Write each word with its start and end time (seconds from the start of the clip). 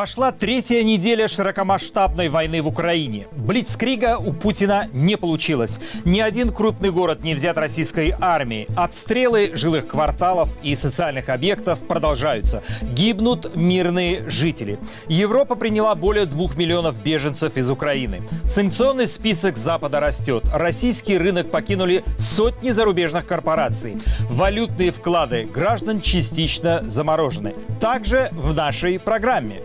Пошла 0.00 0.32
третья 0.32 0.82
неделя 0.82 1.28
широкомасштабной 1.28 2.30
войны 2.30 2.62
в 2.62 2.68
Украине. 2.68 3.26
Блицкрига 3.32 4.16
у 4.16 4.32
Путина 4.32 4.88
не 4.94 5.16
получилось. 5.16 5.78
Ни 6.06 6.20
один 6.20 6.54
крупный 6.54 6.90
город 6.90 7.22
не 7.22 7.34
взят 7.34 7.58
российской 7.58 8.14
армией. 8.18 8.66
Обстрелы 8.76 9.50
жилых 9.52 9.88
кварталов 9.88 10.48
и 10.62 10.74
социальных 10.74 11.28
объектов 11.28 11.80
продолжаются. 11.86 12.62
Гибнут 12.80 13.54
мирные 13.54 14.26
жители. 14.30 14.78
Европа 15.06 15.54
приняла 15.54 15.94
более 15.94 16.24
двух 16.24 16.56
миллионов 16.56 17.02
беженцев 17.02 17.58
из 17.58 17.70
Украины. 17.70 18.22
Санкционный 18.46 19.06
список 19.06 19.58
Запада 19.58 20.00
растет. 20.00 20.44
Российский 20.50 21.18
рынок 21.18 21.50
покинули 21.50 22.04
сотни 22.16 22.70
зарубежных 22.70 23.26
корпораций. 23.26 24.00
Валютные 24.30 24.92
вклады 24.92 25.44
граждан 25.44 26.00
частично 26.00 26.82
заморожены. 26.86 27.54
Также 27.82 28.30
в 28.32 28.54
нашей 28.54 28.98
программе. 28.98 29.60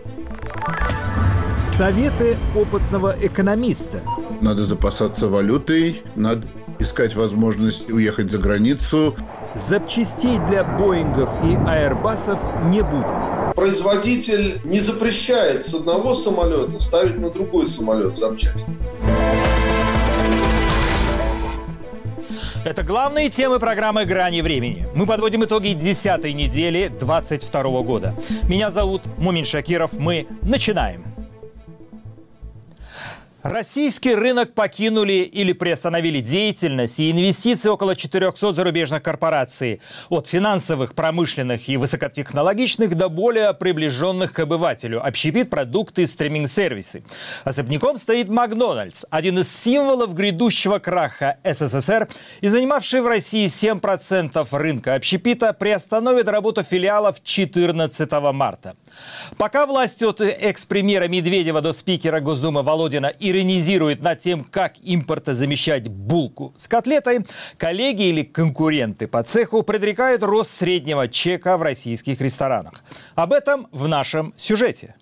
Советы 1.62 2.36
опытного 2.54 3.14
экономиста. 3.20 4.00
Надо 4.40 4.62
запасаться 4.62 5.28
валютой, 5.28 6.02
надо 6.14 6.46
искать 6.78 7.14
возможность 7.14 7.90
уехать 7.90 8.30
за 8.30 8.38
границу. 8.38 9.14
Запчастей 9.54 10.38
для 10.48 10.64
Боингов 10.64 11.30
и 11.44 11.56
Аэрбасов 11.66 12.38
не 12.64 12.82
будет. 12.82 13.54
Производитель 13.54 14.60
не 14.64 14.80
запрещает 14.80 15.66
с 15.66 15.74
одного 15.74 16.14
самолета 16.14 16.78
ставить 16.80 17.18
на 17.18 17.30
другой 17.30 17.66
самолет 17.66 18.18
запчасти. 18.18 18.70
Это 22.66 22.82
главные 22.82 23.30
темы 23.30 23.60
программы 23.60 24.04
«Грани 24.06 24.40
времени». 24.40 24.88
Мы 24.92 25.06
подводим 25.06 25.44
итоги 25.44 25.68
десятой 25.68 26.32
недели 26.32 26.88
22 26.88 27.62
года. 27.82 28.16
Меня 28.48 28.72
зовут 28.72 29.02
Мумин 29.18 29.44
Шакиров. 29.44 29.92
Мы 29.92 30.26
начинаем. 30.42 31.15
Российский 33.48 34.12
рынок 34.14 34.54
покинули 34.54 35.12
или 35.12 35.52
приостановили 35.52 36.20
деятельность 36.20 36.98
и 36.98 37.12
инвестиции 37.12 37.68
около 37.68 37.94
400 37.94 38.52
зарубежных 38.52 39.02
корпораций. 39.04 39.80
От 40.08 40.26
финансовых, 40.26 40.96
промышленных 40.96 41.68
и 41.68 41.76
высокотехнологичных 41.76 42.96
до 42.96 43.08
более 43.08 43.54
приближенных 43.54 44.32
к 44.32 44.40
обывателю. 44.40 45.06
Общепит 45.06 45.48
продукты 45.48 46.02
и 46.02 46.06
стриминг-сервисы. 46.06 47.04
Особняком 47.44 47.98
стоит 47.98 48.28
Макдональдс, 48.28 49.04
один 49.10 49.38
из 49.38 49.56
символов 49.56 50.14
грядущего 50.14 50.80
краха 50.80 51.38
СССР 51.44 52.08
и 52.40 52.48
занимавший 52.48 53.00
в 53.00 53.06
России 53.06 53.46
7% 53.46 54.46
рынка 54.50 54.94
общепита, 54.94 55.52
приостановит 55.52 56.26
работу 56.26 56.64
филиалов 56.64 57.22
14 57.22 58.10
марта. 58.32 58.74
Пока 59.36 59.66
власти 59.66 60.04
от 60.04 60.20
экс-премьера 60.20 61.06
Медведева 61.06 61.60
до 61.60 61.72
спикера 61.72 62.20
Госдумы 62.20 62.62
Володина 62.62 63.12
иронизируют 63.36 64.02
над 64.02 64.20
тем, 64.20 64.44
как 64.44 64.74
импортозамещать 64.82 65.88
булку 65.88 66.54
с 66.56 66.68
котлетой, 66.68 67.26
коллеги 67.58 68.04
или 68.04 68.22
конкуренты 68.22 69.06
по 69.06 69.22
цеху 69.22 69.62
предрекают 69.62 70.22
рост 70.22 70.50
среднего 70.50 71.08
чека 71.08 71.56
в 71.56 71.62
российских 71.62 72.20
ресторанах. 72.20 72.82
Об 73.14 73.32
этом 73.32 73.68
в 73.72 73.88
нашем 73.88 74.32
сюжете. 74.36 74.94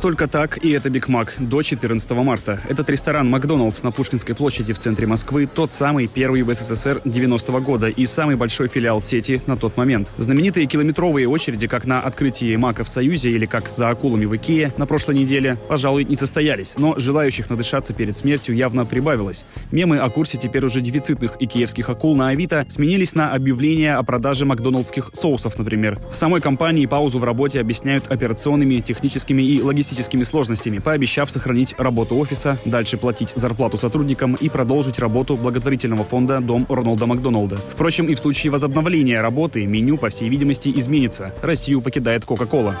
Только 0.00 0.28
так, 0.28 0.64
и 0.64 0.70
это 0.70 0.88
Биг 0.88 1.08
Мак 1.08 1.34
до 1.38 1.60
14 1.60 2.10
марта. 2.12 2.62
Этот 2.66 2.88
ресторан 2.88 3.28
Макдоналдс 3.28 3.82
на 3.82 3.90
Пушкинской 3.90 4.34
площади 4.34 4.72
в 4.72 4.78
центре 4.78 5.06
Москвы 5.06 5.46
тот 5.46 5.72
самый 5.72 6.06
первый 6.06 6.40
в 6.40 6.54
СССР 6.54 7.02
90-го 7.04 7.60
года 7.60 7.88
и 7.88 8.06
самый 8.06 8.36
большой 8.36 8.68
филиал 8.68 9.02
сети 9.02 9.42
на 9.46 9.58
тот 9.58 9.76
момент. 9.76 10.08
Знаменитые 10.16 10.64
километровые 10.64 11.28
очереди, 11.28 11.66
как 11.66 11.84
на 11.84 11.98
открытии 11.98 12.56
Мака 12.56 12.82
в 12.82 12.88
Союзе 12.88 13.30
или 13.32 13.44
как 13.44 13.68
за 13.68 13.90
акулами 13.90 14.24
в 14.24 14.34
Икее 14.34 14.72
на 14.78 14.86
прошлой 14.86 15.16
неделе, 15.16 15.58
пожалуй, 15.68 16.06
не 16.06 16.16
состоялись, 16.16 16.78
но 16.78 16.94
желающих 16.96 17.50
надышаться 17.50 17.92
перед 17.92 18.16
смертью 18.16 18.56
явно 18.56 18.86
прибавилось. 18.86 19.44
Мемы 19.70 19.98
о 19.98 20.08
курсе 20.08 20.38
теперь 20.38 20.64
уже 20.64 20.80
дефицитных 20.80 21.36
икеевских 21.40 21.90
акул 21.90 22.16
на 22.16 22.28
Авито 22.28 22.64
сменились 22.70 23.14
на 23.14 23.34
объявления 23.34 23.96
о 23.96 24.02
продаже 24.02 24.46
макдоналдских 24.46 25.10
соусов, 25.12 25.58
например. 25.58 26.00
В 26.10 26.14
самой 26.14 26.40
компании 26.40 26.86
паузу 26.86 27.18
в 27.18 27.24
работе 27.24 27.60
объясняют 27.60 28.10
операционными, 28.10 28.80
техническими 28.80 29.42
и 29.42 29.60
логистическими 29.60 29.89
логистическими 29.90 30.22
сложностями, 30.22 30.78
пообещав 30.78 31.30
сохранить 31.30 31.74
работу 31.78 32.16
офиса, 32.16 32.58
дальше 32.64 32.96
платить 32.96 33.32
зарплату 33.34 33.78
сотрудникам 33.78 34.34
и 34.34 34.48
продолжить 34.48 34.98
работу 34.98 35.36
благотворительного 35.36 36.04
фонда 36.04 36.40
«Дом 36.40 36.66
Роналда 36.68 37.06
Макдоналда». 37.06 37.56
Впрочем, 37.56 38.06
и 38.06 38.14
в 38.14 38.20
случае 38.20 38.52
возобновления 38.52 39.20
работы 39.20 39.66
меню, 39.66 39.96
по 39.96 40.10
всей 40.10 40.28
видимости, 40.28 40.72
изменится. 40.74 41.34
Россию 41.42 41.80
покидает 41.80 42.24
Кока-Кола. 42.24 42.76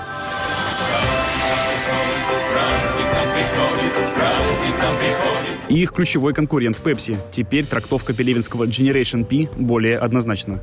И 5.68 5.82
их 5.82 5.92
ключевой 5.92 6.34
конкурент 6.34 6.80
Pepsi. 6.82 7.16
Теперь 7.30 7.64
трактовка 7.64 8.12
пелевинского 8.12 8.64
Generation 8.64 9.24
P 9.24 9.48
более 9.56 9.98
однозначна. 9.98 10.60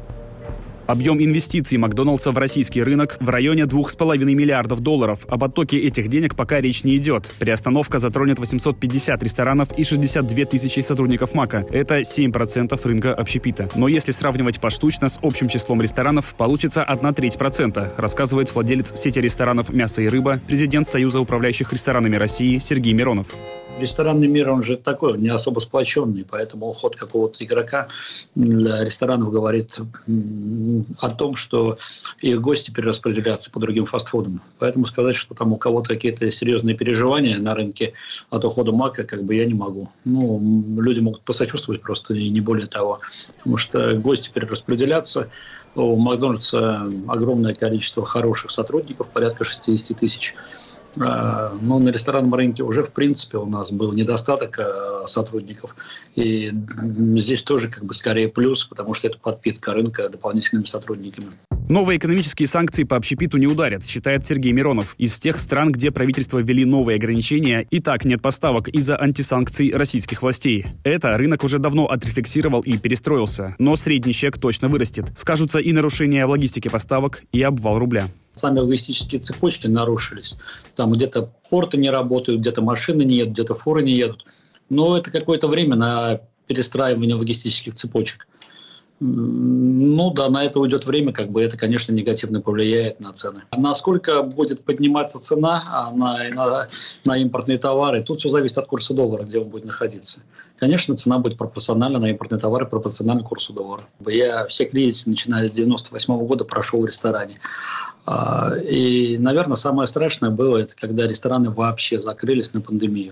Объем 0.87 1.21
инвестиций 1.21 1.77
Макдоналдса 1.77 2.31
в 2.31 2.37
российский 2.37 2.81
рынок 2.81 3.17
в 3.19 3.27
районе 3.27 3.63
2,5 3.63 4.23
миллиардов 4.23 4.79
долларов. 4.79 5.19
Об 5.27 5.43
оттоке 5.43 5.77
этих 5.79 6.07
денег 6.07 6.35
пока 6.35 6.61
речь 6.61 6.85
не 6.85 6.95
идет. 6.95 7.29
Приостановка 7.39 7.99
затронет 7.99 8.39
850 8.39 9.21
ресторанов 9.21 9.69
и 9.77 9.83
62 9.83 10.45
тысячи 10.45 10.79
сотрудников 10.79 11.33
Мака. 11.33 11.65
Это 11.71 11.99
7% 11.99 12.79
рынка 12.85 13.13
общепита. 13.13 13.69
Но 13.75 13.89
если 13.89 14.13
сравнивать 14.13 14.61
поштучно 14.61 15.09
с 15.09 15.19
общим 15.21 15.49
числом 15.49 15.81
ресторанов, 15.81 16.33
получится 16.37 16.85
1 16.85 17.13
треть 17.13 17.37
процента, 17.37 17.93
рассказывает 17.97 18.55
владелец 18.55 18.97
сети 18.97 19.19
ресторанов 19.19 19.69
«Мясо 19.69 20.01
и 20.01 20.07
рыба», 20.07 20.39
президент 20.47 20.87
Союза 20.87 21.19
управляющих 21.19 21.73
ресторанами 21.73 22.15
России 22.15 22.59
Сергей 22.59 22.93
Миронов 22.93 23.27
ресторанный 23.79 24.27
мир, 24.27 24.49
он 24.49 24.63
же 24.63 24.77
такой, 24.77 25.17
не 25.17 25.29
особо 25.29 25.59
сплоченный, 25.59 26.25
поэтому 26.29 26.67
уход 26.67 26.95
какого-то 26.95 27.43
игрока 27.43 27.87
для 28.35 28.83
ресторанов 28.83 29.31
говорит 29.31 29.79
о 30.99 31.09
том, 31.09 31.35
что 31.35 31.77
их 32.21 32.41
гости 32.41 32.71
перераспределятся 32.71 33.51
по 33.51 33.59
другим 33.59 33.85
фастфудам. 33.85 34.41
Поэтому 34.59 34.85
сказать, 34.85 35.15
что 35.15 35.35
там 35.35 35.53
у 35.53 35.57
кого-то 35.57 35.89
какие-то 35.89 36.29
серьезные 36.31 36.75
переживания 36.75 37.37
на 37.37 37.53
рынке 37.53 37.93
от 38.29 38.45
ухода 38.45 38.71
Мака, 38.71 39.03
как 39.03 39.23
бы 39.23 39.35
я 39.35 39.45
не 39.45 39.53
могу. 39.53 39.89
Ну, 40.05 40.39
люди 40.79 40.99
могут 40.99 41.21
посочувствовать 41.21 41.81
просто, 41.81 42.13
и 42.13 42.29
не 42.29 42.41
более 42.41 42.67
того. 42.67 42.99
Потому 43.37 43.57
что 43.57 43.93
гости 43.95 44.29
перераспределятся, 44.33 45.29
у 45.75 45.95
Макдональдса 45.95 46.89
огромное 47.07 47.53
количество 47.53 48.03
хороших 48.03 48.51
сотрудников, 48.51 49.07
порядка 49.09 49.43
60 49.43 49.97
тысяч. 49.97 50.35
А, 51.01 51.53
но 51.61 51.79
на 51.79 51.89
ресторанном 51.89 52.33
рынке 52.33 52.63
уже, 52.63 52.83
в 52.83 52.91
принципе, 52.91 53.37
у 53.37 53.45
нас 53.45 53.71
был 53.71 53.93
недостаток 53.93 54.59
а, 54.59 55.07
сотрудников. 55.07 55.75
И 56.15 56.51
здесь 57.15 57.43
тоже 57.43 57.69
как 57.69 57.83
бы 57.85 57.93
скорее 57.93 58.27
плюс, 58.27 58.65
потому 58.65 58.93
что 58.93 59.07
это 59.07 59.17
подпитка 59.17 59.73
рынка 59.73 60.09
дополнительными 60.09 60.65
сотрудниками. 60.65 61.27
Новые 61.69 61.97
экономические 61.97 62.47
санкции 62.47 62.85
по 62.85 62.95
общепиту 62.95 63.37
не 63.37 63.45
ударят, 63.45 63.85
считает 63.85 64.25
Сергей 64.25 64.53
Миронов. 64.53 64.95
Из 64.97 65.19
тех 65.19 65.37
стран, 65.37 65.73
где 65.73 65.91
правительство 65.91 66.39
ввели 66.39 66.63
новые 66.63 66.95
ограничения, 66.95 67.67
и 67.69 67.81
так 67.81 68.05
нет 68.05 68.21
поставок 68.21 68.69
из-за 68.69 68.97
антисанкций 68.97 69.73
российских 69.73 70.21
властей. 70.21 70.65
Это 70.85 71.17
рынок 71.17 71.43
уже 71.43 71.59
давно 71.59 71.87
отрефлексировал 71.87 72.61
и 72.61 72.77
перестроился. 72.77 73.53
Но 73.59 73.75
средний 73.75 74.13
чек 74.13 74.37
точно 74.37 74.69
вырастет. 74.69 75.07
Скажутся 75.17 75.59
и 75.59 75.73
нарушения 75.73 76.25
в 76.25 76.29
логистике 76.29 76.69
поставок, 76.69 77.23
и 77.33 77.41
обвал 77.41 77.79
рубля 77.79 78.07
сами 78.37 78.59
логистические 78.59 79.21
цепочки 79.21 79.67
нарушились. 79.67 80.37
Там 80.75 80.91
где-то 80.91 81.29
порты 81.49 81.77
не 81.77 81.89
работают, 81.89 82.41
где-то 82.41 82.61
машины 82.61 83.03
не 83.03 83.15
едут, 83.15 83.33
где-то 83.33 83.55
фуры 83.55 83.83
не 83.83 83.93
едут. 83.93 84.25
Но 84.69 84.97
это 84.97 85.11
какое-то 85.11 85.47
время 85.47 85.75
на 85.75 86.21
перестраивание 86.47 87.15
логистических 87.15 87.75
цепочек. 87.75 88.27
Ну 88.99 90.11
да, 90.11 90.27
на 90.29 90.43
это 90.43 90.59
уйдет 90.59 90.87
время, 90.87 91.13
как 91.13 91.29
бы 91.29 91.43
это, 91.43 91.55
конечно, 91.55 91.93
негативно 91.93 92.41
повлияет 92.41 92.99
на 92.99 93.13
цены. 93.13 93.43
Насколько 93.55 94.23
будет 94.23 94.63
подниматься 94.63 95.19
цена 95.19 95.91
на, 95.93 96.29
на, 96.29 96.67
на 97.05 97.17
импортные 97.17 97.59
товары, 97.59 98.01
тут 98.01 98.21
все 98.21 98.29
зависит 98.29 98.57
от 98.57 98.65
курса 98.65 98.95
доллара, 98.95 99.23
где 99.23 99.39
он 99.39 99.49
будет 99.49 99.65
находиться. 99.65 100.23
Конечно, 100.57 100.97
цена 100.97 101.19
будет 101.19 101.37
пропорциональна 101.37 101.99
на 101.99 102.09
импортные 102.09 102.39
товары, 102.39 102.65
пропорциональна 102.65 103.21
курсу 103.21 103.53
доллара. 103.53 103.83
Я 104.07 104.47
все 104.47 104.65
кризисы, 104.65 105.07
начиная 105.07 105.47
с 105.47 105.51
98 105.51 106.17
года, 106.25 106.43
прошел 106.43 106.81
в 106.81 106.87
ресторане. 106.87 107.39
А, 108.09 108.55
и, 108.55 109.17
наверное, 109.17 109.57
самое 109.57 109.85
страшное 109.85 110.29
было, 110.29 110.57
это 110.57 110.73
когда 110.77 111.05
рестораны 111.05 111.49
вообще 111.49 111.99
закрылись 111.99 112.53
на 112.53 112.61
пандемию. 112.61 113.11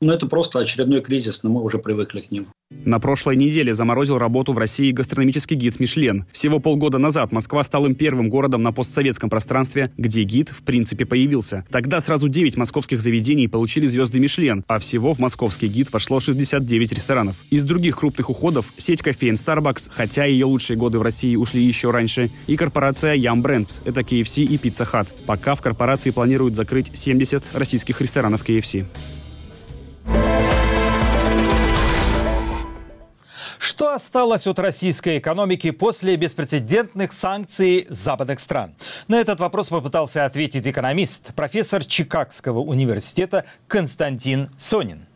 Ну, 0.00 0.12
это 0.12 0.26
просто 0.26 0.60
очередной 0.60 1.00
кризис, 1.00 1.42
но 1.42 1.50
мы 1.50 1.60
уже 1.60 1.78
привыкли 1.78 2.20
к 2.20 2.30
ним. 2.30 2.46
На 2.70 3.00
прошлой 3.00 3.34
неделе 3.34 3.74
заморозил 3.74 4.18
работу 4.18 4.52
в 4.52 4.58
России 4.58 4.92
гастрономический 4.92 5.56
гид 5.56 5.80
«Мишлен». 5.80 6.26
Всего 6.32 6.60
полгода 6.60 6.98
назад 6.98 7.32
Москва 7.32 7.64
стал 7.64 7.86
им 7.86 7.96
первым 7.96 8.28
городом 8.28 8.62
на 8.62 8.72
постсоветском 8.72 9.28
пространстве, 9.28 9.90
где 9.96 10.22
гид 10.22 10.50
в 10.50 10.62
принципе 10.62 11.04
появился. 11.04 11.64
Тогда 11.70 11.98
сразу 11.98 12.28
9 12.28 12.56
московских 12.56 13.00
заведений 13.00 13.48
получили 13.48 13.86
звезды 13.86 14.20
«Мишлен», 14.20 14.64
а 14.68 14.78
всего 14.78 15.14
в 15.14 15.18
московский 15.18 15.66
гид 15.66 15.88
вошло 15.92 16.20
69 16.20 16.92
ресторанов. 16.92 17.36
Из 17.50 17.64
других 17.64 17.96
крупных 17.96 18.30
уходов 18.30 18.72
сеть 18.76 19.02
кофеин 19.02 19.34
Starbucks, 19.34 19.90
хотя 19.90 20.26
ее 20.26 20.44
лучшие 20.44 20.76
годы 20.76 21.00
в 21.00 21.02
России 21.02 21.34
ушли 21.34 21.62
еще 21.62 21.90
раньше, 21.90 22.30
и 22.46 22.56
корпорация 22.56 23.16
Yum 23.16 23.42
Brands, 23.42 23.80
это 23.84 24.02
KFC 24.02 24.44
и 24.44 24.56
Pizza 24.58 24.88
Hut. 24.88 25.08
Пока 25.26 25.56
в 25.56 25.62
корпорации 25.62 26.10
планируют 26.10 26.54
закрыть 26.54 26.92
70 26.94 27.42
российских 27.54 28.00
ресторанов 28.00 28.48
KFC. 28.48 28.84
Что 33.78 33.94
осталось 33.94 34.44
от 34.48 34.58
российской 34.58 35.18
экономики 35.18 35.70
после 35.70 36.16
беспрецедентных 36.16 37.12
санкций 37.12 37.86
западных 37.88 38.40
стран? 38.40 38.74
На 39.06 39.20
этот 39.20 39.38
вопрос 39.38 39.68
попытался 39.68 40.24
ответить 40.24 40.66
экономист, 40.66 41.32
профессор 41.36 41.84
Чикагского 41.84 42.58
университета 42.58 43.44
Константин 43.68 44.50
Сонин. 44.58 45.06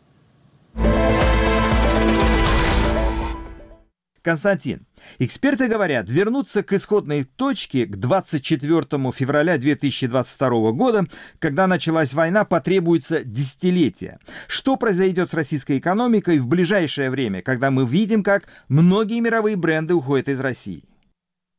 Константин, 4.23 4.87
эксперты 5.19 5.67
говорят, 5.67 6.09
вернуться 6.09 6.63
к 6.63 6.71
исходной 6.71 7.25
точке 7.25 7.85
к 7.85 7.97
24 7.97 8.85
февраля 9.11 9.57
2022 9.57 10.71
года, 10.71 11.05
когда 11.39 11.67
началась 11.67 12.13
война, 12.13 12.45
потребуется 12.45 13.23
десятилетие. 13.25 14.19
Что 14.47 14.77
произойдет 14.77 15.29
с 15.29 15.33
российской 15.33 15.77
экономикой 15.77 16.39
в 16.39 16.47
ближайшее 16.47 17.09
время, 17.09 17.41
когда 17.41 17.69
мы 17.69 17.85
видим, 17.85 18.23
как 18.23 18.45
многие 18.69 19.19
мировые 19.19 19.57
бренды 19.57 19.93
уходят 19.93 20.29
из 20.29 20.39
России? 20.39 20.85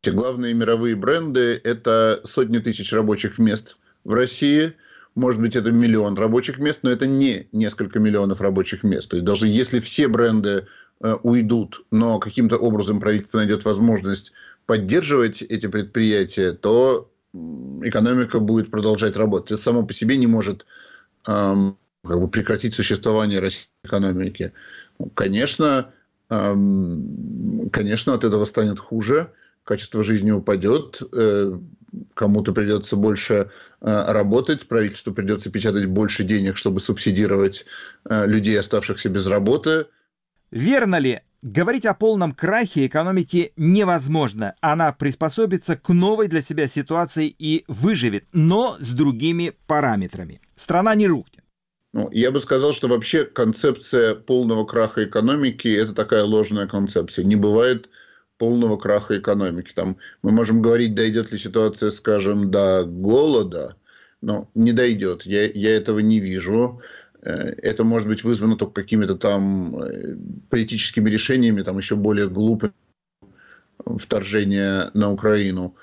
Главные 0.03 0.55
мировые 0.55 0.97
бренды– 0.97 1.61
это 1.65 2.23
сотни 2.25 2.59
тысяч 2.59 2.93
рабочих 2.93 3.39
мест 3.39 3.77
в 4.05 4.15
России– 4.15 4.73
может 5.15 5.41
быть, 5.41 5.55
это 5.55 5.71
миллион 5.71 6.17
рабочих 6.17 6.59
мест, 6.59 6.81
но 6.83 6.91
это 6.91 7.07
не 7.07 7.47
несколько 7.53 8.01
миллионов 8.01 8.41
рабочих 8.41 8.83
мест. 8.83 9.09
То 9.09 9.17
есть 9.17 9.25
даже 9.25 9.47
если 9.47 9.79
все 9.79 10.09
бренды 10.09 10.67
уйдут, 11.23 11.85
но 11.91 12.19
каким-то 12.19 12.57
образом 12.57 13.01
правительство 13.01 13.39
найдет 13.39 13.65
возможность 13.65 14.33
поддерживать 14.67 15.43
эти 15.43 15.67
предприятия, 15.67 16.53
то 16.53 17.11
экономика 17.83 18.39
будет 18.39 18.71
продолжать 18.71 19.17
работать. 19.17 19.53
Это 19.53 19.63
само 19.63 19.85
по 19.85 19.93
себе 19.93 20.17
не 20.17 20.27
может 20.27 20.65
эм, 21.27 21.77
как 22.05 22.21
бы 22.21 22.29
прекратить 22.29 22.75
существование 22.75 23.41
российской 23.41 23.71
экономики. 23.85 24.53
Ну, 24.99 25.11
конечно, 25.15 25.91
эм, 26.31 27.69
конечно, 27.73 28.15
от 28.15 28.25
этого 28.25 28.45
станет 28.45 28.79
хуже, 28.79 29.33
качество 29.65 30.05
жизни 30.05 30.31
упадет, 30.31 31.03
э, 31.13 31.59
кому-то 32.15 32.53
придется 32.53 32.97
больше 32.97 33.51
э, 33.81 34.13
работать, 34.13 34.69
правительству 34.69 35.13
придется 35.13 35.51
печатать 35.51 35.87
больше 35.87 36.23
денег, 36.23 36.57
чтобы 36.57 36.81
субсидировать 36.81 37.65
э, 38.09 38.27
людей, 38.27 38.59
оставшихся 38.59 39.09
без 39.09 39.27
работы– 39.27 39.87
Верно 40.55 41.01
ли? 41.01 41.21
Говорить 41.43 41.85
о 41.85 41.95
полном 41.95 42.31
крахе 42.31 42.87
экономики 42.87 43.53
невозможно. 43.57 44.55
Она 44.61 44.93
приспособится 44.93 45.77
к 45.77 45.89
новой 45.89 46.29
для 46.29 46.43
себя 46.43 46.69
ситуации 46.69 47.35
и 47.37 47.65
выживет, 47.67 48.27
но 48.33 48.77
с 48.79 48.95
другими 48.95 49.53
параметрами. 49.67 50.41
Страна 50.55 50.95
не 50.95 51.09
рухнет. 51.09 51.43
Ну, 51.93 52.09
я 52.13 52.31
бы 52.31 52.39
сказал, 52.39 52.73
что 52.73 52.87
вообще 52.87 53.25
концепция 53.25 54.15
полного 54.15 54.65
краха 54.65 55.03
экономики– 55.03 55.67
это 55.77 55.93
такая 55.93 56.23
ложная 56.23 56.69
концепция. 56.69 57.25
Не 57.25 57.35
бывает 57.35 57.89
полного 58.39 58.77
краха 58.77 59.19
экономики. 59.19 59.73
Там 59.75 59.97
мы 60.23 60.31
можем 60.31 60.63
говорить, 60.63 60.95
дойдет 60.95 61.33
ли 61.33 61.39
ситуация, 61.39 61.91
скажем, 61.91 62.53
до 62.53 62.85
голода, 62.85 63.75
но 64.21 64.49
не 64.55 64.73
дойдет. 64.73 65.27
Я, 65.27 65.51
я 65.51 65.77
этого 65.77 65.99
не 65.99 66.21
вижу. 66.21 66.81
Э, 67.25 67.55
это 67.63 67.85
может 67.85 68.07
быть 68.07 68.23
вызвано 68.23 68.57
только 68.57 68.83
какими-то 68.83 69.17
там 69.17 69.83
э, 69.83 70.17
политическими 70.51 71.09
решениями, 71.11 71.63
там 71.63 71.79
еще 71.79 71.97
более 71.97 72.29
глупым 72.29 72.73
вторжения 73.99 74.91
на 74.95 75.11
Украину. 75.11 75.75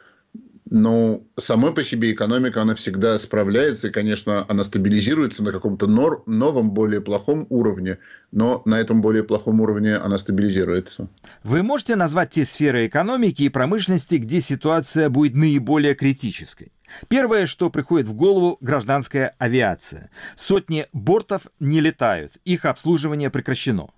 Но 0.72 1.22
самой 1.38 1.74
по 1.74 1.84
себе 1.84 2.14
экономика, 2.14 2.62
она 2.62 2.76
всегда 2.76 3.20
справляется, 3.20 3.90
и, 3.90 3.92
конечно, 3.92 4.46
она 4.48 4.64
стабилизируется 4.64 5.44
на 5.44 5.52
каком-то 5.52 5.86
новом, 5.86 6.72
более 6.72 7.02
плохом 7.02 7.46
уровне, 7.50 7.98
но 8.32 8.62
на 8.64 8.80
этом 8.80 9.02
более 9.02 9.26
плохом 9.26 9.60
уровне 9.60 9.98
она 9.98 10.18
стабилизируется. 10.18 11.10
Вы 11.44 11.62
можете 11.62 11.98
назвать 11.98 12.30
те 12.30 12.46
сферы 12.46 12.88
экономики 12.88 13.44
и 13.44 13.50
промышленности, 13.50 14.16
где 14.16 14.40
ситуация 14.40 15.10
будет 15.10 15.36
наиболее 15.36 15.94
критической? 15.94 16.72
Первое, 17.10 17.48
что 17.48 17.70
приходит 17.70 18.08
в 18.08 18.14
голову, 18.14 18.58
гражданская 18.62 19.36
авиация. 19.40 20.10
Сотни 20.38 20.88
бортов 20.94 21.48
не 21.60 21.82
летают, 21.82 22.38
их 22.46 22.64
обслуживание 22.64 23.30
прекращено. 23.30 23.90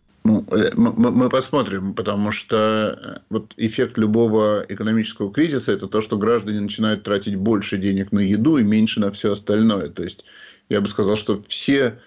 Мы, 0.50 1.12
мы 1.12 1.30
посмотрим, 1.30 1.94
потому 1.94 2.32
что 2.32 3.00
э, 3.02 3.20
вот 3.30 3.54
эффект 3.58 3.98
любого 3.98 4.66
экономического 4.68 5.32
кризиса– 5.32 5.72
это 5.74 5.88
то, 5.88 6.02
что 6.02 6.18
граждане 6.18 6.62
начинают 6.62 7.04
тратить 7.04 7.36
больше 7.36 7.78
денег 7.78 8.12
на 8.12 8.20
еду 8.20 8.58
и 8.58 8.64
меньше 8.64 9.00
на 9.00 9.12
все 9.12 9.32
остальное. 9.32 9.90
То 9.90 10.04
есть 10.04 10.24
я 10.70 10.82
бы 10.82 10.88
сказал, 10.88 11.16
что 11.16 11.42
все 11.48 12.00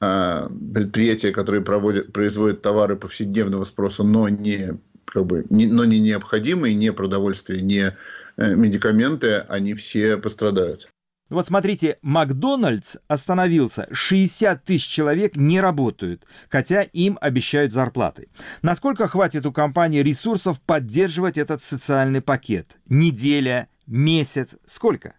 э, 0.00 0.48
предприятия, 0.74 1.32
которые 1.32 1.62
проводят, 1.62 2.12
производят 2.12 2.62
товары 2.62 2.96
повседневного 2.96 3.64
спроса, 3.64 4.02
но 4.02 4.28
не, 4.28 4.78
как 5.04 5.26
бы, 5.26 5.46
не, 5.50 5.66
но 5.66 5.84
не 5.84 6.00
необходимые, 6.00 6.74
не 6.74 6.92
продовольствие, 6.92 7.62
не 7.62 7.94
Э, 8.36 8.54
медикаменты, 8.54 9.44
они 9.48 9.74
все 9.74 10.16
пострадают. 10.16 10.88
Вот 11.30 11.46
смотрите, 11.46 11.98
Макдональдс 12.02 12.96
остановился, 13.08 13.88
60 13.90 14.62
тысяч 14.62 14.86
человек 14.86 15.36
не 15.36 15.58
работают, 15.58 16.24
хотя 16.50 16.82
им 16.82 17.18
обещают 17.20 17.72
зарплаты. 17.72 18.28
Насколько 18.60 19.08
хватит 19.08 19.46
у 19.46 19.52
компании 19.52 20.02
ресурсов 20.02 20.60
поддерживать 20.60 21.38
этот 21.38 21.62
социальный 21.62 22.20
пакет? 22.20 22.76
Неделя, 22.88 23.68
месяц, 23.86 24.56
сколько? 24.66 25.14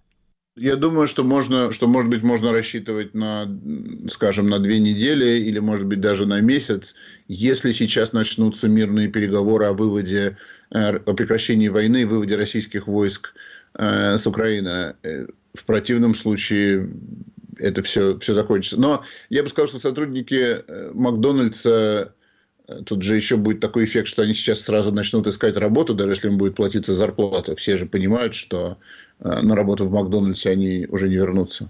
Я 0.57 0.77
думаю, 0.77 1.07
что 1.07 1.23
можно, 1.23 1.73
что 1.73 1.87
может 1.87 2.09
быть 2.09 2.23
можно 2.23 2.53
рассчитывать 2.53 3.13
на, 3.13 3.45
скажем, 4.09 4.47
на 4.47 4.59
две 4.59 4.79
недели 4.79 5.39
или 5.39 5.59
может 5.59 5.85
быть 5.85 5.99
даже 5.99 6.25
на 6.25 6.39
месяц, 6.39 6.95
если 7.27 7.73
сейчас 7.73 8.13
начнутся 8.13 8.69
мирные 8.69 9.09
переговоры 9.09 9.65
о 9.65 9.73
выводе, 9.73 10.37
э, 10.69 10.95
о 10.95 11.13
прекращении 11.13 11.67
войны 11.67 12.07
выводе 12.07 12.37
российских 12.37 12.87
войск 12.87 13.33
э, 13.73 14.17
с 14.17 14.25
Украины. 14.27 14.95
Э, 15.55 15.59
в 15.59 15.65
противном 15.65 16.15
случае 16.15 16.89
это 17.57 17.83
все, 17.83 18.19
все 18.19 18.33
закончится. 18.33 18.79
Но 18.79 19.03
я 19.29 19.43
бы 19.43 19.49
сказал, 19.49 19.69
что 19.69 19.79
сотрудники 19.79 20.63
Макдональдса 20.93 22.13
Тут 22.87 23.03
же 23.03 23.15
еще 23.15 23.37
будет 23.37 23.59
такой 23.59 23.85
эффект, 23.85 24.07
что 24.07 24.23
они 24.23 24.33
сейчас 24.33 24.61
сразу 24.61 24.91
начнут 24.91 25.27
искать 25.27 25.55
работу, 25.55 25.93
даже 25.93 26.13
если 26.13 26.29
им 26.29 26.39
будет 26.39 26.55
платиться 26.55 26.95
зарплата. 26.95 27.55
Все 27.55 27.77
же 27.77 27.85
понимают, 27.85 28.33
что 28.33 28.79
Э, 29.19 29.41
на 29.41 29.55
работу 29.55 29.85
в 29.85 29.91
Макдональдсе 29.91 30.51
они 30.51 30.87
уже 30.89 31.07
не 31.07 31.15
вернутся. 31.15 31.69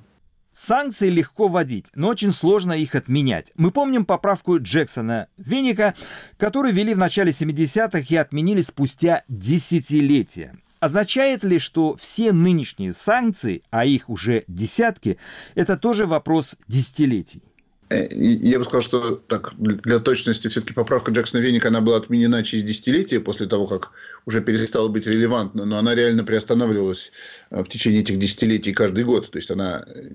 Санкции 0.52 1.10
легко 1.10 1.50
вводить, 1.50 1.88
но 1.96 2.08
очень 2.08 2.32
сложно 2.32 2.72
их 2.72 2.96
отменять. 2.96 3.52
Мы 3.56 3.72
помним 3.72 4.06
поправку 4.06 4.58
Джексона 4.58 5.28
Веника, 5.36 5.96
которую 6.38 6.74
ввели 6.74 6.94
в 6.94 6.98
начале 6.98 7.32
70-х 7.32 8.06
и 8.10 8.16
отменили 8.16 8.62
спустя 8.62 9.24
десятилетия. 9.28 10.56
Означает 10.86 11.44
ли, 11.44 11.58
что 11.58 11.96
все 11.96 12.32
нынешние 12.32 12.94
санкции, 12.94 13.64
а 13.72 13.86
их 13.86 14.08
уже 14.08 14.44
десятки, 14.48 15.18
это 15.56 15.78
тоже 15.78 16.06
вопрос 16.06 16.58
десятилетий? 16.68 17.42
Э, 17.90 18.06
я 18.12 18.60
бы 18.60 18.66
сказал, 18.66 18.82
что 18.84 19.16
так, 19.16 19.54
для 19.58 19.98
точности 19.98 20.48
все-таки 20.48 20.76
поправка 20.76 21.12
Джексона 21.12 21.42
Веника, 21.42 21.70
она 21.70 21.82
была 21.82 21.98
отменена 21.98 22.44
через 22.44 22.66
десятилетия 22.66 23.20
после 23.20 23.48
того, 23.48 23.66
как 23.66 23.94
уже 24.28 24.42
перестала 24.42 24.88
быть 24.88 25.08
релевантна, 25.08 25.66
но 25.66 25.80
она 25.80 25.96
реально 25.96 26.24
приостанавливалась 26.24 27.12
э, 27.50 27.64
в 27.64 27.68
течение 27.68 28.02
этих 28.02 28.20
десятилетий 28.20 28.72
каждый 28.72 29.06
год, 29.06 29.32
то 29.32 29.40
есть 29.40 29.50
она, 29.50 29.84
э, 29.88 30.10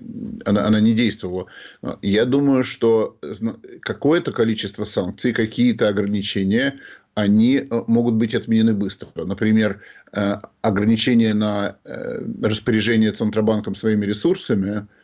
она, 0.45 0.67
она 0.67 0.79
не 0.79 0.93
действовала. 0.93 1.47
Я 2.01 2.23
думаю, 2.23 2.63
что 2.63 3.17
какое-то 3.81 4.31
количество 4.31 4.85
санкций, 4.85 5.33
какие-то 5.33 5.89
ограничения, 5.89 6.79
они 7.15 7.67
могут 7.87 8.15
быть 8.15 8.35
отменены 8.35 8.73
быстро. 8.73 9.25
Например, 9.25 9.81
ограничения 10.61 11.33
на 11.33 11.77
распоряжение 12.41 13.11
Центробанком 13.11 13.75
своими 13.75 14.05
ресурсами– 14.05 14.87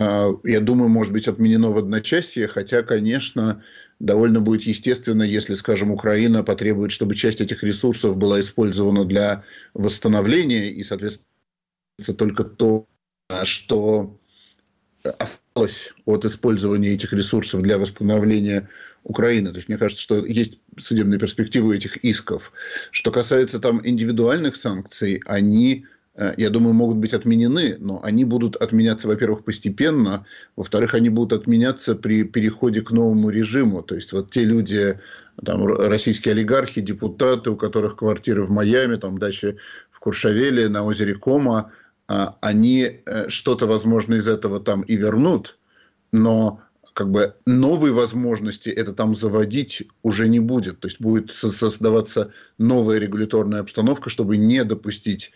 я 0.00 0.60
думаю, 0.60 0.88
может 0.88 1.12
быть 1.12 1.28
отменено 1.28 1.70
в 1.70 1.76
одночасье, 1.76 2.48
хотя, 2.48 2.82
конечно, 2.82 3.62
довольно 3.98 4.40
будет 4.40 4.62
естественно, 4.62 5.22
если, 5.22 5.52
скажем, 5.52 5.90
Украина 5.90 6.42
потребует, 6.42 6.90
чтобы 6.90 7.14
часть 7.14 7.42
этих 7.42 7.62
ресурсов 7.62 8.16
была 8.16 8.40
использована 8.40 9.04
для 9.04 9.44
восстановления, 9.74 10.70
и, 10.70 10.82
соответственно, 10.82 11.26
только 12.16 12.44
то, 12.44 12.86
что 13.44 14.18
осталось 15.02 15.92
от 16.04 16.24
использования 16.24 16.90
этих 16.90 17.12
ресурсов 17.12 17.62
для 17.62 17.78
восстановления 17.78 18.68
Украины. 19.04 19.50
То 19.50 19.56
есть 19.56 19.68
мне 19.68 19.78
кажется, 19.78 20.02
что 20.02 20.24
есть 20.26 20.58
судебные 20.76 21.18
перспективы 21.18 21.76
этих 21.76 21.96
исков. 21.98 22.52
Что 22.90 23.10
касается 23.10 23.60
там 23.60 23.80
индивидуальных 23.86 24.56
санкций, 24.56 25.22
они 25.26 25.86
Э, 26.20 26.34
я 26.36 26.50
думаю, 26.50 26.74
могут 26.74 26.98
быть 26.98 27.14
отменены, 27.14 27.76
но 27.78 28.00
они 28.02 28.24
будут 28.24 28.56
отменяться, 28.56 29.08
во-первых, 29.08 29.44
постепенно, 29.44 30.26
во-вторых, 30.56 30.94
они 30.94 31.08
будут 31.08 31.32
отменяться 31.32 31.94
при 31.94 32.24
переходе 32.24 32.82
к 32.82 32.90
новому 32.90 33.30
режиму. 33.30 33.82
То 33.82 33.94
есть 33.94 34.12
вот 34.12 34.30
те 34.30 34.44
люди, 34.44 35.00
там, 35.44 35.66
российские 35.66 36.32
олигархи, 36.32 36.80
депутаты, 36.80 37.50
у 37.50 37.56
которых 37.56 37.96
квартиры 37.96 38.44
в 38.44 38.50
Майами, 38.50 38.96
там, 38.96 39.18
дачи 39.18 39.56
в 39.90 40.00
Куршавеле, 40.00 40.68
на 40.68 40.84
озере 40.84 41.14
Кома, 41.14 41.72
они 42.40 43.02
э, 43.04 43.28
что-то, 43.28 43.66
возможно, 43.66 44.14
из 44.14 44.26
этого 44.26 44.60
там 44.60 44.82
и 44.82 44.96
вернут, 44.96 45.58
но 46.12 46.60
как 46.92 47.10
бы 47.10 47.34
новые 47.46 47.92
возможности 47.92 48.68
это 48.68 48.92
там 48.92 49.14
заводить 49.14 49.88
уже 50.02 50.28
не 50.28 50.40
будет. 50.40 50.80
То 50.80 50.88
есть 50.88 51.00
будет 51.00 51.32
создаваться 51.32 52.32
новая 52.58 52.98
регуляторная 52.98 53.60
обстановка, 53.60 54.10
чтобы 54.10 54.36
не 54.36 54.64
допустить 54.64 55.32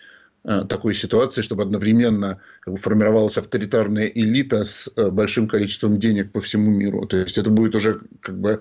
Э, 0.47 0.63
такой 0.69 0.95
ситуации, 0.95 1.41
чтобы 1.41 1.63
одновременно 1.63 2.39
как 2.61 2.75
бы, 2.75 2.79
формировалась 2.79 3.39
авторитарная 3.39 4.07
элита 4.09 4.67
с 4.67 4.91
э, 4.95 5.09
большим 5.09 5.49
количеством 5.49 5.99
денег 5.99 6.33
по 6.33 6.43
всему 6.43 6.71
миру. 6.71 7.07
То 7.07 7.17
есть 7.17 7.39
это 7.39 7.49
будет 7.49 7.75
уже 7.75 8.03
как 8.21 8.39
бы 8.39 8.61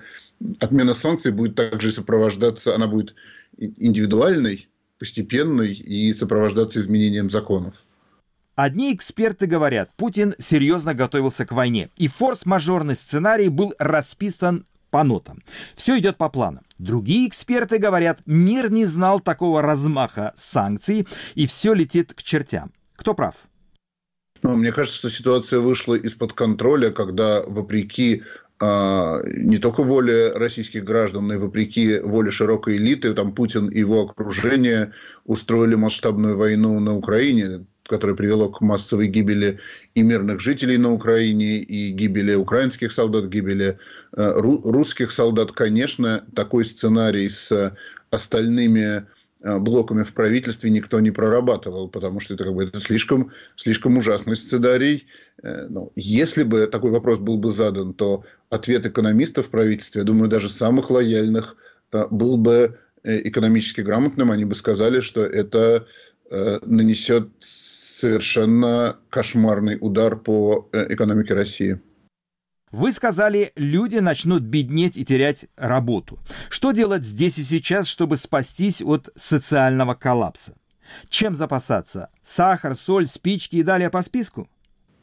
отмена 0.62 0.94
санкций 0.94 1.34
будет 1.34 1.56
также 1.56 1.92
сопровождаться, 1.92 2.74
она 2.74 2.88
будет 2.88 3.16
индивидуальной, 3.58 4.70
постепенной 4.98 5.74
и 5.74 6.14
сопровождаться 6.14 6.80
изменением 6.80 7.30
законов. 7.30 7.84
Одни 8.56 8.94
эксперты 8.94 9.48
говорят, 9.48 9.90
Путин 9.98 10.36
серьезно 10.38 10.94
готовился 10.94 11.46
к 11.46 11.52
войне, 11.52 11.90
и 11.98 12.08
форс-мажорный 12.08 12.96
сценарий 12.96 13.50
был 13.50 13.74
расписан 13.80 14.68
по 14.92 15.04
нотам. 15.04 15.42
Все 15.76 15.98
идет 15.98 16.18
по 16.18 16.30
плану. 16.30 16.62
Другие 16.78 17.28
эксперты 17.28 17.80
говорят, 17.80 18.20
мир 18.28 18.72
не 18.72 18.86
знал 18.86 19.20
такого 19.20 19.64
размаха 19.64 20.34
санкций, 20.36 21.08
и 21.34 21.48
все 21.48 21.74
летит 21.74 22.14
к 22.14 22.22
чертям. 22.22 22.72
Кто 22.96 23.16
прав? 23.16 23.34
Ну, 24.44 24.56
мне 24.56 24.72
кажется, 24.72 25.00
что 25.00 25.10
ситуация 25.10 25.60
вышла 25.60 25.96
из-под 25.96 26.34
контроля, 26.34 26.92
когда, 26.92 27.42
вопреки 27.42 28.22
а, 28.60 29.22
не 29.26 29.58
только 29.58 29.82
воле 29.82 30.32
российских 30.34 30.84
граждан, 30.84 31.28
но 31.28 31.34
и 31.34 31.38
вопреки 31.38 32.00
воле 32.00 32.30
широкой 32.30 32.78
элиты, 32.78 33.14
там 33.14 33.34
Путин 33.34 33.70
и 33.70 33.80
его 33.80 34.04
окружение 34.04 34.94
устроили 35.26 35.74
масштабную 35.74 36.38
войну 36.38 36.80
на 36.80 36.96
Украине 36.96 37.66
которое 37.88 38.16
привело 38.16 38.50
к 38.50 38.62
массовой 38.62 39.08
гибели 39.08 39.60
и 39.94 40.02
мирных 40.02 40.40
жителей 40.40 40.78
на 40.78 40.92
Украине, 40.92 41.58
и 41.58 41.92
гибели 41.92 42.34
украинских 42.34 42.92
солдат, 42.92 43.28
гибели 43.28 43.78
э, 44.16 44.34
русских 44.36 45.12
солдат. 45.12 45.52
Конечно, 45.52 46.26
такой 46.36 46.66
сценарий 46.66 47.30
с 47.30 47.76
остальными 48.10 49.06
э, 49.42 49.60
блоками 49.60 50.04
в 50.04 50.14
правительстве 50.14 50.70
никто 50.70 51.00
не 51.02 51.12
прорабатывал, 51.12 51.90
потому 51.90 52.22
что 52.22 52.36
это 52.36 52.46
как 52.46 52.54
бы 52.54 52.64
это 52.64 52.80
слишком, 52.80 53.32
слишком 53.58 53.98
ужасный 53.98 54.38
сценарий. 54.38 55.08
Э, 55.42 55.68
но 55.68 55.92
если 55.96 56.44
бы 56.44 56.68
такой 56.68 56.92
вопрос 56.92 57.20
был 57.20 57.38
бы 57.38 57.52
задан, 57.52 57.94
то 57.94 58.24
ответ 58.50 58.86
экономистов 58.86 59.48
в 59.48 59.50
правительстве, 59.50 60.02
я 60.02 60.06
думаю, 60.06 60.30
даже 60.30 60.50
самых 60.50 60.90
лояльных, 60.90 61.58
был 62.10 62.38
бы 62.38 62.80
экономически 63.04 63.82
грамотным. 63.82 64.32
Они 64.32 64.46
бы 64.46 64.56
сказали, 64.56 65.00
что 65.00 65.24
это 65.24 65.86
нанесет 66.32 67.30
совершенно 68.04 68.98
кошмарный 69.10 69.78
удар 69.80 70.18
по 70.18 70.68
э, 70.74 70.94
экономике 70.94 71.34
России. 71.34 71.80
Вы 72.70 72.92
сказали, 72.92 73.54
люди 73.56 74.00
начнут 74.00 74.44
беднеть 74.44 74.98
и 74.98 75.06
терять 75.06 75.46
работу. 75.56 76.20
Что 76.50 76.74
делать 76.74 77.06
здесь 77.06 77.38
и 77.38 77.44
сейчас, 77.44 77.88
чтобы 77.88 78.18
спастись 78.18 78.82
от 78.82 79.10
социального 79.16 79.94
коллапса? 79.94 80.58
Чем 81.08 81.34
запасаться? 81.34 82.10
Сахар, 82.22 82.76
соль, 82.76 83.06
спички 83.06 83.56
и 83.56 83.64
далее 83.64 83.90
по 83.90 84.02
списку? 84.02 84.50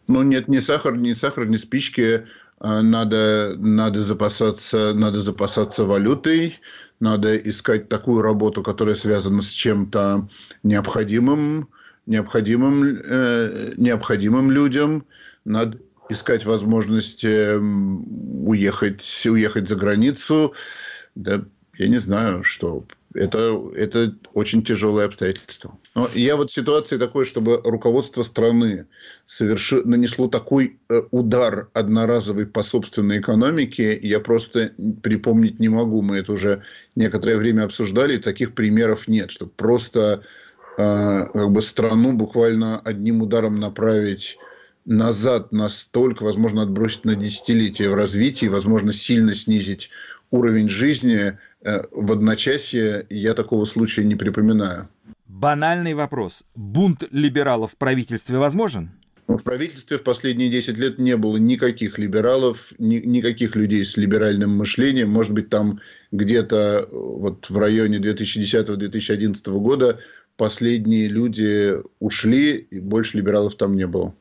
Ну 0.06 0.22
нет, 0.22 0.48
ни 0.48 0.58
сахар, 0.58 0.94
ни 0.94 1.14
сахар, 1.14 1.46
ни 1.46 1.56
спички. 1.56 2.26
А, 2.58 2.82
надо, 2.82 3.54
надо, 3.56 4.02
запасаться, 4.02 4.92
надо 4.92 5.20
запасаться 5.20 5.84
валютой, 5.86 6.60
надо 7.00 7.34
искать 7.38 7.88
такую 7.88 8.20
работу, 8.20 8.62
которая 8.62 8.94
связана 8.94 9.40
с 9.40 9.48
чем-то 9.48 10.28
необходимым, 10.62 11.70
необходимым, 12.10 13.00
э, 13.02 13.72
необходимым 13.76 14.50
людям. 14.50 15.06
Надо 15.44 15.78
искать 16.10 16.44
возможность 16.44 17.24
уехать, 17.24 19.26
уехать 19.26 19.68
за 19.68 19.76
границу. 19.76 20.52
Да, 21.14 21.44
я 21.78 21.88
не 21.88 21.98
знаю, 21.98 22.42
что 22.42 22.84
это, 23.14 23.60
это 23.74 24.14
очень 24.34 24.62
тяжелое 24.62 25.06
обстоятельство. 25.06 25.76
Но 25.94 26.08
я 26.14 26.36
вот 26.36 26.50
в 26.50 26.54
ситуации 26.54 26.96
такой, 26.96 27.24
чтобы 27.24 27.60
руководство 27.64 28.22
страны 28.22 28.86
соверши, 29.24 29.82
нанесло 29.84 30.28
такой 30.28 30.78
э, 30.88 31.02
удар 31.10 31.68
одноразовый 31.74 32.46
по 32.46 32.62
собственной 32.62 33.20
экономике, 33.20 33.98
я 34.00 34.20
просто 34.20 34.72
припомнить 35.02 35.58
не 35.58 35.68
могу. 35.68 36.02
Мы 36.02 36.18
это 36.18 36.32
уже 36.32 36.62
некоторое 36.94 37.36
время 37.36 37.64
обсуждали, 37.64 38.16
таких 38.16 38.54
примеров 38.54 39.08
нет, 39.08 39.30
что 39.30 39.46
просто 39.46 40.22
как 40.76 41.50
бы 41.50 41.60
страну 41.62 42.14
буквально 42.14 42.78
одним 42.80 43.22
ударом 43.22 43.60
направить 43.60 44.38
назад 44.84 45.52
настолько, 45.52 46.24
возможно, 46.24 46.62
отбросить 46.62 47.04
на 47.04 47.14
десятилетия 47.14 47.88
в 47.88 47.94
развитии, 47.94 48.46
возможно, 48.46 48.92
сильно 48.92 49.34
снизить 49.34 49.90
уровень 50.30 50.68
жизни 50.68 51.38
э, 51.62 51.82
в 51.90 52.12
одночасье, 52.12 53.06
я 53.10 53.34
такого 53.34 53.64
случая 53.64 54.04
не 54.04 54.14
припоминаю. 54.14 54.88
Банальный 55.26 55.94
вопрос. 55.94 56.44
Бунт 56.54 57.04
либералов 57.10 57.72
в 57.72 57.76
правительстве 57.76 58.38
возможен? 58.38 58.90
В 59.26 59.42
правительстве 59.42 59.98
в 59.98 60.02
последние 60.02 60.50
10 60.50 60.76
лет 60.76 60.98
не 60.98 61.16
было 61.16 61.36
никаких 61.36 61.98
либералов, 61.98 62.72
ни, 62.78 62.96
никаких 62.96 63.54
людей 63.54 63.84
с 63.84 63.96
либеральным 63.96 64.50
мышлением. 64.56 65.10
Может 65.10 65.32
быть, 65.32 65.48
там 65.48 65.80
где-то 66.10 66.88
вот 66.90 67.48
в 67.48 67.56
районе 67.56 67.98
2010-2011 67.98 69.58
года 69.60 70.00
последние 70.40 71.06
люди 71.06 71.74
ушли, 71.98 72.56
и 72.56 72.80
больше 72.80 73.18
либералов 73.18 73.56
там 73.56 73.76
не 73.76 73.86
было. 73.86 74.14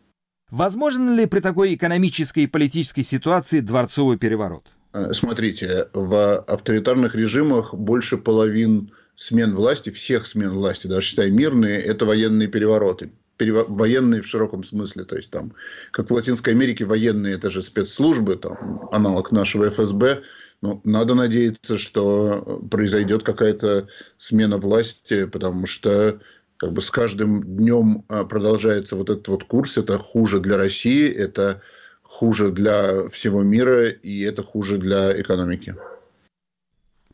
Возможен 0.52 1.16
ли 1.16 1.26
при 1.28 1.40
такой 1.40 1.76
экономической 1.76 2.44
и 2.44 2.48
политической 2.48 3.04
ситуации 3.04 3.62
дворцовый 3.62 4.18
переворот? 4.18 4.66
Э, 4.92 5.14
смотрите, 5.14 5.88
в 5.94 6.40
авторитарных 6.40 7.16
режимах 7.16 7.74
больше 7.74 8.18
половин 8.18 8.92
смен 9.16 9.56
власти, 9.56 9.92
всех 9.92 10.28
смен 10.28 10.52
власти, 10.52 10.88
даже 10.88 11.08
считай 11.08 11.32
мирные, 11.32 11.80
это 11.80 12.06
военные 12.06 12.50
перевороты. 12.50 13.12
Перево... 13.38 13.64
Военные 13.70 14.22
в 14.22 14.28
широком 14.28 14.66
смысле. 14.66 15.06
То 15.06 15.16
есть, 15.16 15.30
там, 15.30 15.54
как 15.92 16.10
в 16.10 16.14
Латинской 16.14 16.52
Америке, 16.52 16.84
военные 16.84 17.36
это 17.36 17.50
же 17.50 17.62
спецслужбы, 17.62 18.36
там, 18.36 18.90
аналог 18.92 19.32
нашего 19.32 19.70
ФСБ, 19.70 20.24
ну, 20.62 20.82
надо 20.84 21.16
надеяться, 21.16 21.78
что 21.78 22.62
произойдет 22.70 23.24
какая-то 23.24 23.88
смена 24.18 24.58
власти, 24.58 25.26
потому 25.26 25.66
что 25.66 26.20
как 26.58 26.74
бы 26.74 26.82
с 26.82 26.92
каждым 26.92 27.44
днем 27.44 28.04
а, 28.10 28.26
продолжается 28.26 28.98
вот 28.98 29.10
этот 29.10 29.28
вот 29.30 29.44
курс. 29.46 29.78
Это 29.78 29.98
хуже 29.98 30.42
для 30.42 30.58
России, 30.58 31.10
это 31.10 31.62
хуже 32.04 32.52
для 32.52 33.08
всего 33.08 33.44
мира 33.44 33.88
и 33.90 34.20
это 34.22 34.44
хуже 34.44 34.78
для 34.78 35.20
экономики. 35.20 35.76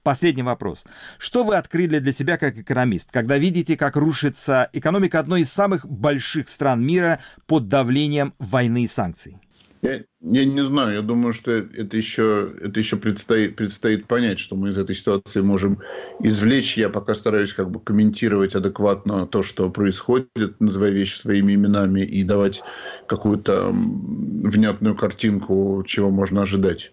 Последний 0.02 0.44
вопрос. 0.44 0.84
Что 1.18 1.44
вы 1.44 1.56
открыли 1.56 2.00
для 2.00 2.12
себя 2.12 2.38
как 2.38 2.58
экономист, 2.58 3.12
когда 3.12 3.38
видите, 3.38 3.75
как 3.75 3.96
рушится 3.96 4.70
экономика 4.72 5.20
одной 5.20 5.42
из 5.42 5.52
самых 5.52 5.88
больших 5.88 6.48
стран 6.48 6.86
мира 6.86 7.20
под 7.48 7.68
давлением 7.68 8.34
войны 8.40 8.84
и 8.84 8.88
санкций? 8.88 9.40
Я, 9.86 10.01
я 10.22 10.46
не 10.46 10.62
знаю, 10.62 10.96
я 10.96 11.01
думаю, 11.04 11.32
что 11.32 11.51
это 11.51 11.96
еще, 11.96 12.51
это 12.60 12.80
еще 12.80 12.98
предстоит, 12.98 13.56
предстоит 13.56 14.08
понять, 14.08 14.39
что 14.39 14.56
мы 14.56 14.70
из 14.70 14.77
этой 14.80 14.96
ситуации 14.96 15.42
можем 15.42 15.80
извлечь. 16.20 16.75
Я 16.75 16.89
пока 16.89 17.13
стараюсь 17.13 17.54
как 17.54 17.70
бы 17.70 17.80
комментировать 17.80 18.56
адекватно 18.56 19.27
то, 19.27 19.44
что 19.44 19.70
происходит, 19.70 20.60
называя 20.60 20.89
вещи 20.89 21.18
своими 21.18 21.54
именами 21.54 22.01
и 22.01 22.24
давать 22.24 22.63
какую-то 23.06 23.70
внятную 23.72 24.96
картинку, 24.96 25.84
чего 25.86 26.10
можно 26.10 26.42
ожидать. 26.42 26.92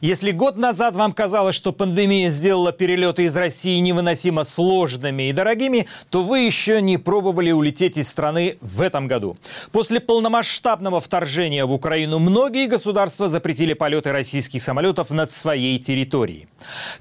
Если 0.00 0.30
год 0.30 0.56
назад 0.56 0.94
вам 0.94 1.12
казалось, 1.12 1.56
что 1.56 1.72
пандемия 1.72 2.30
сделала 2.30 2.72
перелеты 2.72 3.24
из 3.24 3.36
России 3.36 3.78
невыносимо 3.78 4.44
сложными 4.44 5.28
и 5.28 5.32
дорогими, 5.32 5.88
то 6.10 6.22
вы 6.22 6.40
еще 6.40 6.80
не 6.80 6.98
пробовали 6.98 7.50
улететь 7.50 7.96
из 7.96 8.08
страны 8.08 8.58
в 8.60 8.80
этом 8.80 9.08
году. 9.08 9.36
После 9.72 9.98
полномасштабного 10.00 11.00
вторжения 11.00 11.64
в 11.64 11.72
Украину 11.72 12.18
многие 12.18 12.66
государства 12.66 13.28
запретили 13.28 13.74
полеты 13.74 14.12
российских 14.12 14.62
самолетов 14.62 15.10
над 15.10 15.32
своей 15.32 15.78
территорией. 15.78 16.48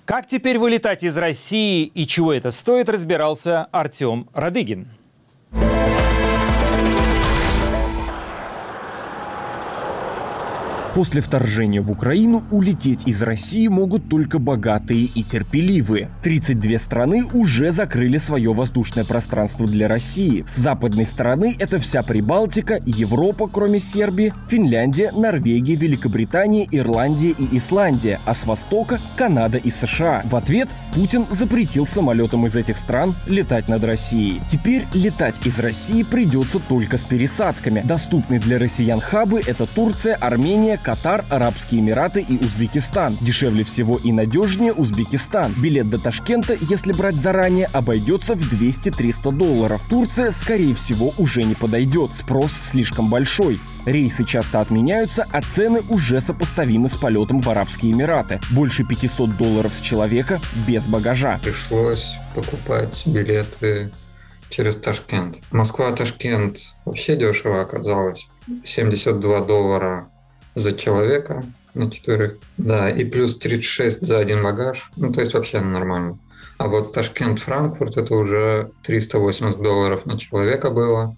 Как 0.05 0.27
теперь 0.27 0.57
вылетать 0.57 1.03
из 1.03 1.15
России 1.17 1.83
и 1.85 2.07
чего 2.07 2.33
это 2.33 2.51
стоит, 2.51 2.89
разбирался 2.89 3.67
Артем 3.71 4.27
Радыгин. 4.33 4.87
После 10.97 11.21
вторжения 11.21 11.79
в 11.79 11.91
Украину 11.91 12.43
улететь 12.49 13.01
из 13.05 13.21
России 13.21 13.67
могут 13.67 14.09
только 14.09 14.39
богатые 14.39 15.03
и 15.03 15.21
терпеливые. 15.21 16.09
32 16.23 16.79
страны 16.79 17.23
уже 17.33 17.71
закрыли 17.71 18.17
свое 18.17 18.51
воздушное 18.51 19.05
пространство 19.05 19.67
для 19.67 19.87
России. 19.87 20.43
С 20.47 20.57
западной 20.57 21.05
стороны 21.05 21.55
это 21.59 21.77
вся 21.77 22.01
Прибалтика, 22.01 22.81
Европа, 22.83 23.47
кроме 23.47 23.79
Сербии, 23.79 24.33
Финляндия, 24.49 25.11
Норвегия, 25.15 25.75
Великобритания, 25.75 26.67
Ирландия 26.71 27.35
и 27.37 27.55
Исландия, 27.55 28.19
а 28.25 28.33
с 28.33 28.47
востока– 28.47 28.97
Канада 29.17 29.59
и 29.59 29.69
США. 29.69 30.23
В 30.25 30.35
ответ 30.35 30.67
Путин 30.95 31.27
запретил 31.29 31.85
самолетам 31.85 32.47
из 32.47 32.55
этих 32.55 32.75
стран 32.75 33.13
летать 33.27 33.69
над 33.69 33.83
Россией. 33.83 34.41
Теперь 34.51 34.87
летать 34.95 35.35
из 35.45 35.59
России 35.59 36.01
придется 36.01 36.57
только 36.57 36.97
с 36.97 37.03
пересадками. 37.03 37.83
Доступны 37.83 38.39
для 38.39 38.57
россиян 38.57 38.99
хабы– 38.99 39.43
это 39.45 39.67
Турция, 39.67 40.15
Армения, 40.15 40.79
Катар, 40.87 41.25
Арабские 41.29 41.81
Эмираты 41.81 42.21
и 42.21 42.37
Узбекистан. 42.37 43.17
Дешевле 43.19 43.65
всего 43.65 43.99
и 44.01 44.13
надежнее 44.13 44.71
Узбекистан. 44.71 45.53
Билет 45.57 45.89
до 45.89 46.01
Ташкента, 46.01 46.57
если 46.61 46.93
брать 46.93 47.15
заранее, 47.15 47.65
обойдется 47.73 48.35
в 48.35 48.53
200-300 48.53 49.33
долларов. 49.33 49.81
Турция, 49.89 50.31
скорее 50.31 50.73
всего, 50.73 51.11
уже 51.17 51.43
не 51.43 51.55
подойдет. 51.55 52.11
Спрос 52.11 52.53
слишком 52.61 53.09
большой. 53.09 53.59
Рейсы 53.85 54.23
часто 54.23 54.61
отменяются, 54.61 55.27
а 55.29 55.41
цены 55.41 55.81
уже 55.89 56.21
сопоставимы 56.21 56.87
с 56.87 56.95
полетом 56.95 57.41
в 57.41 57.49
Арабские 57.49 57.91
Эмираты. 57.91 58.39
Больше 58.51 58.85
500 58.85 59.35
долларов 59.35 59.73
с 59.77 59.81
человека 59.81 60.39
без 60.65 60.85
багажа. 60.85 61.37
Пришлось 61.43 62.15
покупать 62.33 63.03
билеты 63.05 63.91
через 64.49 64.77
Ташкент. 64.77 65.39
Москва-Ташкент 65.51 66.59
вообще 66.85 67.17
дешево 67.17 67.59
оказалось. 67.59 68.29
72 68.63 69.41
доллара 69.41 70.07
за 70.57 70.73
человека 70.73 71.43
на 71.73 71.91
четверых. 71.91 72.37
Да, 72.57 72.89
и 72.89 73.05
плюс 73.05 73.37
36 73.37 74.01
за 74.01 74.19
один 74.19 74.43
багаж. 74.43 74.89
Ну, 74.97 75.13
то 75.13 75.21
есть 75.21 75.33
вообще 75.33 75.61
нормально. 75.61 76.17
А 76.57 76.67
вот 76.67 76.93
Ташкент-Франкфурт 76.93 77.97
это 77.97 78.15
уже 78.15 78.71
380 78.83 79.61
долларов 79.61 80.05
на 80.05 80.17
человека 80.17 80.71
было. 80.71 81.15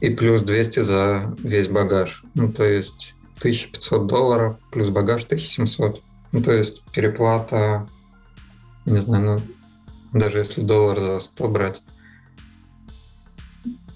И 0.00 0.10
плюс 0.10 0.42
200 0.42 0.80
за 0.80 1.34
весь 1.38 1.68
багаж. 1.68 2.22
Ну, 2.34 2.52
то 2.52 2.64
есть 2.64 3.14
1500 3.38 4.06
долларов 4.06 4.56
плюс 4.70 4.90
багаж 4.90 5.24
1700. 5.24 6.00
Ну, 6.32 6.42
то 6.42 6.52
есть 6.52 6.82
переплата, 6.92 7.86
не 8.84 8.98
знаю, 8.98 9.24
ну, 9.24 10.18
даже 10.18 10.38
если 10.38 10.60
доллар 10.60 11.00
за 11.00 11.20
100 11.20 11.48
брать, 11.48 11.82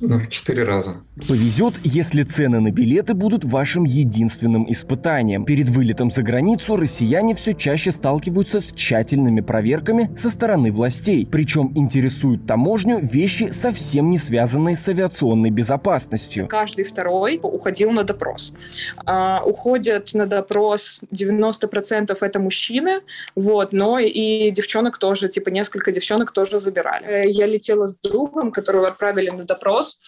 ну, 0.00 0.18
в 0.18 0.28
четыре 0.28 0.64
раза. 0.64 0.96
Повезет, 1.28 1.74
если 1.82 2.22
цены 2.22 2.60
на 2.60 2.70
билеты 2.70 3.14
будут 3.14 3.44
вашим 3.44 3.84
единственным 3.84 4.70
испытанием. 4.70 5.44
Перед 5.44 5.68
вылетом 5.68 6.10
за 6.10 6.22
границу 6.22 6.76
россияне 6.76 7.34
все 7.34 7.54
чаще 7.54 7.92
сталкиваются 7.92 8.60
с 8.60 8.72
тщательными 8.72 9.40
проверками 9.40 10.14
со 10.16 10.30
стороны 10.30 10.72
властей. 10.72 11.26
Причем 11.26 11.72
интересуют 11.74 12.46
таможню 12.46 12.98
вещи, 13.00 13.50
совсем 13.52 14.10
не 14.10 14.18
связанные 14.18 14.76
с 14.76 14.88
авиационной 14.88 15.50
безопасностью. 15.50 16.48
Каждый 16.48 16.84
второй 16.84 17.40
уходил 17.42 17.90
на 17.92 18.04
допрос. 18.04 18.52
А, 19.06 19.42
уходят 19.44 20.12
на 20.14 20.26
допрос 20.26 21.00
90% 21.12 22.16
это 22.20 22.38
мужчины, 22.38 23.00
вот, 23.34 23.72
но 23.72 23.98
и 23.98 24.50
девчонок 24.50 24.98
тоже, 24.98 25.28
типа 25.28 25.48
несколько 25.50 25.92
девчонок 25.92 26.32
тоже 26.32 26.60
забирали. 26.60 27.06
Э, 27.06 27.30
я 27.30 27.46
летела 27.46 27.86
с 27.86 27.96
другом, 27.98 28.50
которого 28.50 28.88
отправили 28.88 29.30
на 29.30 29.44
допрос, 29.44 29.85
вопрос. 29.86 29.98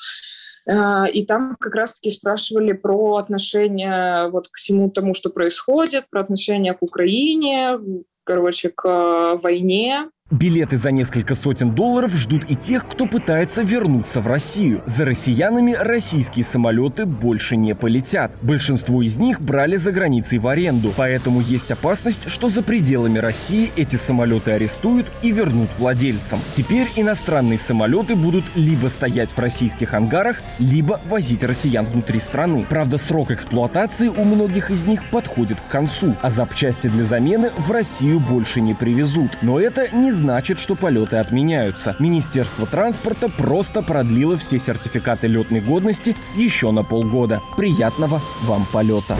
Э, 0.66 1.10
и 1.10 1.24
там 1.24 1.56
как 1.58 1.74
раз-таки 1.74 2.10
спрашивали 2.10 2.72
про 2.72 3.16
отношение 3.16 4.28
вот 4.30 4.48
к 4.48 4.56
всему 4.56 4.90
тому, 4.90 5.14
что 5.14 5.30
происходит, 5.30 6.08
про 6.10 6.20
отношение 6.20 6.74
к 6.74 6.82
Украине, 6.82 7.78
короче, 8.24 8.70
к 8.70 9.36
войне. 9.42 10.10
Билеты 10.30 10.76
за 10.76 10.90
несколько 10.90 11.34
сотен 11.34 11.74
долларов 11.74 12.12
ждут 12.12 12.44
и 12.50 12.54
тех, 12.54 12.86
кто 12.86 13.06
пытается 13.06 13.62
вернуться 13.62 14.20
в 14.20 14.26
Россию. 14.26 14.82
За 14.84 15.06
россиянами 15.06 15.72
российские 15.72 16.44
самолеты 16.44 17.06
больше 17.06 17.56
не 17.56 17.74
полетят. 17.74 18.32
Большинство 18.42 19.00
из 19.00 19.16
них 19.16 19.40
брали 19.40 19.76
за 19.76 19.90
границей 19.90 20.38
в 20.38 20.46
аренду, 20.46 20.92
поэтому 20.94 21.40
есть 21.40 21.70
опасность, 21.70 22.28
что 22.28 22.50
за 22.50 22.62
пределами 22.62 23.18
России 23.18 23.72
эти 23.74 23.96
самолеты 23.96 24.50
арестуют 24.50 25.06
и 25.22 25.32
вернут 25.32 25.70
владельцам. 25.78 26.40
Теперь 26.54 26.88
иностранные 26.94 27.58
самолеты 27.58 28.14
будут 28.14 28.44
либо 28.54 28.88
стоять 28.88 29.30
в 29.30 29.38
российских 29.38 29.94
ангарах, 29.94 30.42
либо 30.58 31.00
возить 31.08 31.42
россиян 31.42 31.86
внутри 31.86 32.20
страны. 32.20 32.66
Правда, 32.68 32.98
срок 32.98 33.30
эксплуатации 33.30 34.08
у 34.08 34.24
многих 34.24 34.70
из 34.70 34.84
них 34.84 35.08
подходит 35.08 35.58
к 35.58 35.72
концу, 35.72 36.14
а 36.20 36.30
запчасти 36.30 36.88
для 36.88 37.04
замены 37.04 37.50
в 37.56 37.70
Россию 37.70 38.20
больше 38.20 38.60
не 38.60 38.74
привезут. 38.74 39.30
Но 39.40 39.58
это 39.58 39.88
не 39.96 40.17
значит, 40.18 40.58
что 40.58 40.74
полеты 40.74 41.16
отменяются. 41.16 41.96
Министерство 41.98 42.66
транспорта 42.66 43.28
просто 43.28 43.80
продлило 43.82 44.36
все 44.36 44.58
сертификаты 44.58 45.28
летной 45.28 45.60
годности 45.60 46.16
еще 46.34 46.70
на 46.72 46.82
полгода. 46.82 47.40
Приятного 47.56 48.20
вам 48.42 48.66
полета! 48.70 49.16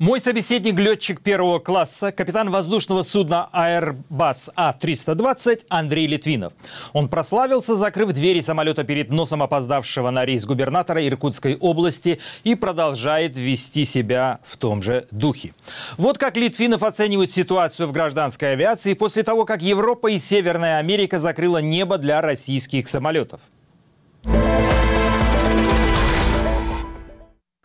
Мой 0.00 0.20
собеседник– 0.20 0.76
летчик 0.80 1.20
первого 1.20 1.60
класса, 1.60 2.10
капитан 2.10 2.50
воздушного 2.50 3.04
судна 3.04 3.48
Airbus 3.52 4.50
А-320 4.56 5.66
Андрей 5.68 6.08
Литвинов. 6.08 6.52
Он 6.92 7.08
прославился, 7.08 7.76
закрыв 7.76 8.12
двери 8.12 8.40
самолета 8.40 8.82
перед 8.82 9.10
носом 9.10 9.40
опоздавшего 9.44 10.10
на 10.10 10.24
рейс 10.24 10.44
губернатора 10.46 11.06
Иркутской 11.06 11.56
области 11.56 12.18
и 12.42 12.56
продолжает 12.56 13.36
вести 13.36 13.84
себя 13.84 14.40
в 14.42 14.56
том 14.56 14.82
же 14.82 15.06
духе. 15.12 15.54
Вот 15.96 16.18
как 16.18 16.36
Литвинов 16.36 16.82
оценивает 16.82 17.30
ситуацию 17.30 17.86
в 17.86 17.92
гражданской 17.92 18.54
авиации 18.54 18.94
после 18.94 19.22
того, 19.22 19.44
как 19.44 19.62
Европа 19.62 20.08
и 20.08 20.18
Северная 20.18 20.78
Америка 20.78 21.20
закрыла 21.20 21.58
небо 21.58 21.98
для 21.98 22.20
российских 22.20 22.88
самолетов. 22.88 23.40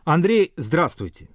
Андрей, 0.05 0.53
здравствуйте. 0.57 1.27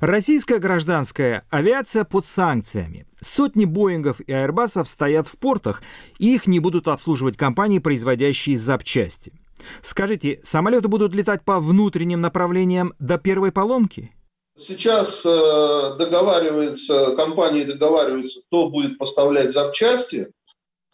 Российская 0.00 0.58
гражданская 0.58 1.44
авиация 1.50 2.04
под 2.04 2.24
санкциями. 2.24 3.06
Сотни 3.20 3.66
Боингов 3.66 4.20
и 4.20 4.32
Аэрбасов 4.32 4.88
стоят 4.88 5.28
в 5.28 5.36
портах, 5.36 5.82
и 6.18 6.34
их 6.34 6.46
не 6.46 6.58
будут 6.58 6.88
обслуживать 6.88 7.36
компании, 7.36 7.80
производящие 7.80 8.56
запчасти. 8.56 9.34
Скажите, 9.82 10.40
самолеты 10.42 10.88
будут 10.88 11.14
летать 11.14 11.44
по 11.44 11.60
внутренним 11.60 12.22
направлениям 12.22 12.94
до 12.98 13.18
первой 13.18 13.52
поломки? 13.52 14.10
Сейчас 14.56 15.26
э, 15.26 15.96
договаривается, 15.98 17.14
компании 17.14 17.64
договариваются, 17.64 18.40
кто 18.46 18.70
будет 18.70 18.96
поставлять 18.96 19.52
запчасти. 19.52 20.32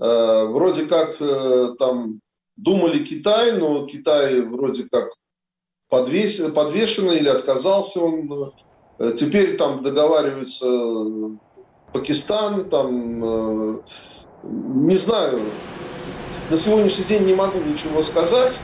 Э, 0.01 0.47
вроде 0.47 0.85
как 0.87 1.14
э, 1.21 1.77
там 1.79 2.21
думали 2.57 3.05
Китай, 3.05 3.57
но 3.57 3.87
Китай 3.87 4.40
вроде 4.40 4.88
как 4.90 5.11
подвес, 5.88 6.40
подвешен 6.51 7.12
или 7.12 7.29
отказался 7.29 8.01
он 8.01 8.51
теперь 8.99 9.57
там 9.57 9.83
договариваются 9.83 10.67
э, 10.67 11.31
Пакистан, 11.93 12.69
там, 12.69 13.25
э, 13.25 13.81
не 14.43 14.97
знаю, 14.97 15.41
на 16.51 16.57
сегодняшний 16.57 17.05
день 17.05 17.25
не 17.25 17.35
могу 17.35 17.61
ничего 17.61 18.03
сказать, 18.03 18.61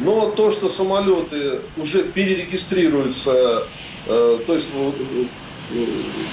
но 0.00 0.30
то, 0.30 0.50
что 0.50 0.68
самолеты 0.68 1.60
уже 1.76 2.04
перерегистрируются, 2.04 3.64
то 4.06 4.54
есть 4.54 4.68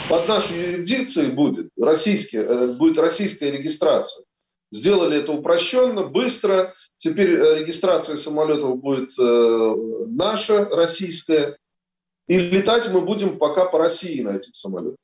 под 0.07 0.27
нашей 0.27 0.71
юрисдикцией 0.71 1.31
будет, 1.31 1.69
российский, 1.77 2.39
будет 2.77 2.99
российская 2.99 3.51
регистрация. 3.51 4.23
Сделали 4.71 5.17
это 5.17 5.31
упрощенно, 5.31 6.03
быстро. 6.03 6.73
Теперь 6.99 7.31
регистрация 7.31 8.17
самолетов 8.17 8.77
будет 8.79 9.11
наша, 9.17 10.65
российская. 10.65 11.57
И 12.27 12.37
летать 12.37 12.91
мы 12.91 13.01
будем 13.01 13.37
пока 13.37 13.65
по 13.65 13.77
России 13.77 14.21
на 14.21 14.35
этих 14.35 14.55
самолетах. 14.55 14.97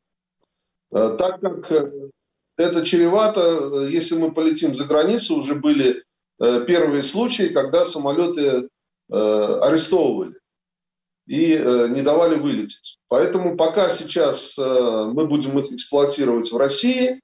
Э, 0.92 1.16
так 1.18 1.40
как 1.40 1.72
э, 1.72 2.10
это 2.58 2.86
чревато, 2.86 3.42
э, 3.42 3.92
если 3.92 4.18
мы 4.18 4.32
полетим 4.32 4.76
за 4.76 4.86
границу, 4.86 5.40
уже 5.40 5.56
были 5.56 6.04
первые 6.40 7.04
случаи, 7.04 7.50
когда 7.54 7.86
самолеты 7.86 8.68
арестовывали 9.10 10.40
и 11.28 11.50
не 11.92 12.02
давали 12.02 12.34
вылететь. 12.34 12.98
Поэтому 13.10 13.56
пока 13.56 13.92
сейчас 13.92 14.58
мы 14.58 15.28
будем 15.28 15.60
их 15.60 15.72
эксплуатировать 15.72 16.52
в 16.52 16.58
России, 16.58 17.22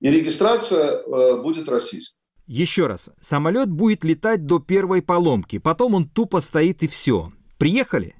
и 0.00 0.08
регистрация 0.08 1.02
будет 1.42 1.68
российской. 1.68 2.14
Еще 2.46 2.86
раз, 2.86 3.10
самолет 3.20 3.68
будет 3.68 4.04
летать 4.04 4.46
до 4.46 4.60
первой 4.60 5.02
поломки, 5.02 5.58
потом 5.58 5.94
он 5.94 6.08
тупо 6.08 6.38
стоит 6.38 6.84
и 6.84 6.86
все. 6.86 7.32
Приехали? 7.58 8.14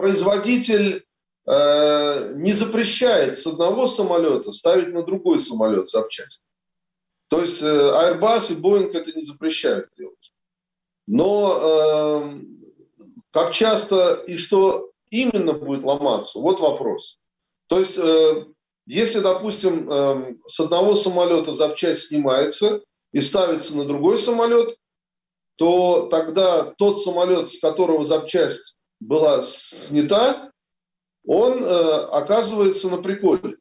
Производитель 0.00 1.04
э, 1.46 2.32
не 2.36 2.52
запрещает 2.54 3.38
с 3.38 3.46
одного 3.46 3.86
самолета 3.86 4.50
ставить 4.52 4.94
на 4.94 5.02
другой 5.02 5.38
самолет 5.38 5.90
запчасти. 5.90 6.42
То 7.28 7.42
есть 7.42 7.62
э, 7.62 7.66
Airbus 7.66 8.52
и 8.52 8.60
Boeing 8.60 8.92
это 8.92 9.12
не 9.14 9.22
запрещают 9.22 9.90
делать. 9.98 10.32
Но 11.06 11.58
э, 11.60 12.40
Как 13.30 13.52
часто 13.52 14.14
и 14.26 14.38
что 14.38 14.90
именно 15.10 15.52
будет 15.52 15.84
ломаться, 15.84 16.38
вот 16.38 16.60
вопрос. 16.60 17.18
То 17.66 17.78
есть, 17.78 17.98
э, 17.98 18.46
если, 18.86 19.20
допустим, 19.20 19.88
э, 19.90 20.34
с 20.46 20.60
одного 20.60 20.94
самолета 20.94 21.52
запчасть 21.52 22.08
снимается 22.08 22.80
и 23.12 23.20
ставится 23.20 23.76
на 23.76 23.84
другой 23.84 24.18
самолет, 24.18 24.76
то 25.56 26.08
тогда 26.10 26.72
тот 26.78 26.98
самолет, 26.98 27.52
с 27.52 27.60
которого 27.60 28.02
запчасть 28.02 28.76
была 29.00 29.42
снята, 29.42 30.50
он 31.26 31.62
э, 31.62 31.66
оказывается 32.12 32.88
на 32.90 32.98
приколе. 32.98 33.56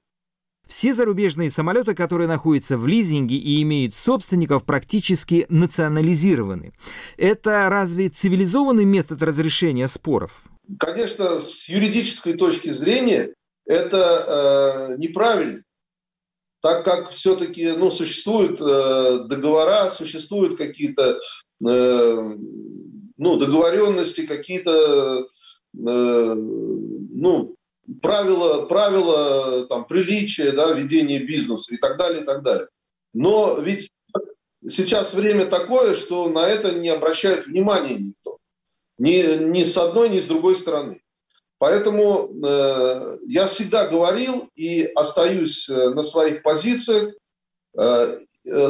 Все 0.67 0.93
зарубежные 0.93 1.49
самолеты, 1.49 1.95
которые 1.95 2.27
находятся 2.27 2.77
в 2.77 2.85
лизинге 2.87 3.35
и 3.35 3.61
имеют 3.63 3.95
собственников, 3.95 4.65
практически 4.65 5.47
национализированы. 5.49 6.73
Это 7.17 7.67
разве 7.69 8.09
цивилизованный 8.09 8.85
метод 8.85 9.23
разрешения 9.23 9.87
споров? 9.87 10.43
Конечно, 10.77 11.39
с 11.39 11.67
юридической 11.67 12.33
точки 12.33 12.69
зрения 12.69 13.33
это 13.65 14.89
э, 14.91 14.97
неправильно, 14.99 15.63
так 16.61 16.85
как 16.85 17.09
все-таки 17.09 17.71
ну, 17.71 17.89
существуют 17.89 18.61
э, 18.61 19.25
договора, 19.27 19.89
существуют 19.89 20.57
какие-то 20.57 21.19
э, 21.67 22.35
ну, 23.19 23.35
договоренности, 23.35 24.25
какие-то 24.25 25.19
э, 25.19 25.23
ну, 25.73 27.55
правила, 28.01 28.65
правила 28.65 29.67
там, 29.67 29.85
приличия, 29.85 30.53
да, 30.53 30.71
ведения 30.71 31.19
бизнеса 31.19 31.75
и 31.75 31.77
так 31.77 31.97
далее, 31.97 32.21
и 32.23 32.25
так 32.25 32.43
далее. 32.43 32.69
Но 33.13 33.59
ведь 33.59 33.91
сейчас 34.67 35.13
время 35.13 35.47
такое, 35.47 35.95
что 35.95 36.29
на 36.29 36.47
это 36.47 36.71
не 36.71 36.87
обращают 36.87 37.47
внимания 37.47 37.95
никто. 37.95 38.37
Ни, 38.97 39.43
ни 39.43 39.63
с 39.63 39.77
одной, 39.77 40.09
ни 40.09 40.19
с 40.19 40.27
другой 40.27 40.55
стороны. 40.55 41.01
Поэтому 41.57 42.29
э, 42.31 43.17
я 43.27 43.47
всегда 43.47 43.87
говорил 43.87 44.49
и 44.55 44.83
остаюсь 44.95 45.67
э, 45.67 45.89
на 45.89 46.03
своих 46.03 46.41
позициях, 46.41 47.13
э, 47.77 48.19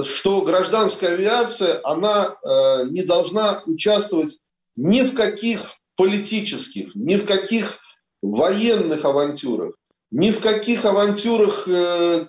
что 0.04 0.42
гражданская 0.42 1.14
авиация, 1.14 1.80
она 1.84 2.36
э, 2.44 2.86
не 2.90 3.04
должна 3.04 3.62
участвовать 3.66 4.40
ни 4.76 5.02
в 5.02 5.14
каких 5.14 5.76
политических, 5.96 6.96
ни 6.96 7.16
в 7.16 7.26
каких 7.26 7.80
военных 8.22 9.06
авантюрах, 9.06 9.76
ни 10.12 10.32
в 10.32 10.40
каких 10.40 10.86
авантюрах, 10.86 11.68
э, 11.68 12.28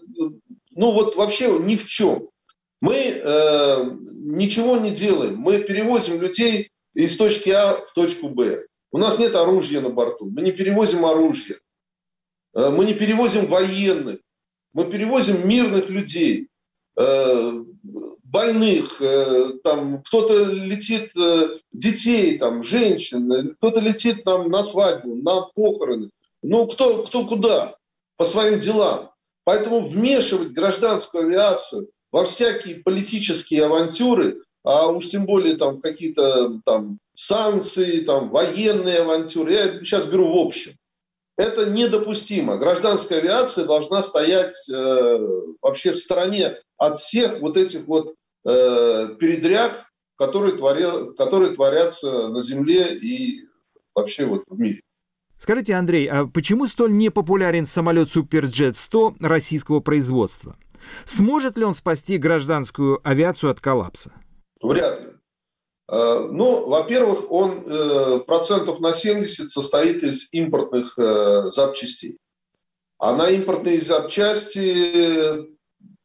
ну 0.71 0.91
вот 0.93 1.17
вообще 1.17 1.59
ни 1.59 1.77
в 1.77 1.87
чем. 1.87 2.29
Мы 2.81 2.95
э, 2.97 3.91
ничего 4.13 4.77
не 4.79 4.91
делаем. 4.91 5.37
Мы 5.37 5.59
перевозим 5.59 6.21
людей 6.21 6.71
из 6.95 7.17
точки 7.17 7.51
А 7.51 7.75
в 7.75 7.93
точку 7.93 8.31
Б. 8.31 8.67
У 8.91 8.99
нас 8.99 9.19
нет 9.19 9.35
оружия 9.37 9.81
на 9.81 9.91
борту. 9.91 10.31
Мы 10.31 10.43
не 10.43 10.53
перевозим 10.53 11.05
оружие. 11.05 11.59
Э, 12.55 12.71
мы 12.71 12.85
не 12.87 12.95
перевозим 12.95 13.47
военных. 13.47 14.21
Мы 14.73 14.91
перевозим 14.91 15.47
мирных 15.47 15.91
людей, 15.91 16.45
э, 16.45 16.50
больных, 18.25 19.01
э, 19.01 19.53
там 19.65 20.03
кто-то 20.03 20.45
летит, 20.45 21.13
детей, 21.73 22.39
там, 22.39 22.63
женщин, 22.63 23.55
кто-то 23.57 23.81
летит 23.81 24.25
там, 24.25 24.51
на 24.51 24.63
свадьбу, 24.63 25.17
на 25.17 25.43
похороны. 25.43 26.11
Ну, 26.43 26.67
кто, 26.67 27.03
кто 27.05 27.27
куда? 27.27 27.75
По 28.17 28.25
своим 28.25 28.59
делам. 28.59 29.11
Поэтому 29.45 29.81
вмешивать 29.81 30.53
гражданскую 30.53 31.25
авиацию 31.25 31.89
во 32.13 32.25
всякие 32.25 32.77
политические 32.77 33.67
авантюры, 33.67 34.43
а 34.63 34.89
уж 34.89 35.09
тем 35.09 35.27
более 35.27 35.57
там 35.57 35.81
какие-то 35.81 36.61
там 36.65 36.99
санкции, 37.15 38.01
там 38.01 38.31
военные 38.31 38.99
авантюры, 38.99 39.53
я 39.53 39.69
сейчас 39.81 40.07
беру 40.07 40.33
в 40.33 40.47
общем. 40.47 40.73
Это 41.37 41.71
недопустимо. 41.71 42.59
Гражданская 42.59 43.21
авиация 43.21 43.65
должна 43.65 44.03
стоять 44.03 44.69
э, 44.69 45.19
вообще 45.63 45.93
в 45.93 45.99
стороне 45.99 46.59
от 46.81 46.99
всех 46.99 47.41
вот 47.41 47.57
этих 47.57 47.87
вот 47.87 48.15
э, 48.45 49.09
передряг, 49.19 49.93
которые, 50.17 50.57
творя, 50.57 51.13
которые 51.17 51.55
творятся 51.55 52.29
на 52.29 52.43
Земле 52.43 52.97
и 52.97 53.47
вообще 53.95 54.25
вот 54.25 54.45
в 54.47 54.59
мире. 54.59 54.81
Скажите, 55.39 55.75
Андрей, 55.75 56.07
а 56.07 56.27
почему 56.27 56.67
столь 56.67 56.97
непопулярен 56.97 57.67
самолет 57.67 58.09
Суперджет-100 58.09 59.17
российского 59.21 59.81
производства? 59.81 60.57
Сможет 61.05 61.59
ли 61.59 61.65
он 61.65 61.75
спасти 61.75 62.17
гражданскую 62.17 63.01
авиацию 63.07 63.51
от 63.51 63.61
коллапса? 63.61 64.13
Вряд 64.63 65.01
ли. 65.01 65.07
Э, 65.89 66.29
ну, 66.31 66.67
во-первых, 66.67 67.31
он 67.31 67.63
э, 67.67 68.21
процентов 68.21 68.81
на 68.81 68.95
70 68.95 69.51
состоит 69.51 70.03
из 70.03 70.29
импортных 70.33 70.99
э, 70.99 71.51
запчастей. 71.51 72.17
А 72.99 73.15
на 73.15 73.29
импортные 73.29 73.81
запчасти 73.81 75.60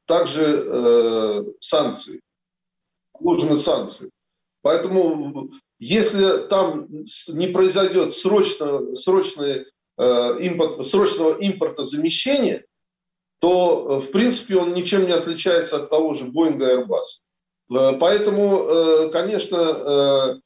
также 0.05 1.45
санкции, 1.59 2.21
наложены 3.19 3.57
санкции. 3.57 4.09
Поэтому 4.61 5.49
если 5.79 6.47
там 6.47 6.87
не 7.27 7.47
произойдет 7.47 8.13
срочно, 8.13 8.95
срочное, 8.95 9.65
импорт, 9.97 10.85
срочного 10.85 11.37
импорта 11.37 11.83
замещения, 11.83 12.65
то, 13.39 14.01
в 14.01 14.11
принципе, 14.11 14.57
он 14.57 14.73
ничем 14.73 15.05
не 15.05 15.11
отличается 15.11 15.77
от 15.77 15.89
того 15.89 16.13
же 16.13 16.25
Boeing 16.25 16.57
и 16.57 16.83
Airbus. 16.83 17.21
Э, 17.69 17.97
поэтому, 17.99 18.57
э, 18.57 19.09
конечно, 19.09 20.41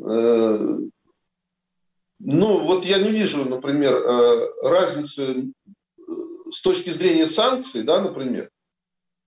э, 0.00 0.78
ну 2.20 2.60
вот 2.64 2.84
я 2.84 2.98
не 2.98 3.10
вижу, 3.10 3.44
например, 3.44 3.94
разницы 4.62 5.52
с 6.50 6.60
точки 6.62 6.90
зрения 6.90 7.28
санкций, 7.28 7.84
да, 7.84 8.00
например, 8.00 8.50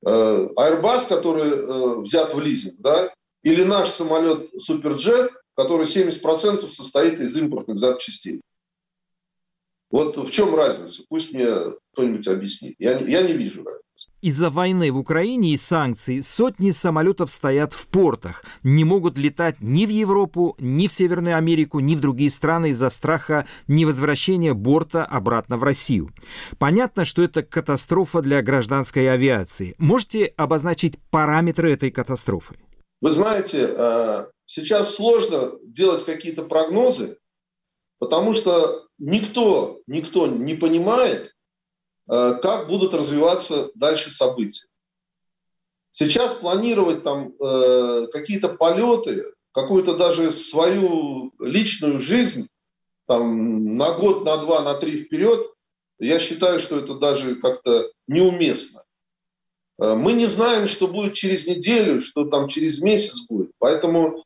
Airbus, 0.04 1.08
который 1.08 2.02
взят 2.02 2.34
в 2.34 2.40
лизинг, 2.40 2.76
да, 2.80 3.14
или 3.44 3.64
наш 3.64 3.90
самолет 3.90 4.50
Суперджет, 4.60 5.32
который 5.56 5.86
70% 5.86 6.68
состоит 6.68 7.20
из 7.20 7.36
импортных 7.38 7.78
запчастей. 7.78 8.42
Вот 9.90 10.18
в 10.18 10.32
чем 10.32 10.56
разница? 10.56 11.04
Пусть 11.10 11.34
мне 11.34 11.54
кто-нибудь 11.94 12.28
объяснит. 12.28 12.76
Я, 12.80 12.98
я 13.00 13.22
не 13.24 13.34
вижу 13.34 13.64
разницы. 13.64 13.84
Из-за 14.22 14.52
войны 14.52 14.92
в 14.92 15.00
Украине 15.00 15.54
и 15.54 15.58
санкций 15.58 16.22
сотни 16.22 16.70
самолетов 16.70 17.32
стоят 17.32 17.74
в 17.74 17.88
портах, 17.88 18.44
не 18.62 18.84
могут 18.84 19.18
летать 19.18 19.56
ни 19.62 19.88
в 19.88 19.90
Европу, 19.90 20.56
ни 20.60 20.88
в 20.88 20.94
Северную 20.94 21.38
Америку, 21.38 21.80
ни 21.80 21.96
в 21.96 22.02
другие 22.02 22.30
страны 22.30 22.70
из-за 22.70 22.92
страха 22.92 23.48
невозвращения 23.68 24.54
борта 24.54 25.04
обратно 25.04 25.58
в 25.58 25.64
Россию. 25.64 26.12
Понятно, 26.60 27.04
что 27.04 27.24
это 27.24 27.42
катастрофа 27.42 28.22
для 28.22 28.44
гражданской 28.44 29.12
авиации. 29.12 29.74
Можете 29.80 30.26
обозначить 30.38 31.00
параметры 31.10 31.72
этой 31.74 31.90
катастрофы? 31.90 32.60
Вы 33.02 33.10
знаете, 33.10 33.74
э, 33.76 34.26
сейчас 34.46 34.94
сложно 34.94 35.54
делать 35.66 36.06
какие-то 36.06 36.44
прогнозы, 36.44 37.18
потому 37.98 38.36
что 38.36 38.86
никто, 39.00 39.82
никто 39.88 40.28
не 40.28 40.54
понимает, 40.54 41.34
как 42.12 42.68
будут 42.68 42.94
развиваться 42.94 43.72
дальше 43.74 44.12
события. 44.12 44.68
Сейчас 45.92 46.36
планировать 46.36 47.04
там 47.04 47.34
э, 47.38 48.08
какие-то 48.12 48.50
полеты, 48.50 49.26
какую-то 49.52 49.98
даже 49.98 50.32
свою 50.32 51.34
личную 51.40 52.00
жизнь 52.00 52.48
там, 53.08 53.76
на 53.76 53.92
год, 53.94 54.24
на 54.24 54.38
два, 54.38 54.62
на 54.62 54.76
три 54.76 55.04
вперед, 55.04 55.46
я 56.00 56.18
считаю, 56.18 56.60
что 56.60 56.80
это 56.80 56.96
даже 56.96 57.36
как-то 57.36 57.92
неуместно. 58.08 58.84
Э, 59.80 59.96
мы 59.96 60.14
не 60.14 60.28
знаем, 60.28 60.66
что 60.68 60.88
будет 60.88 61.14
через 61.14 61.46
неделю, 61.46 62.02
что 62.02 62.24
там 62.24 62.48
через 62.48 62.82
месяц 62.82 63.26
будет. 63.28 63.52
Поэтому 63.60 64.24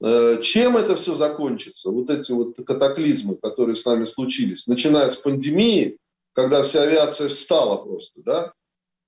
э, 0.00 0.40
чем 0.40 0.76
это 0.76 0.94
все 0.94 1.14
закончится, 1.14 1.90
вот 1.90 2.10
эти 2.10 2.30
вот 2.30 2.54
катаклизмы, 2.64 3.34
которые 3.34 3.74
с 3.74 3.84
нами 3.84 4.04
случились, 4.04 4.68
начиная 4.68 5.10
с 5.10 5.16
пандемии, 5.16 5.98
когда 6.38 6.62
вся 6.62 6.82
авиация 6.82 7.30
встала 7.30 7.78
просто, 7.78 8.20
да, 8.24 8.52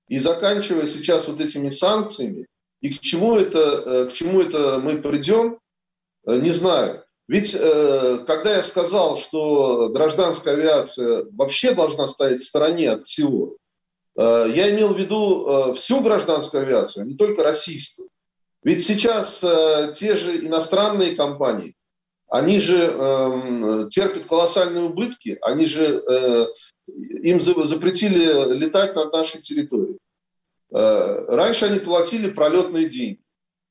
и 0.08 0.18
заканчивая 0.18 0.86
сейчас 0.86 1.28
вот 1.28 1.40
этими 1.40 1.68
санкциями, 1.68 2.48
и 2.80 2.92
к 2.92 2.98
чему 2.98 3.36
это, 3.36 3.60
э, 3.60 4.06
к 4.06 4.12
чему 4.12 4.40
это 4.40 4.80
мы 4.82 5.00
придем, 5.00 5.60
э, 6.26 6.40
не 6.40 6.50
знаю. 6.50 7.04
Ведь 7.28 7.54
э, 7.54 8.24
когда 8.26 8.56
я 8.56 8.64
сказал, 8.64 9.16
что 9.16 9.90
гражданская 9.90 10.54
авиация 10.54 11.24
вообще 11.30 11.72
должна 11.72 12.08
стоять 12.08 12.40
в 12.40 12.46
стороне 12.46 12.90
от 12.90 13.06
всего, 13.06 13.56
я 14.16 14.74
имел 14.74 14.92
в 14.92 14.98
виду 14.98 15.74
всю 15.76 16.00
гражданскую 16.00 16.64
авиацию, 16.64 17.04
а 17.04 17.06
не 17.06 17.14
только 17.14 17.44
российскую. 17.44 18.08
Ведь 18.64 18.84
сейчас 18.84 19.38
те 19.96 20.16
же 20.16 20.44
иностранные 20.44 21.14
компании, 21.14 21.74
они 22.28 22.60
же 22.60 22.76
э, 22.76 23.88
терпят 23.90 24.26
колоссальные 24.26 24.84
убытки, 24.84 25.38
они 25.42 25.64
же 25.64 26.02
им 27.22 27.40
запретили 27.40 28.54
летать 28.54 28.94
над 28.94 29.12
нашей 29.12 29.40
территорией. 29.40 29.98
Э, 30.72 31.24
раньше 31.28 31.66
они 31.66 31.78
платили 31.78 32.30
пролетные 32.30 32.88
деньги. 32.88 33.20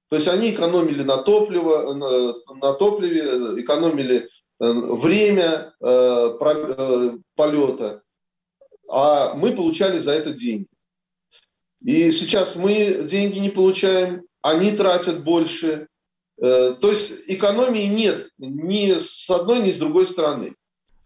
То 0.10 0.16
есть 0.16 0.28
они 0.28 0.52
экономили 0.52 1.04
на, 1.04 1.18
топливо, 1.18 1.94
на, 1.94 2.34
на 2.56 2.74
топливе, 2.74 3.62
экономили 3.62 4.28
время 4.60 5.74
полета, 7.36 8.02
а 8.90 9.36
мы 9.36 9.54
получали 9.54 10.00
за 10.00 10.12
это 10.14 10.34
деньги. 10.34 10.68
И 11.84 12.12
сейчас 12.12 12.56
мы 12.56 13.06
деньги 13.10 13.38
не 13.40 13.50
получаем, 13.50 14.24
они 14.42 14.72
тратят 14.72 15.24
больше. 15.24 15.88
То 16.38 16.78
есть 16.82 17.24
экономии 17.28 17.86
нет 17.86 18.30
ни 18.38 18.98
с 18.98 19.30
одной, 19.30 19.60
ни 19.62 19.72
с 19.72 19.80
другой 19.80 20.06
стороны. 20.06 20.56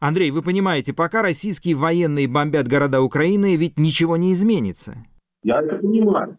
Андрей, 0.03 0.31
вы 0.31 0.41
понимаете, 0.41 0.91
пока 0.91 1.21
российские 1.21 1.75
военные 1.75 2.27
бомбят 2.27 2.67
города 2.67 2.99
Украины, 2.99 3.55
ведь 3.55 3.79
ничего 3.79 4.17
не 4.17 4.33
изменится. 4.33 4.97
Я 5.43 5.61
это 5.61 5.77
понимаю. 5.77 6.37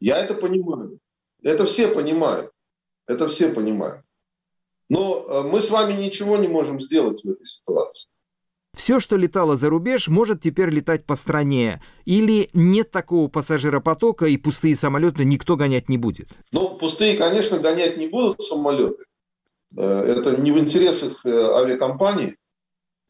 Я 0.00 0.18
это 0.18 0.34
понимаю. 0.34 0.98
Это 1.44 1.64
все 1.64 1.86
понимают. 1.86 2.50
Это 3.06 3.28
все 3.28 3.50
понимают. 3.50 4.04
Но 4.88 5.24
э, 5.28 5.42
мы 5.42 5.60
с 5.60 5.70
вами 5.70 5.92
ничего 5.92 6.36
не 6.38 6.48
можем 6.48 6.80
сделать 6.80 7.22
в 7.22 7.30
этой 7.30 7.46
ситуации. 7.46 8.08
Все, 8.76 8.98
что 8.98 9.16
летало 9.16 9.56
за 9.56 9.70
рубеж, 9.70 10.08
может 10.08 10.40
теперь 10.40 10.70
летать 10.70 11.06
по 11.06 11.14
стране. 11.14 11.80
Или 12.04 12.50
нет 12.52 12.90
такого 12.90 13.28
пассажиропотока, 13.28 14.26
и 14.26 14.36
пустые 14.36 14.74
самолеты 14.74 15.24
никто 15.24 15.54
гонять 15.54 15.88
не 15.88 15.98
будет? 15.98 16.30
Ну, 16.50 16.76
пустые, 16.78 17.16
конечно, 17.16 17.60
гонять 17.60 17.96
не 17.96 18.08
будут 18.08 18.42
самолеты. 18.42 19.04
Э, 19.76 19.84
это 19.84 20.36
не 20.36 20.50
в 20.50 20.58
интересах 20.58 21.24
э, 21.24 21.30
авиакомпаний. 21.30 22.38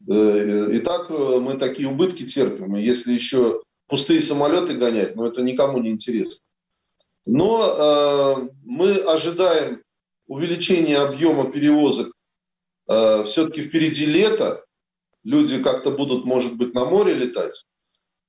И 0.05 0.79
так 0.79 1.09
мы 1.09 1.57
такие 1.57 1.87
убытки 1.87 2.25
терпим. 2.25 2.75
И 2.75 2.81
если 2.81 3.13
еще 3.13 3.61
пустые 3.87 4.21
самолеты 4.21 4.73
гонять, 4.73 5.15
ну 5.15 5.25
это 5.25 5.41
никому 5.41 5.79
не 5.79 5.91
интересно. 5.91 6.45
Но 7.25 7.63
э, 7.63 8.49
мы 8.65 8.97
ожидаем 8.97 9.81
увеличения 10.27 10.97
объема 10.97 11.51
перевозок. 11.51 12.13
Э, 12.87 13.23
все-таки 13.25 13.61
впереди 13.61 14.05
лето. 14.05 14.65
Люди 15.23 15.63
как-то 15.63 15.91
будут, 15.91 16.25
может 16.25 16.57
быть, 16.57 16.73
на 16.73 16.85
море 16.85 17.13
летать 17.13 17.65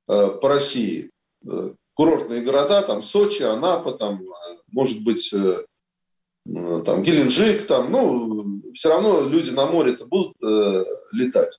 э, 0.09 0.29
по 0.41 0.49
России. 0.49 1.11
Э, 1.45 1.75
курортные 1.95 2.43
города, 2.43 2.83
там 2.83 3.03
Сочи, 3.03 3.43
Анапа, 3.43 3.93
там, 3.93 4.23
может 4.71 5.03
быть, 5.03 5.33
э, 5.33 5.65
э 6.47 6.83
там 6.85 7.03
Геленджик, 7.03 7.67
там, 7.67 7.91
ну, 7.91 8.63
все 8.75 8.91
равно 8.91 9.27
люди 9.29 9.51
на 9.51 9.67
море-то 9.67 10.07
будут 10.07 10.37
э, 10.41 10.85
летать. 11.13 11.59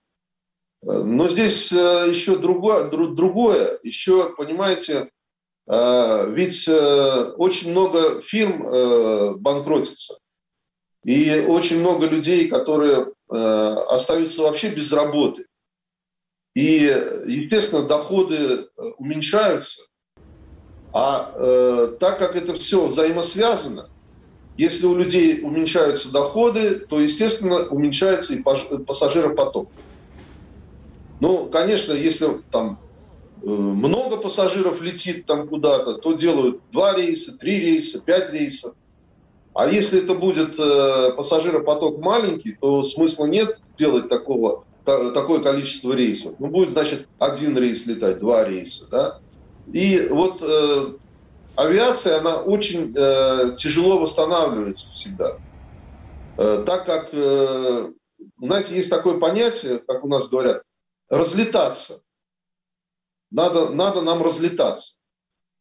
Но 0.86 1.28
здесь 1.28 1.72
э, 1.72 2.06
еще 2.10 2.38
другое, 2.38 2.92
другое, 2.92 3.80
еще, 3.82 4.36
понимаете, 4.36 5.10
э, 5.68 6.30
ведь 6.30 6.68
э, 6.68 7.34
очень 7.38 7.72
много 7.72 8.22
фирм 8.22 9.40
банкротится. 9.42 10.20
И 11.04 11.44
очень 11.48 11.80
много 11.80 12.08
людей, 12.08 12.48
которые 12.48 13.12
остаются 13.28 14.42
вообще 14.42 14.70
без 14.70 14.92
работы. 14.92 15.46
И, 16.56 16.78
естественно, 17.28 17.84
доходы 17.84 18.68
уменьшаются. 18.98 19.84
А 20.92 21.32
так 22.00 22.18
как 22.18 22.36
это 22.36 22.56
все 22.56 22.88
взаимосвязано, 22.88 23.88
если 24.58 24.88
у 24.88 24.96
людей 24.96 25.42
уменьшаются 25.44 26.12
доходы, 26.12 26.80
то, 26.80 27.00
естественно, 27.00 27.68
уменьшается 27.68 28.34
и 28.34 28.42
пассажиропоток. 28.42 29.70
Ну, 31.20 31.48
конечно, 31.48 31.94
если 31.94 32.28
там 32.52 32.80
э, 33.42 33.48
много 33.48 34.18
пассажиров 34.18 34.82
летит 34.82 35.26
там 35.26 35.48
куда-то, 35.48 35.96
то 35.96 36.14
делают 36.14 36.62
два 36.72 36.96
рейса, 36.96 37.38
три 37.38 37.60
рейса, 37.60 38.02
пять 38.02 38.30
рейсов. 38.32 38.74
А 39.54 39.68
если 39.68 40.04
это 40.04 40.16
будет 40.16 40.60
э, 40.60 41.14
пассажиропоток 41.16 42.00
маленький, 42.00 42.58
то 42.60 42.84
смысла 42.84 43.26
нет 43.26 43.58
делать 43.78 44.10
такого, 44.10 44.66
такое 44.84 45.40
количество 45.40 45.94
рейсов. 45.94 46.36
Ну, 46.40 46.48
будет, 46.48 46.72
значит, 46.72 47.08
один 47.20 47.58
рейс 47.58 47.86
летать, 47.86 48.20
два 48.20 48.44
рейса. 48.44 48.90
Да? 48.90 49.20
И 49.72 50.08
вот 50.12 50.42
э, 50.42 50.94
авиация, 51.56 52.20
она 52.20 52.36
очень 52.36 52.94
э, 52.96 53.56
тяжело 53.58 54.00
восстанавливается 54.00 54.94
всегда. 54.94 55.38
Э, 56.38 56.64
так 56.66 56.86
как, 56.86 57.10
э, 57.14 57.92
знаете, 58.40 58.76
есть 58.76 58.90
такое 58.90 59.18
понятие, 59.20 59.80
как 59.80 60.04
у 60.04 60.08
нас 60.08 60.28
говорят, 60.28 60.64
разлетаться. 61.10 62.02
Надо, 63.32 63.70
надо 63.70 64.02
нам 64.02 64.24
разлетаться. 64.24 64.98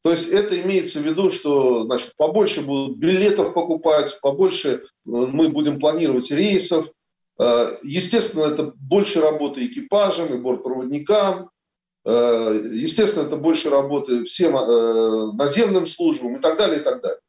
То 0.05 0.11
есть 0.11 0.29
это 0.29 0.61
имеется 0.61 1.01
в 1.01 1.03
виду, 1.03 1.31
что 1.31 1.85
значит, 1.85 2.15
побольше 2.17 2.61
будут 2.61 2.99
билетов 2.99 3.55
покупать, 3.55 4.19
побольше 4.21 4.69
э, 4.69 4.79
мы 5.05 5.49
будем 5.49 5.81
планировать 5.81 6.31
рейсов. 6.31 6.91
Э, 7.39 7.79
естественно, 7.83 8.45
это 8.45 8.75
больше 8.77 9.23
работы 9.23 9.67
экипажам 9.67 10.35
и 10.35 10.37
бортпроводникам. 10.37 11.51
Э, 12.05 12.61
естественно, 12.71 13.25
это 13.27 13.37
больше 13.37 13.71
работы 13.71 14.25
всем 14.25 14.53
наземным 15.37 15.87
службам 15.87 16.37
и 16.37 16.39
так 16.39 16.59
далее, 16.59 16.81
и 16.81 16.85
так 16.85 17.01
далее. 17.01 17.21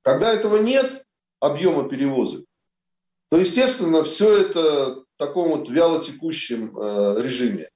Когда 0.00 0.32
этого 0.32 0.56
нет, 0.56 1.04
объема 1.38 1.86
перевозок, 1.86 2.46
то, 3.30 3.36
естественно, 3.36 4.04
все 4.04 4.38
это 4.38 5.01
таком 5.26 5.50
вот 5.50 5.68
вялотекущем 5.68 6.76
э, 6.76 7.22
режиме 7.22 7.68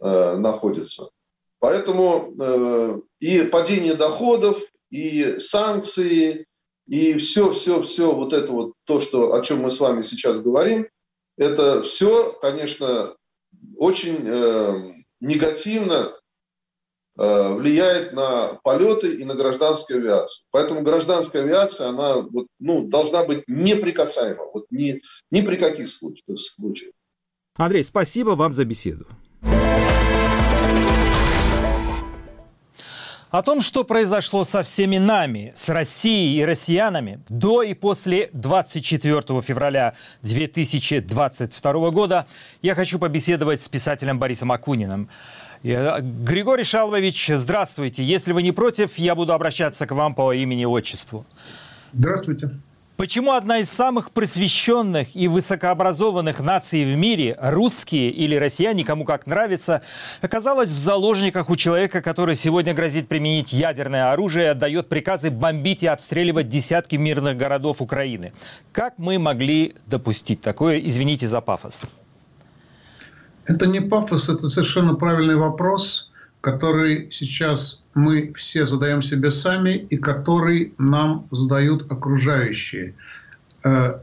э, 0.00 0.36
находится. 0.36 1.10
Поэтому 1.58 2.34
э, 2.38 3.00
и 3.20 3.42
падение 3.42 3.94
доходов, 3.94 4.62
и 4.90 5.38
санкции, 5.38 6.46
и 6.86 7.14
все, 7.14 7.52
все, 7.52 7.82
все 7.82 8.12
вот 8.12 8.32
это 8.32 8.52
вот 8.52 8.72
то, 8.84 9.00
что, 9.00 9.34
о 9.34 9.40
чем 9.42 9.62
мы 9.62 9.70
с 9.70 9.80
вами 9.80 10.02
сейчас 10.02 10.40
говорим, 10.40 10.86
это 11.36 11.82
все, 11.82 12.32
конечно, 12.40 13.16
очень 13.76 14.18
э, 14.24 14.94
негативно 15.20 16.16
влияет 17.16 18.12
на 18.12 18.58
полеты 18.64 19.14
и 19.14 19.24
на 19.24 19.34
гражданскую 19.34 20.00
авиацию. 20.00 20.46
Поэтому 20.50 20.82
гражданская 20.82 21.42
авиация, 21.42 21.88
она 21.88 22.16
вот, 22.16 22.46
ну, 22.58 22.88
должна 22.88 23.24
быть 23.24 23.44
неприкасаема, 23.46 24.44
вот 24.52 24.64
ни, 24.70 25.00
ни 25.30 25.40
при 25.42 25.56
каких 25.56 25.88
случаях. 25.88 26.92
Андрей, 27.56 27.84
спасибо 27.84 28.30
вам 28.30 28.52
за 28.52 28.64
беседу. 28.64 29.06
О 33.34 33.42
том, 33.42 33.60
что 33.60 33.82
произошло 33.82 34.44
со 34.44 34.62
всеми 34.62 34.98
нами, 34.98 35.52
с 35.56 35.68
Россией 35.68 36.38
и 36.38 36.44
россиянами 36.44 37.20
до 37.28 37.62
и 37.62 37.74
после 37.74 38.30
24 38.32 39.42
февраля 39.42 39.94
2022 40.22 41.90
года, 41.90 42.28
я 42.62 42.76
хочу 42.76 43.00
побеседовать 43.00 43.60
с 43.60 43.68
писателем 43.68 44.20
Борисом 44.20 44.52
Акуниным. 44.52 45.08
Э, 45.64 46.00
Григорий 46.02 46.64
Шалвович, 46.64 47.30
здравствуйте. 47.34 48.04
Если 48.04 48.32
вы 48.32 48.42
не 48.42 48.52
против, 48.52 48.98
я 48.98 49.14
буду 49.14 49.32
обращаться 49.32 49.86
к 49.86 49.92
вам 49.92 50.14
по 50.14 50.32
имени-отчеству. 50.32 51.24
Здравствуйте. 51.94 52.50
Почему 52.96 53.32
одна 53.32 53.58
из 53.58 53.70
самых 53.70 54.12
просвещенных 54.12 55.16
и 55.16 55.26
высокообразованных 55.26 56.38
наций 56.38 56.84
в 56.84 56.96
мире, 56.96 57.36
русские 57.40 58.10
или 58.10 58.36
россияне, 58.36 58.84
кому 58.84 59.04
как 59.04 59.26
нравится, 59.26 59.82
оказалась 60.20 60.70
в 60.70 60.78
заложниках 60.78 61.50
у 61.50 61.56
человека, 61.56 62.02
который 62.02 62.36
сегодня 62.36 62.72
грозит 62.72 63.08
применить 63.08 63.52
ядерное 63.52 64.12
оружие 64.12 64.44
и 64.44 64.48
отдает 64.48 64.88
приказы 64.88 65.32
бомбить 65.32 65.82
и 65.82 65.88
обстреливать 65.88 66.48
десятки 66.48 66.94
мирных 66.94 67.36
городов 67.36 67.80
Украины? 67.80 68.32
Как 68.70 68.94
мы 68.98 69.18
могли 69.18 69.74
допустить 69.86 70.40
такое? 70.40 70.78
Извините 70.78 71.26
за 71.26 71.40
пафос. 71.40 71.82
Это 73.46 73.66
не 73.66 73.80
пафос, 73.80 74.28
это 74.28 74.48
совершенно 74.48 74.94
правильный 74.94 75.36
вопрос, 75.36 76.10
который 76.40 77.10
сейчас 77.10 77.82
мы 77.94 78.32
все 78.34 78.66
задаем 78.66 79.02
себе 79.02 79.30
сами 79.30 79.72
и 79.74 79.96
который 79.96 80.74
нам 80.78 81.26
задают 81.30 81.90
окружающие. 81.90 82.94
Э, 83.62 84.00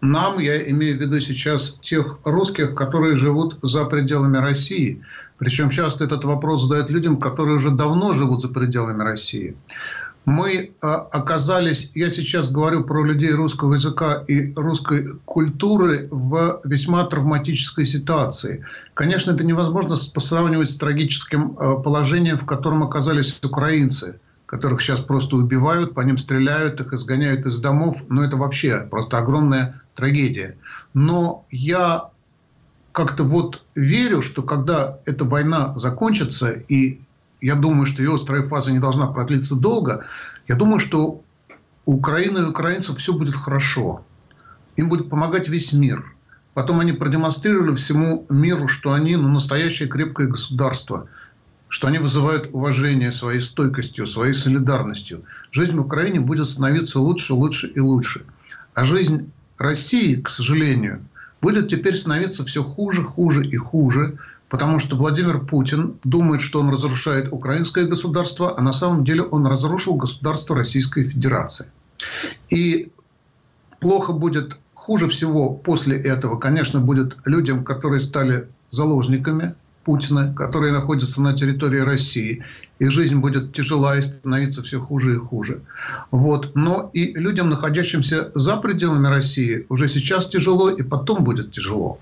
нам, 0.00 0.38
я 0.38 0.70
имею 0.70 0.98
в 0.98 1.00
виду 1.00 1.20
сейчас 1.20 1.78
тех 1.82 2.18
русских, 2.24 2.74
которые 2.74 3.16
живут 3.16 3.58
за 3.62 3.84
пределами 3.84 4.36
России. 4.36 5.02
Причем 5.38 5.70
часто 5.70 6.04
этот 6.04 6.24
вопрос 6.24 6.62
задают 6.62 6.90
людям, 6.90 7.18
которые 7.18 7.56
уже 7.56 7.70
давно 7.70 8.12
живут 8.12 8.42
за 8.42 8.48
пределами 8.48 9.02
России 9.02 9.56
мы 10.26 10.72
а, 10.82 10.96
оказались, 11.12 11.92
я 11.94 12.10
сейчас 12.10 12.50
говорю 12.50 12.82
про 12.82 13.04
людей 13.04 13.30
русского 13.30 13.74
языка 13.74 14.24
и 14.26 14.52
русской 14.54 15.14
культуры, 15.24 16.08
в 16.10 16.60
весьма 16.64 17.04
травматической 17.06 17.86
ситуации. 17.86 18.66
Конечно, 18.94 19.30
это 19.30 19.44
невозможно 19.44 19.94
сравнивать 19.94 20.72
с 20.72 20.76
трагическим 20.76 21.56
а, 21.58 21.76
положением, 21.76 22.38
в 22.38 22.44
котором 22.44 22.82
оказались 22.82 23.38
украинцы, 23.42 24.18
которых 24.46 24.82
сейчас 24.82 24.98
просто 24.98 25.36
убивают, 25.36 25.94
по 25.94 26.00
ним 26.00 26.16
стреляют, 26.16 26.80
их 26.80 26.92
изгоняют 26.92 27.46
из 27.46 27.60
домов. 27.60 28.02
Но 28.08 28.24
это 28.24 28.36
вообще 28.36 28.80
просто 28.80 29.18
огромная 29.18 29.80
трагедия. 29.94 30.56
Но 30.92 31.46
я 31.52 32.10
как-то 32.90 33.22
вот 33.22 33.62
верю, 33.76 34.22
что 34.22 34.42
когда 34.42 34.98
эта 35.04 35.24
война 35.24 35.72
закончится, 35.76 36.50
и 36.50 37.00
я 37.46 37.54
думаю, 37.54 37.86
что 37.86 38.02
ее 38.02 38.12
острая 38.12 38.42
фаза 38.42 38.72
не 38.72 38.80
должна 38.80 39.06
продлиться 39.06 39.54
долго. 39.54 40.04
Я 40.48 40.56
думаю, 40.56 40.80
что 40.80 41.22
у 41.84 41.92
Украины 41.92 42.40
и 42.40 42.42
украинцев 42.42 42.98
все 42.98 43.12
будет 43.12 43.36
хорошо. 43.36 44.04
Им 44.74 44.88
будет 44.88 45.08
помогать 45.08 45.48
весь 45.48 45.72
мир. 45.72 46.04
Потом 46.54 46.80
они 46.80 46.90
продемонстрировали 46.90 47.76
всему 47.76 48.26
миру, 48.28 48.66
что 48.66 48.92
они 48.92 49.14
ну, 49.14 49.28
настоящее 49.28 49.88
крепкое 49.88 50.26
государство, 50.26 51.06
что 51.68 51.86
они 51.86 51.98
вызывают 51.98 52.50
уважение 52.52 53.12
своей 53.12 53.40
стойкостью, 53.40 54.08
своей 54.08 54.34
солидарностью. 54.34 55.22
Жизнь 55.52 55.76
в 55.76 55.82
Украине 55.82 56.18
будет 56.18 56.48
становиться 56.48 56.98
лучше, 56.98 57.34
лучше 57.34 57.68
и 57.68 57.78
лучше. 57.78 58.24
А 58.74 58.84
жизнь 58.84 59.30
России, 59.56 60.16
к 60.16 60.30
сожалению, 60.30 61.00
будет 61.40 61.68
теперь 61.68 61.94
становиться 61.94 62.44
все 62.44 62.64
хуже, 62.64 63.04
хуже 63.04 63.46
и 63.46 63.56
хуже, 63.56 64.18
потому 64.48 64.78
что 64.78 64.96
Владимир 64.96 65.40
Путин 65.40 65.96
думает, 66.04 66.40
что 66.40 66.60
он 66.60 66.70
разрушает 66.70 67.32
украинское 67.32 67.84
государство, 67.84 68.56
а 68.56 68.60
на 68.60 68.72
самом 68.72 69.04
деле 69.04 69.22
он 69.22 69.46
разрушил 69.46 69.94
государство 69.94 70.56
Российской 70.56 71.04
Федерации. 71.04 71.70
И 72.50 72.90
плохо 73.80 74.12
будет, 74.12 74.58
хуже 74.74 75.08
всего 75.08 75.50
после 75.50 75.96
этого, 75.96 76.38
конечно, 76.38 76.80
будет 76.80 77.16
людям, 77.24 77.64
которые 77.64 78.00
стали 78.00 78.48
заложниками 78.70 79.54
Путина, 79.84 80.34
которые 80.34 80.72
находятся 80.72 81.22
на 81.22 81.32
территории 81.32 81.78
России. 81.78 82.42
Их 82.80 82.90
жизнь 82.90 83.16
будет 83.16 83.52
тяжела 83.52 83.96
и 83.96 84.02
становиться 84.02 84.62
все 84.62 84.80
хуже 84.80 85.14
и 85.14 85.16
хуже. 85.16 85.62
Вот. 86.10 86.56
Но 86.56 86.90
и 86.92 87.14
людям, 87.14 87.50
находящимся 87.50 88.32
за 88.34 88.56
пределами 88.56 89.06
России, 89.06 89.64
уже 89.68 89.88
сейчас 89.88 90.28
тяжело 90.28 90.70
и 90.70 90.82
потом 90.82 91.22
будет 91.22 91.52
тяжело. 91.52 92.00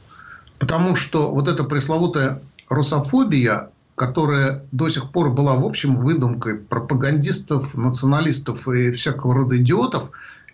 Потому 0.64 0.96
что 0.96 1.31
вот 1.31 1.46
эта 1.46 1.62
пресловутая 1.62 2.40
русофобия, 2.70 3.68
которая 3.96 4.64
до 4.72 4.88
сих 4.88 5.11
пор 5.11 5.29
была, 5.31 5.53
в 5.57 5.66
общем, 5.66 5.96
выдумкой 5.96 6.57
пропагандистов, 6.57 7.74
националистов 7.74 8.66
и 8.66 8.90
всякого 8.90 9.35
рода 9.35 9.59
идиотов, 9.59 10.11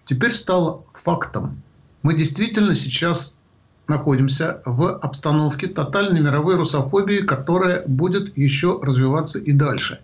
теперь 0.06 0.34
стала 0.34 0.82
фактом. 0.94 1.62
Мы 2.02 2.16
действительно 2.16 2.74
сейчас 2.74 3.38
находимся 3.86 4.62
в 4.66 4.98
обстановке 4.98 5.68
тотальной 5.68 6.20
мировой 6.20 6.56
русофобии, 6.56 7.18
которая 7.18 7.84
будет 7.86 8.36
еще 8.36 8.80
развиваться 8.82 9.38
и 9.38 9.52
дальше. 9.52 10.00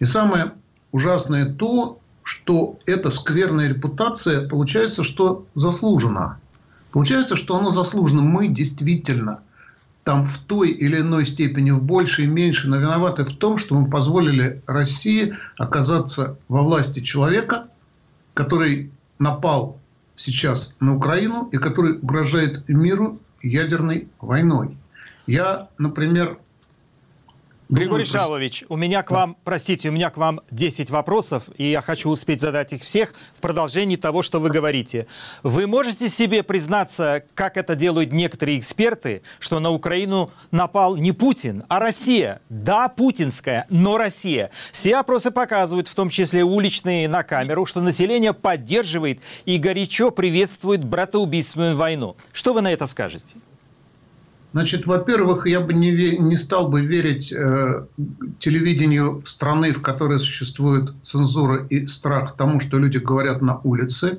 И 0.00 0.04
самое 0.04 0.52
ужасное 0.92 1.46
то, 1.46 1.98
что 2.24 2.78
эта 2.84 3.08
скверная 3.08 3.68
репутация, 3.68 4.46
получается, 4.46 5.02
что 5.02 5.46
заслужена. 5.54 6.40
Получается, 6.92 7.36
что 7.36 7.56
она 7.56 7.70
заслужена. 7.70 8.20
Мы 8.20 8.48
действительно 8.48 9.40
там 10.06 10.24
в 10.24 10.38
той 10.38 10.70
или 10.70 11.00
иной 11.00 11.26
степени, 11.26 11.72
в 11.72 11.82
большей 11.82 12.26
и 12.26 12.28
меньшей, 12.28 12.70
но 12.70 12.76
виноваты 12.76 13.24
в 13.24 13.36
том, 13.36 13.58
что 13.58 13.74
мы 13.74 13.90
позволили 13.90 14.62
России 14.68 15.36
оказаться 15.58 16.38
во 16.46 16.62
власти 16.62 17.00
человека, 17.00 17.66
который 18.32 18.92
напал 19.18 19.80
сейчас 20.14 20.76
на 20.78 20.94
Украину 20.94 21.48
и 21.50 21.56
который 21.56 21.94
угрожает 21.94 22.68
миру 22.68 23.18
ядерной 23.42 24.06
войной. 24.20 24.76
Я, 25.26 25.70
например, 25.76 26.38
Григорий 27.68 28.04
Шалович, 28.04 28.62
у 28.68 28.76
меня 28.76 29.02
к 29.02 29.10
вам, 29.10 29.36
простите, 29.42 29.88
у 29.88 29.92
меня 29.92 30.10
к 30.10 30.16
вам 30.16 30.40
10 30.52 30.88
вопросов, 30.90 31.44
и 31.58 31.68
я 31.68 31.80
хочу 31.80 32.10
успеть 32.10 32.40
задать 32.40 32.72
их 32.72 32.82
всех 32.82 33.12
в 33.34 33.40
продолжении 33.40 33.96
того, 33.96 34.22
что 34.22 34.38
вы 34.38 34.50
говорите. 34.50 35.08
Вы 35.42 35.66
можете 35.66 36.08
себе 36.08 36.44
признаться, 36.44 37.24
как 37.34 37.56
это 37.56 37.74
делают 37.74 38.12
некоторые 38.12 38.60
эксперты, 38.60 39.22
что 39.40 39.58
на 39.58 39.70
Украину 39.70 40.30
напал 40.52 40.94
не 40.94 41.10
Путин, 41.10 41.64
а 41.68 41.80
Россия? 41.80 42.40
Да, 42.50 42.88
путинская, 42.88 43.66
но 43.68 43.98
Россия. 43.98 44.52
Все 44.72 44.94
опросы 44.96 45.32
показывают, 45.32 45.88
в 45.88 45.94
том 45.96 46.08
числе 46.08 46.44
уличные 46.44 47.08
на 47.08 47.24
камеру, 47.24 47.66
что 47.66 47.80
население 47.80 48.32
поддерживает 48.32 49.20
и 49.44 49.58
горячо 49.58 50.12
приветствует 50.12 50.84
братоубийственную 50.84 51.76
войну. 51.76 52.16
Что 52.32 52.54
вы 52.54 52.60
на 52.60 52.72
это 52.72 52.86
скажете? 52.86 53.34
Значит, 54.56 54.86
во-первых, 54.86 55.46
я 55.46 55.60
бы 55.60 55.74
не, 55.74 56.16
не 56.16 56.36
стал 56.38 56.70
бы 56.70 56.80
верить 56.80 57.30
э, 57.30 57.84
телевидению 58.38 59.20
страны, 59.26 59.74
в 59.74 59.82
которой 59.82 60.18
существует 60.18 60.94
цензура 61.02 61.66
и 61.66 61.86
страх 61.88 62.36
тому, 62.38 62.58
что 62.60 62.78
люди 62.78 62.96
говорят 62.96 63.42
на 63.42 63.58
улице, 63.64 64.18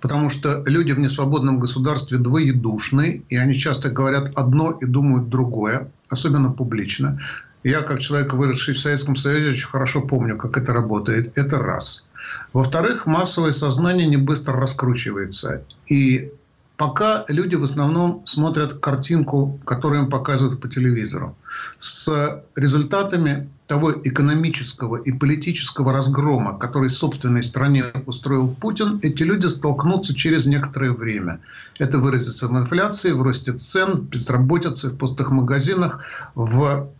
потому 0.00 0.30
что 0.30 0.64
люди 0.64 0.92
в 0.92 0.98
несвободном 0.98 1.60
государстве 1.60 2.16
двоедушны, 2.16 3.24
и 3.28 3.36
они 3.36 3.52
часто 3.52 3.90
говорят 3.90 4.32
одно 4.36 4.70
и 4.70 4.86
думают 4.86 5.28
другое, 5.28 5.90
особенно 6.08 6.50
публично. 6.50 7.20
Я, 7.62 7.82
как 7.82 8.00
человек, 8.00 8.32
выросший 8.32 8.72
в 8.72 8.78
Советском 8.78 9.16
Союзе, 9.16 9.50
очень 9.50 9.66
хорошо 9.66 10.00
помню, 10.00 10.38
как 10.38 10.56
это 10.56 10.72
работает. 10.72 11.36
Это 11.36 11.58
раз. 11.58 12.08
Во-вторых, 12.54 13.04
массовое 13.04 13.52
сознание 13.52 14.06
не 14.06 14.16
быстро 14.16 14.58
раскручивается. 14.58 15.62
И 15.88 16.32
Пока 16.76 17.24
люди 17.28 17.54
в 17.54 17.62
основном 17.62 18.26
смотрят 18.26 18.80
картинку, 18.80 19.60
которую 19.64 20.02
им 20.04 20.10
показывают 20.10 20.60
по 20.60 20.68
телевизору, 20.68 21.36
с 21.78 22.42
результатами 22.56 23.48
того 23.68 23.92
экономического 23.92 24.96
и 24.96 25.12
политического 25.12 25.92
разгрома, 25.92 26.58
который 26.58 26.90
собственной 26.90 27.44
стране 27.44 27.84
устроил 28.06 28.48
Путин, 28.48 28.98
эти 29.02 29.22
люди 29.22 29.46
столкнутся 29.46 30.16
через 30.16 30.46
некоторое 30.46 30.90
время. 30.92 31.40
Это 31.78 31.98
выразится 31.98 32.48
в 32.48 32.58
инфляции, 32.58 33.12
в 33.12 33.22
росте 33.22 33.52
цен, 33.52 33.92
в 33.92 34.08
безработице, 34.08 34.88
в 34.88 34.96
пустых 34.96 35.30
магазинах, 35.30 36.04
в 36.34 36.90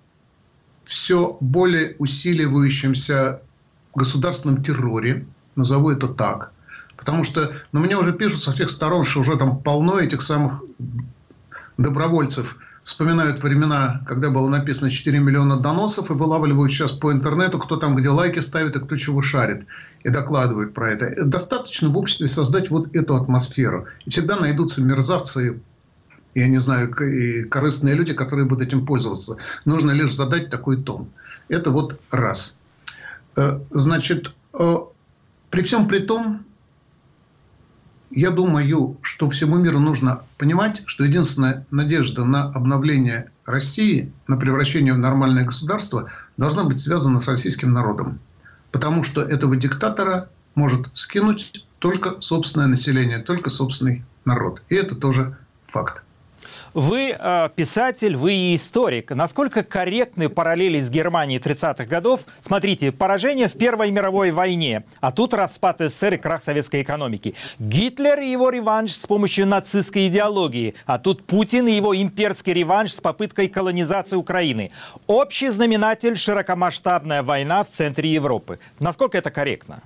все 0.84 1.36
более 1.40 1.96
усиливающемся 1.98 3.40
государственном 3.94 4.62
терроре, 4.62 5.26
назову 5.56 5.90
это 5.90 6.08
так, 6.08 6.52
Потому 6.96 7.24
что 7.24 7.52
ну, 7.72 7.80
мне 7.80 7.96
уже 7.96 8.12
пишут 8.12 8.42
со 8.42 8.52
всех 8.52 8.70
сторон, 8.70 9.04
что 9.04 9.20
уже 9.20 9.36
там 9.36 9.60
полно 9.60 9.98
этих 9.98 10.22
самых 10.22 10.62
добровольцев. 11.76 12.56
Вспоминают 12.82 13.42
времена, 13.42 14.02
когда 14.06 14.28
было 14.28 14.48
написано 14.48 14.90
4 14.90 15.18
миллиона 15.18 15.58
доносов, 15.58 16.10
и 16.10 16.14
вылавливают 16.14 16.70
сейчас 16.70 16.92
по 16.92 17.12
интернету, 17.12 17.58
кто 17.58 17.76
там 17.76 17.96
где 17.96 18.10
лайки 18.10 18.40
ставит, 18.40 18.76
и 18.76 18.80
кто 18.80 18.96
чего 18.96 19.22
шарит. 19.22 19.66
И 20.02 20.10
докладывают 20.10 20.74
про 20.74 20.90
это. 20.90 21.24
Достаточно 21.24 21.88
в 21.88 21.96
обществе 21.96 22.28
создать 22.28 22.70
вот 22.70 22.94
эту 22.94 23.16
атмосферу. 23.16 23.86
И 24.04 24.10
всегда 24.10 24.36
найдутся 24.36 24.82
мерзавцы, 24.82 25.60
я 26.34 26.46
не 26.46 26.58
знаю, 26.58 26.94
и 26.94 27.44
корыстные 27.44 27.94
люди, 27.94 28.12
которые 28.12 28.44
будут 28.44 28.68
этим 28.68 28.84
пользоваться. 28.84 29.38
Нужно 29.64 29.92
лишь 29.92 30.14
задать 30.14 30.50
такой 30.50 30.82
тон. 30.82 31.08
Это 31.48 31.70
вот 31.70 31.98
раз. 32.10 32.58
Э, 33.36 33.60
значит, 33.70 34.32
э, 34.52 34.76
при 35.50 35.62
всем 35.62 35.88
при 35.88 36.00
том, 36.00 36.44
я 38.14 38.30
думаю, 38.30 38.96
что 39.02 39.28
всему 39.28 39.56
миру 39.56 39.80
нужно 39.80 40.22
понимать, 40.38 40.82
что 40.86 41.04
единственная 41.04 41.66
надежда 41.70 42.24
на 42.24 42.44
обновление 42.44 43.30
России, 43.44 44.12
на 44.28 44.36
превращение 44.36 44.94
в 44.94 44.98
нормальное 44.98 45.44
государство, 45.44 46.10
должна 46.36 46.64
быть 46.64 46.80
связана 46.80 47.20
с 47.20 47.28
российским 47.28 47.72
народом. 47.72 48.20
Потому 48.70 49.04
что 49.04 49.22
этого 49.22 49.56
диктатора 49.56 50.28
может 50.54 50.88
скинуть 50.94 51.66
только 51.78 52.20
собственное 52.20 52.68
население, 52.68 53.18
только 53.18 53.50
собственный 53.50 54.04
народ. 54.24 54.62
И 54.68 54.74
это 54.74 54.94
тоже 54.94 55.36
факт. 55.66 56.02
Вы 56.74 57.16
э, 57.16 57.50
писатель, 57.54 58.16
вы 58.16 58.34
и 58.34 58.56
историк. 58.56 59.12
Насколько 59.12 59.62
корректны 59.62 60.28
параллели 60.28 60.80
с 60.80 60.90
Германией 60.90 61.38
30-х 61.38 61.84
годов? 61.84 62.22
Смотрите, 62.40 62.90
поражение 62.90 63.46
в 63.46 63.52
Первой 63.52 63.92
мировой 63.92 64.32
войне, 64.32 64.82
а 65.00 65.12
тут 65.12 65.34
распад 65.34 65.76
СССР 65.78 66.14
и 66.14 66.16
крах 66.16 66.42
советской 66.42 66.82
экономики. 66.82 67.36
Гитлер 67.60 68.20
и 68.20 68.28
его 68.28 68.50
реванш 68.50 68.92
с 68.94 69.06
помощью 69.06 69.46
нацистской 69.46 70.08
идеологии, 70.08 70.74
а 70.84 70.98
тут 70.98 71.24
Путин 71.24 71.68
и 71.68 71.72
его 71.72 71.96
имперский 71.96 72.52
реванш 72.52 72.94
с 72.94 73.00
попыткой 73.00 73.46
колонизации 73.46 74.16
Украины. 74.16 74.72
Общий 75.06 75.50
знаменатель– 75.50 76.16
широкомасштабная 76.18 77.22
война 77.22 77.62
в 77.62 77.70
центре 77.70 78.12
Европы. 78.12 78.58
Насколько 78.80 79.16
это 79.18 79.30
корректно? 79.30 79.80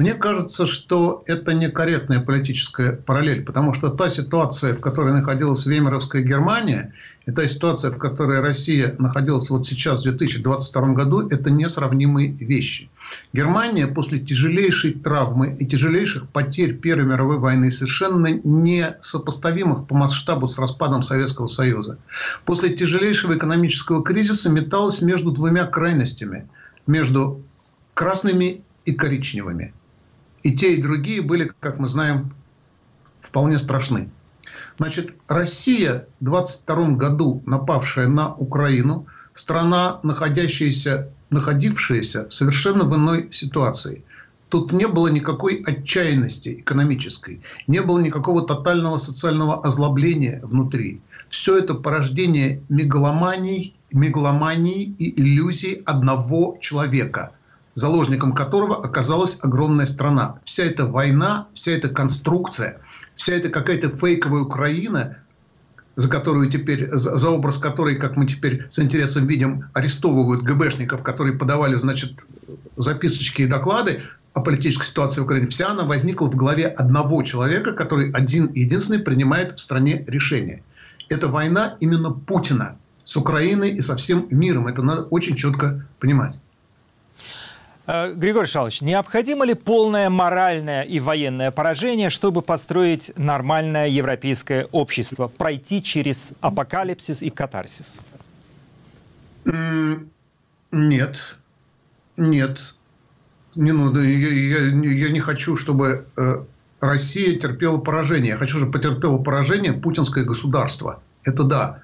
Мне 0.00 0.14
кажется, 0.14 0.66
что 0.66 1.22
это 1.26 1.52
некорректная 1.52 2.20
политическая 2.20 2.92
параллель, 2.92 3.44
потому 3.44 3.74
что 3.74 3.90
та 3.90 4.08
ситуация, 4.08 4.74
в 4.74 4.80
которой 4.80 5.12
находилась 5.12 5.66
Веймаровская 5.66 6.22
Германия, 6.22 6.94
и 7.26 7.32
та 7.32 7.46
ситуация, 7.46 7.90
в 7.90 7.98
которой 7.98 8.40
Россия 8.40 8.94
находилась 8.96 9.50
вот 9.50 9.66
сейчас, 9.66 10.00
в 10.00 10.04
2022 10.04 10.94
году, 10.94 11.28
это 11.28 11.50
несравнимые 11.50 12.30
вещи. 12.30 12.88
Германия 13.34 13.86
после 13.86 14.20
тяжелейшей 14.20 14.94
травмы 14.94 15.54
и 15.60 15.66
тяжелейших 15.66 16.30
потерь 16.30 16.78
Первой 16.78 17.04
мировой 17.04 17.36
войны, 17.36 17.70
совершенно 17.70 18.28
не 18.42 18.96
сопоставимых 19.02 19.86
по 19.86 19.94
масштабу 19.94 20.46
с 20.46 20.58
распадом 20.58 21.02
Советского 21.02 21.46
Союза, 21.46 21.98
после 22.46 22.70
тяжелейшего 22.70 23.36
экономического 23.36 24.02
кризиса 24.02 24.48
металась 24.48 25.02
между 25.02 25.30
двумя 25.30 25.66
крайностями. 25.66 26.48
Между 26.86 27.42
красными 27.92 28.62
и 28.86 28.92
коричневыми. 28.92 29.74
И 30.42 30.56
те, 30.56 30.74
и 30.74 30.82
другие 30.82 31.22
были, 31.22 31.52
как 31.60 31.78
мы 31.78 31.88
знаем, 31.88 32.32
вполне 33.20 33.58
страшны. 33.58 34.10
Значит, 34.78 35.14
Россия 35.28 36.06
в 36.20 36.24
22 36.24 36.90
году, 36.92 37.42
напавшая 37.46 38.08
на 38.08 38.34
Украину, 38.34 39.06
страна, 39.34 40.00
находящаяся, 40.02 41.12
находившаяся 41.28 42.30
совершенно 42.30 42.84
в 42.84 42.96
иной 42.96 43.28
ситуации. 43.32 44.04
Тут 44.48 44.72
не 44.72 44.88
было 44.88 45.08
никакой 45.08 45.62
отчаянности 45.62 46.60
экономической, 46.60 47.40
не 47.68 47.82
было 47.82 48.00
никакого 48.00 48.46
тотального 48.46 48.98
социального 48.98 49.62
озлобления 49.62 50.40
внутри. 50.42 51.00
Все 51.28 51.58
это 51.58 51.74
порождение 51.74 52.60
мегаломаний, 52.68 53.76
мегаломании 53.92 54.82
и 54.98 55.20
иллюзий 55.20 55.82
одного 55.84 56.58
человека, 56.60 57.32
заложником 57.80 58.32
которого 58.32 58.84
оказалась 58.84 59.38
огромная 59.42 59.86
страна. 59.86 60.38
Вся 60.44 60.64
эта 60.64 60.86
война, 60.86 61.48
вся 61.54 61.72
эта 61.72 61.88
конструкция, 61.88 62.80
вся 63.14 63.34
эта 63.34 63.48
какая-то 63.48 63.90
фейковая 63.90 64.42
Украина, 64.42 65.16
за 65.96 66.08
которую 66.08 66.50
теперь, 66.50 66.90
за, 66.92 67.30
образ 67.30 67.58
которой, 67.58 67.96
как 67.96 68.16
мы 68.16 68.26
теперь 68.26 68.66
с 68.70 68.78
интересом 68.78 69.26
видим, 69.26 69.64
арестовывают 69.72 70.42
ГБшников, 70.42 71.02
которые 71.02 71.36
подавали, 71.36 71.74
значит, 71.74 72.24
записочки 72.76 73.42
и 73.42 73.46
доклады, 73.46 74.02
о 74.32 74.42
политической 74.42 74.86
ситуации 74.86 75.20
в 75.20 75.24
Украине, 75.24 75.48
вся 75.48 75.70
она 75.70 75.82
возникла 75.82 76.30
в 76.30 76.36
голове 76.36 76.68
одного 76.68 77.22
человека, 77.24 77.72
который 77.72 78.12
один 78.12 78.52
единственный 78.52 79.00
принимает 79.00 79.58
в 79.58 79.60
стране 79.60 80.04
решение. 80.06 80.62
Это 81.08 81.26
война 81.26 81.76
именно 81.80 82.12
Путина 82.12 82.78
с 83.04 83.16
Украиной 83.16 83.70
и 83.70 83.80
со 83.80 83.96
всем 83.96 84.28
миром. 84.30 84.68
Это 84.68 84.82
надо 84.82 85.02
очень 85.02 85.34
четко 85.34 85.84
понимать. 85.98 86.38
Э, 87.92 88.14
Григорий 88.14 88.46
Шалович, 88.46 88.82
необходимо 88.82 89.44
ли 89.44 89.54
полное 89.54 90.08
моральное 90.10 90.82
и 90.82 91.00
военное 91.00 91.50
поражение, 91.50 92.10
чтобы 92.10 92.40
построить 92.40 93.12
нормальное 93.16 93.88
европейское 93.88 94.68
общество, 94.70 95.26
пройти 95.26 95.82
через 95.82 96.34
апокалипсис 96.40 97.22
и 97.22 97.30
катарсис? 97.30 97.98
Нет. 100.70 101.36
Нет 102.16 102.74
не, 103.54 103.72
ну, 103.72 103.94
я, 104.00 104.28
я, 104.28 104.68
я 104.68 105.10
не 105.10 105.20
хочу, 105.20 105.56
чтобы 105.56 106.06
э, 106.16 106.44
Россия 106.80 107.38
терпела 107.38 107.78
поражение. 107.78 108.30
Я 108.30 108.38
хочу, 108.38 108.58
чтобы 108.58 108.72
потерпело 108.72 109.18
поражение 109.18 109.72
путинское 109.72 110.24
государство. 110.24 111.02
Это 111.24 111.42
да. 111.44 111.82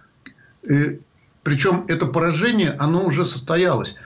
И, 0.62 1.00
причем 1.42 1.84
это 1.88 2.06
поражение, 2.06 2.70
оно 2.78 3.04
уже 3.04 3.26
состоялось. 3.26 3.96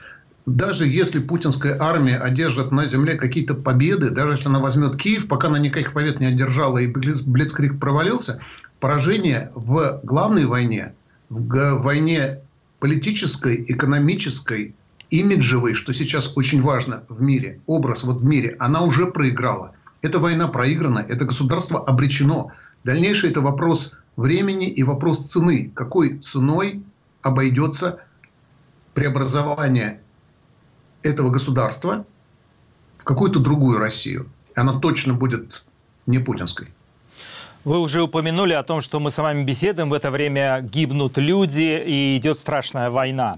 Даже 0.45 0.87
если 0.87 1.19
путинская 1.19 1.77
армия 1.79 2.17
одержит 2.17 2.71
на 2.71 2.85
земле 2.85 3.13
какие-то 3.15 3.53
победы, 3.53 4.09
даже 4.09 4.33
если 4.33 4.47
она 4.47 4.59
возьмет 4.59 4.97
Киев, 4.97 5.27
пока 5.27 5.47
она 5.47 5.59
никаких 5.59 5.93
побед 5.93 6.19
не 6.19 6.25
одержала 6.25 6.79
и 6.79 6.87
Блицкрик 6.87 7.79
провалился, 7.79 8.41
поражение 8.79 9.51
в 9.53 9.99
главной 10.03 10.45
войне, 10.45 10.93
в 11.29 11.81
войне 11.81 12.39
политической, 12.79 13.63
экономической, 13.67 14.73
имиджевый, 15.11 15.75
что 15.75 15.93
сейчас 15.93 16.35
очень 16.35 16.63
важно 16.63 17.03
в 17.07 17.21
мире, 17.21 17.59
образ 17.67 18.03
вот 18.03 18.21
в 18.21 18.25
мире, 18.25 18.55
она 18.57 18.81
уже 18.81 19.05
проиграла. 19.05 19.73
Эта 20.01 20.17
война 20.17 20.47
проиграна, 20.47 21.05
это 21.07 21.25
государство 21.25 21.85
обречено. 21.85 22.51
Дальнейший 22.83 23.29
это 23.29 23.41
вопрос 23.41 23.93
времени 24.17 24.69
и 24.69 24.81
вопрос 24.81 25.25
цены. 25.25 25.71
Какой 25.75 26.17
ценой 26.17 26.81
обойдется 27.21 27.99
преобразование 28.95 29.99
этого 31.03 31.29
государства 31.29 32.05
в 32.97 33.03
какую-то 33.03 33.39
другую 33.39 33.79
Россию. 33.79 34.27
Она 34.55 34.79
точно 34.79 35.13
будет 35.13 35.63
не 36.05 36.19
путинской. 36.19 36.67
Вы 37.63 37.79
уже 37.79 38.01
упомянули 38.01 38.53
о 38.53 38.63
том, 38.63 38.81
что 38.81 38.99
мы 38.99 39.11
с 39.11 39.17
вами 39.19 39.43
беседуем. 39.43 39.91
В 39.91 39.93
это 39.93 40.09
время 40.09 40.61
гибнут 40.61 41.19
люди 41.19 41.83
и 41.85 42.17
идет 42.17 42.39
страшная 42.39 42.89
война. 42.89 43.37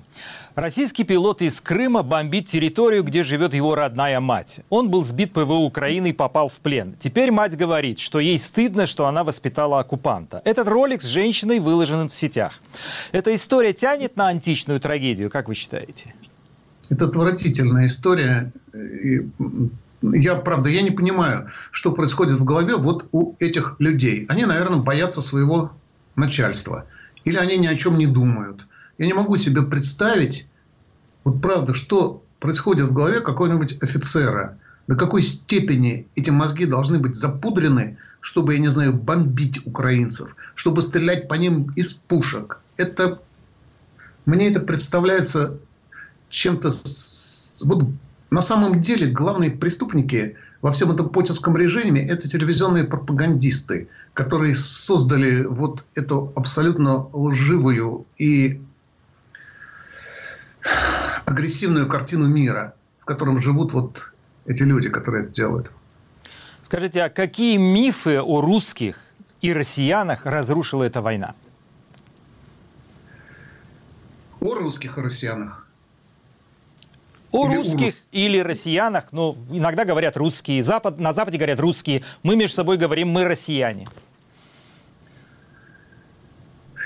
Российский 0.55 1.03
пилот 1.03 1.41
из 1.41 1.59
Крыма 1.59 2.03
бомбит 2.03 2.47
территорию, 2.47 3.03
где 3.03 3.23
живет 3.23 3.53
его 3.53 3.75
родная 3.75 4.21
мать. 4.21 4.61
Он 4.69 4.89
был 4.89 5.03
сбит 5.03 5.33
ПВО 5.33 5.55
Украины 5.55 6.11
и 6.11 6.13
попал 6.13 6.47
в 6.47 6.59
плен. 6.59 6.95
Теперь 6.97 7.31
мать 7.31 7.57
говорит, 7.57 7.99
что 7.99 8.19
ей 8.21 8.39
стыдно, 8.39 8.87
что 8.87 9.07
она 9.07 9.25
воспитала 9.25 9.81
оккупанта. 9.81 10.41
Этот 10.45 10.69
ролик 10.69 11.01
с 11.01 11.05
женщиной 11.05 11.59
выложен 11.59 12.07
в 12.07 12.15
сетях. 12.15 12.61
Эта 13.11 13.35
история 13.35 13.73
тянет 13.73 14.15
на 14.15 14.27
античную 14.27 14.79
трагедию, 14.79 15.29
как 15.29 15.49
вы 15.49 15.55
считаете? 15.55 16.13
Это 16.93 17.05
отвратительная 17.05 17.87
история. 17.87 18.51
И 18.75 19.27
я, 20.03 20.35
правда, 20.35 20.69
я 20.69 20.83
не 20.83 20.91
понимаю, 20.91 21.49
что 21.71 21.91
происходит 21.91 22.37
в 22.37 22.43
голове 22.43 22.75
вот 22.75 23.07
у 23.11 23.35
этих 23.39 23.77
людей. 23.79 24.27
Они, 24.29 24.45
наверное, 24.45 24.77
боятся 24.77 25.23
своего 25.23 25.71
начальства. 26.15 26.85
Или 27.25 27.37
они 27.37 27.57
ни 27.57 27.65
о 27.65 27.75
чем 27.75 27.97
не 27.97 28.05
думают. 28.05 28.67
Я 28.99 29.07
не 29.07 29.13
могу 29.13 29.37
себе 29.37 29.63
представить, 29.63 30.47
вот 31.23 31.41
правда, 31.41 31.73
что 31.73 32.21
происходит 32.39 32.89
в 32.89 32.93
голове 32.93 33.21
какого-нибудь 33.21 33.81
офицера. 33.81 34.59
До 34.87 34.95
какой 34.95 35.23
степени 35.23 36.05
эти 36.15 36.29
мозги 36.29 36.67
должны 36.67 36.99
быть 36.99 37.15
запудрены, 37.15 37.97
чтобы, 38.19 38.53
я 38.53 38.59
не 38.59 38.69
знаю, 38.69 38.93
бомбить 38.93 39.65
украинцев, 39.65 40.35
чтобы 40.53 40.83
стрелять 40.83 41.27
по 41.27 41.33
ним 41.33 41.71
из 41.75 41.93
пушек. 41.93 42.59
Это, 42.77 43.19
мне 44.27 44.49
это 44.49 44.59
представляется 44.59 45.57
чем-то 46.33 46.71
вот 47.63 47.87
на 48.29 48.41
самом 48.41 48.81
деле 48.81 49.07
главные 49.07 49.51
преступники 49.51 50.35
во 50.61 50.71
всем 50.71 50.91
этом 50.91 51.09
путинском 51.09 51.55
режиме– 51.55 52.05
это 52.09 52.27
телевизионные 52.27 52.83
пропагандисты, 52.83 53.87
которые 54.13 54.55
создали 54.55 55.43
вот 55.43 55.83
эту 55.93 56.33
абсолютно 56.35 57.07
лживую 57.13 58.05
и 58.17 58.61
агрессивную 61.25 61.87
картину 61.87 62.27
мира, 62.27 62.73
в 62.99 63.05
котором 63.05 63.39
живут 63.39 63.73
вот 63.73 64.11
эти 64.45 64.63
люди, 64.63 64.89
которые 64.89 65.25
это 65.25 65.33
делают. 65.33 65.71
Скажите, 66.63 67.03
а 67.03 67.09
какие 67.09 67.57
мифы 67.57 68.19
о 68.21 68.41
русских 68.41 68.97
и 69.41 69.53
россиянах 69.53 70.25
разрушила 70.25 70.83
эта 70.83 71.01
война? 71.01 71.35
О 74.39 74.55
русских 74.55 74.97
и 74.97 75.01
россиянах. 75.01 75.62
О 77.33 77.47
или 77.47 77.55
русских 77.55 77.93
у... 77.95 78.15
или 78.15 78.37
россиянах, 78.37 79.05
ну, 79.11 79.35
иногда 79.51 79.85
говорят 79.85 80.15
русские, 80.15 80.63
Запад, 80.63 80.99
на 80.99 81.13
Западе 81.13 81.37
говорят 81.37 81.59
русские, 81.59 82.03
мы 82.21 82.35
между 82.35 82.55
собой 82.57 82.77
говорим 82.77 83.09
мы 83.09 83.25
россияне. 83.25 83.87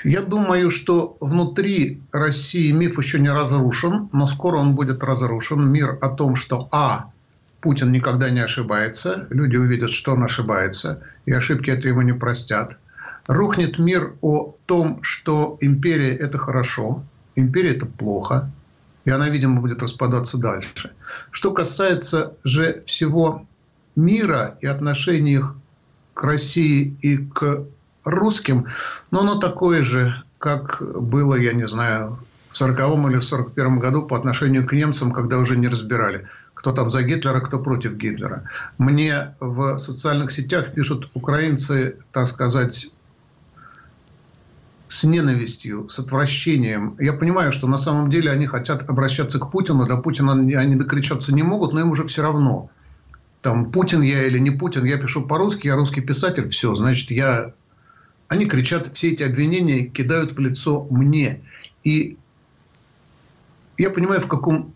Я 0.04 0.22
думаю, 0.22 0.70
что 0.70 1.16
внутри 1.20 2.00
России 2.12 2.70
миф 2.72 2.98
еще 2.98 3.18
не 3.18 3.30
разрушен, 3.30 4.08
но 4.12 4.26
скоро 4.26 4.56
он 4.56 4.74
будет 4.74 5.04
разрушен. 5.04 5.70
Мир 5.70 5.98
о 6.00 6.08
том, 6.08 6.36
что 6.36 6.68
А. 6.70 7.10
Путин 7.60 7.90
никогда 7.90 8.30
не 8.30 8.40
ошибается, 8.40 9.26
люди 9.30 9.56
увидят, 9.56 9.90
что 9.90 10.12
он 10.12 10.22
ошибается, 10.22 11.02
и 11.26 11.32
ошибки 11.32 11.70
это 11.70 11.88
ему 11.88 12.02
не 12.02 12.12
простят. 12.12 12.76
Рухнет 13.26 13.78
мир 13.78 14.14
о 14.22 14.54
том, 14.66 15.00
что 15.02 15.58
империя– 15.60 16.14
это 16.24 16.38
хорошо, 16.38 17.02
империя– 17.34 17.74
это 17.76 17.86
плохо, 17.86 18.48
и 19.08 19.10
она, 19.10 19.30
видимо, 19.30 19.62
будет 19.62 19.82
распадаться 19.82 20.36
дальше. 20.36 20.92
Что 21.30 21.50
касается 21.52 22.34
же 22.44 22.82
всего 22.84 23.46
мира 23.96 24.58
и 24.60 24.66
отношений 24.66 25.36
их 25.36 25.54
к 26.12 26.24
России 26.24 26.94
и 27.00 27.16
к 27.16 27.64
русским, 28.04 28.66
ну, 29.10 29.20
оно 29.20 29.36
такое 29.36 29.82
же, 29.82 30.22
как 30.36 30.82
было, 30.82 31.36
я 31.36 31.54
не 31.54 31.66
знаю, 31.66 32.18
в 32.50 32.56
40 32.58 32.78
или 33.10 33.20
41 33.20 33.78
году 33.78 34.02
по 34.02 34.14
отношению 34.14 34.66
к 34.66 34.74
немцам, 34.74 35.12
когда 35.12 35.38
уже 35.38 35.56
не 35.56 35.68
разбирали, 35.68 36.28
кто 36.52 36.72
там 36.72 36.90
за 36.90 37.02
Гитлера, 37.02 37.40
кто 37.40 37.58
против 37.58 37.94
Гитлера. 37.94 38.42
Мне 38.76 39.34
в 39.40 39.78
социальных 39.78 40.32
сетях 40.32 40.74
пишут 40.74 41.08
украинцы, 41.14 41.96
так 42.12 42.26
сказать, 42.26 42.90
с 44.98 45.04
ненавистью, 45.04 45.88
с 45.88 46.00
отвращением. 46.00 46.96
Я 46.98 47.12
понимаю, 47.12 47.52
что 47.52 47.68
на 47.68 47.78
самом 47.78 48.10
деле 48.10 48.32
они 48.32 48.46
хотят 48.46 48.90
обращаться 48.90 49.38
к 49.38 49.48
Путину. 49.52 49.86
До 49.86 49.96
Путина 49.96 50.32
они 50.32 50.74
докричаться 50.74 51.32
не 51.32 51.44
могут, 51.44 51.72
но 51.72 51.80
им 51.80 51.92
уже 51.92 52.04
все 52.04 52.22
равно. 52.22 52.68
Там 53.40 53.70
Путин 53.70 54.02
я 54.02 54.26
или 54.26 54.38
не 54.38 54.50
Путин, 54.50 54.84
я 54.84 54.96
пишу 54.98 55.22
по-русски, 55.22 55.68
я 55.68 55.76
русский 55.76 56.00
писатель, 56.00 56.48
все, 56.48 56.74
значит, 56.74 57.12
я... 57.12 57.52
Они 58.26 58.46
кричат, 58.46 58.96
все 58.96 59.12
эти 59.12 59.22
обвинения 59.22 59.84
кидают 59.84 60.32
в 60.32 60.40
лицо 60.40 60.84
мне. 60.90 61.42
И 61.84 62.18
я 63.78 63.90
понимаю, 63.90 64.20
в 64.20 64.26
каком 64.26 64.74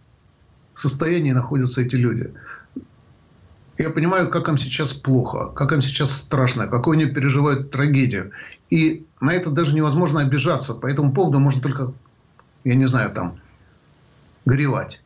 состоянии 0.75 1.33
находятся 1.33 1.83
эти 1.83 1.97
люди. 1.97 2.33
Я 3.77 3.91
понимаю, 3.91 4.31
как 4.31 4.49
им 4.49 4.57
сейчас 4.57 4.95
плохо, 4.95 5.47
как 5.47 5.73
им 5.73 5.83
сейчас 5.83 6.17
страшно, 6.17 6.69
какую 6.69 6.95
они 6.95 7.07
переживают 7.07 7.73
трагедию. 7.73 8.31
И 8.73 9.07
на 9.21 9.35
это 9.35 9.51
даже 9.51 9.75
невозможно 9.75 10.23
обижаться. 10.23 10.73
По 10.73 10.87
этому 10.87 11.13
поводу 11.13 11.39
можно 11.39 11.61
только, 11.61 11.93
я 12.65 12.75
не 12.75 12.87
знаю, 12.87 13.13
там, 13.13 13.39
горевать. 14.47 15.02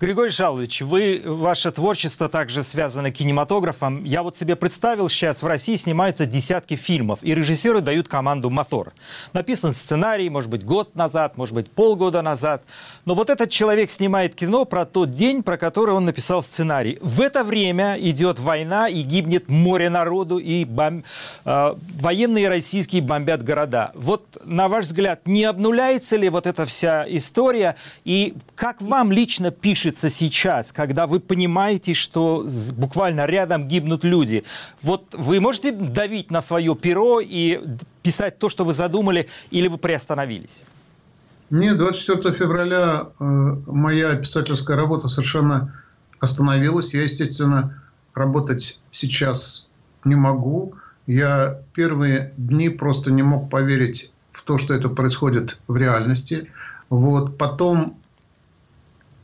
Григорий 0.00 0.30
Шалович, 0.30 0.82
вы, 0.82 1.20
ваше 1.24 1.72
творчество 1.72 2.28
также 2.28 2.62
связано 2.62 3.10
кинематографом. 3.10 4.04
Я 4.04 4.22
вот 4.22 4.38
себе 4.38 4.54
представил, 4.54 5.08
сейчас 5.08 5.42
в 5.42 5.46
России 5.48 5.74
снимаются 5.74 6.24
десятки 6.24 6.76
фильмов, 6.76 7.18
и 7.22 7.34
режиссеры 7.34 7.80
дают 7.80 8.06
команду 8.06 8.48
«Мотор». 8.48 8.92
Написан 9.32 9.72
сценарий, 9.72 10.30
может 10.30 10.50
быть, 10.50 10.64
год 10.64 10.94
назад, 10.94 11.36
может 11.36 11.52
быть, 11.52 11.68
полгода 11.68 12.22
назад. 12.22 12.62
Но 13.06 13.16
вот 13.16 13.28
этот 13.28 13.50
человек 13.50 13.90
снимает 13.90 14.36
кино 14.36 14.64
про 14.66 14.86
тот 14.86 15.14
день, 15.14 15.42
про 15.42 15.58
который 15.58 15.96
он 15.96 16.04
написал 16.04 16.44
сценарий. 16.44 16.96
В 17.02 17.20
это 17.20 17.42
время 17.42 17.96
идет 17.98 18.38
война, 18.38 18.86
и 18.88 19.02
гибнет 19.02 19.48
море 19.48 19.90
народу, 19.90 20.38
и 20.38 20.64
бом... 20.64 21.02
э, 21.44 21.74
военные 22.00 22.48
российские 22.48 23.02
бомбят 23.02 23.42
города. 23.42 23.90
Вот, 23.96 24.38
на 24.44 24.68
ваш 24.68 24.84
взгляд, 24.84 25.26
не 25.26 25.42
обнуляется 25.42 26.16
ли 26.16 26.28
вот 26.28 26.46
эта 26.46 26.66
вся 26.66 27.04
история? 27.08 27.74
И 28.04 28.34
как 28.54 28.80
вам 28.80 29.10
лично 29.10 29.50
пишет 29.50 29.87
пишется 29.88 30.10
сейчас, 30.10 30.72
когда 30.72 31.06
вы 31.06 31.20
понимаете, 31.20 31.94
что 31.94 32.46
буквально 32.76 33.26
рядом 33.26 33.66
гибнут 33.68 34.04
люди. 34.04 34.44
Вот 34.82 35.14
вы 35.14 35.40
можете 35.40 35.72
давить 35.72 36.30
на 36.30 36.42
свое 36.42 36.74
перо 36.74 37.20
и 37.20 37.60
писать 38.02 38.38
то, 38.38 38.48
что 38.48 38.64
вы 38.64 38.72
задумали, 38.72 39.28
или 39.50 39.68
вы 39.68 39.78
приостановились? 39.78 40.64
Нет, 41.50 41.78
24 41.78 42.34
февраля 42.34 43.08
э, 43.18 43.24
моя 43.66 44.14
писательская 44.16 44.76
работа 44.76 45.08
совершенно 45.08 45.72
остановилась. 46.20 46.94
Я, 46.94 47.04
естественно, 47.04 47.82
работать 48.14 48.78
сейчас 48.90 49.66
не 50.04 50.16
могу. 50.16 50.74
Я 51.06 51.60
первые 51.74 52.34
дни 52.36 52.68
просто 52.68 53.10
не 53.10 53.22
мог 53.22 53.48
поверить 53.50 54.12
в 54.32 54.42
то, 54.42 54.58
что 54.58 54.74
это 54.74 54.90
происходит 54.90 55.56
в 55.66 55.76
реальности. 55.76 56.48
Вот. 56.90 57.38
Потом 57.38 57.97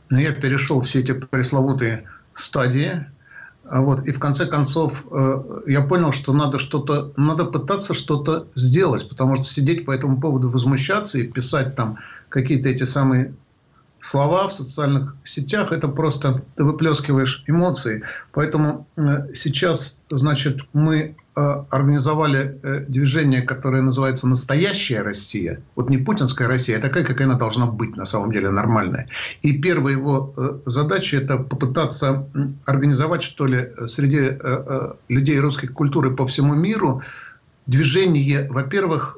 я 0.09 0.31
перешел 0.31 0.81
все 0.81 0.99
эти 0.99 1.13
пресловутые 1.13 2.07
стадии, 2.33 3.05
а 3.67 3.81
вот, 3.81 4.05
и 4.07 4.11
в 4.11 4.19
конце 4.19 4.45
концов 4.45 5.05
э, 5.09 5.61
я 5.65 5.81
понял, 5.81 6.11
что 6.11 6.33
надо 6.33 6.59
что-то, 6.59 7.13
надо 7.17 7.45
пытаться 7.45 7.93
что-то 7.95 8.47
сделать, 8.53 9.09
потому 9.09 9.35
что 9.35 9.45
сидеть 9.45 9.85
по 9.85 9.91
этому 9.91 10.21
поводу 10.21 10.49
возмущаться 10.49 11.17
и 11.17 11.27
писать 11.27 11.75
там 11.75 11.97
какие-то 12.29 12.69
эти 12.69 12.83
самые 12.83 13.33
слова 14.01 14.47
в 14.47 14.53
социальных 14.53 15.15
сетях, 15.23 15.71
это 15.71 15.87
просто 15.87 16.43
ты 16.55 16.63
выплескиваешь 16.63 17.43
эмоции. 17.47 18.03
Поэтому 18.33 18.87
э, 18.97 19.33
сейчас, 19.33 19.99
значит, 20.09 20.59
мы 20.73 21.15
организовали 21.35 22.59
э, 22.63 22.85
движение, 22.87 23.41
которое 23.41 23.81
называется 23.81 24.27
«Настоящая 24.27 25.01
Россия». 25.01 25.61
Вот 25.75 25.89
не 25.89 25.97
путинская 25.97 26.47
Россия, 26.47 26.77
а 26.77 26.81
такая, 26.81 27.03
какая 27.03 27.27
она 27.27 27.37
должна 27.37 27.65
быть 27.65 27.97
на 27.97 28.05
самом 28.05 28.31
деле, 28.31 28.49
нормальная. 28.49 29.09
И 29.41 29.57
первая 29.57 29.93
его 29.93 30.33
э, 30.37 30.59
задача– 30.65 31.17
это 31.21 31.37
попытаться 31.37 32.27
организовать, 32.65 33.23
что 33.23 33.45
ли, 33.45 33.71
среди 33.87 34.37
людей 35.09 35.39
русской 35.39 35.67
культуры 35.67 36.15
по 36.15 36.25
всему 36.25 36.55
миру 36.55 37.01
движение, 37.65 38.47
во-первых, 38.49 39.17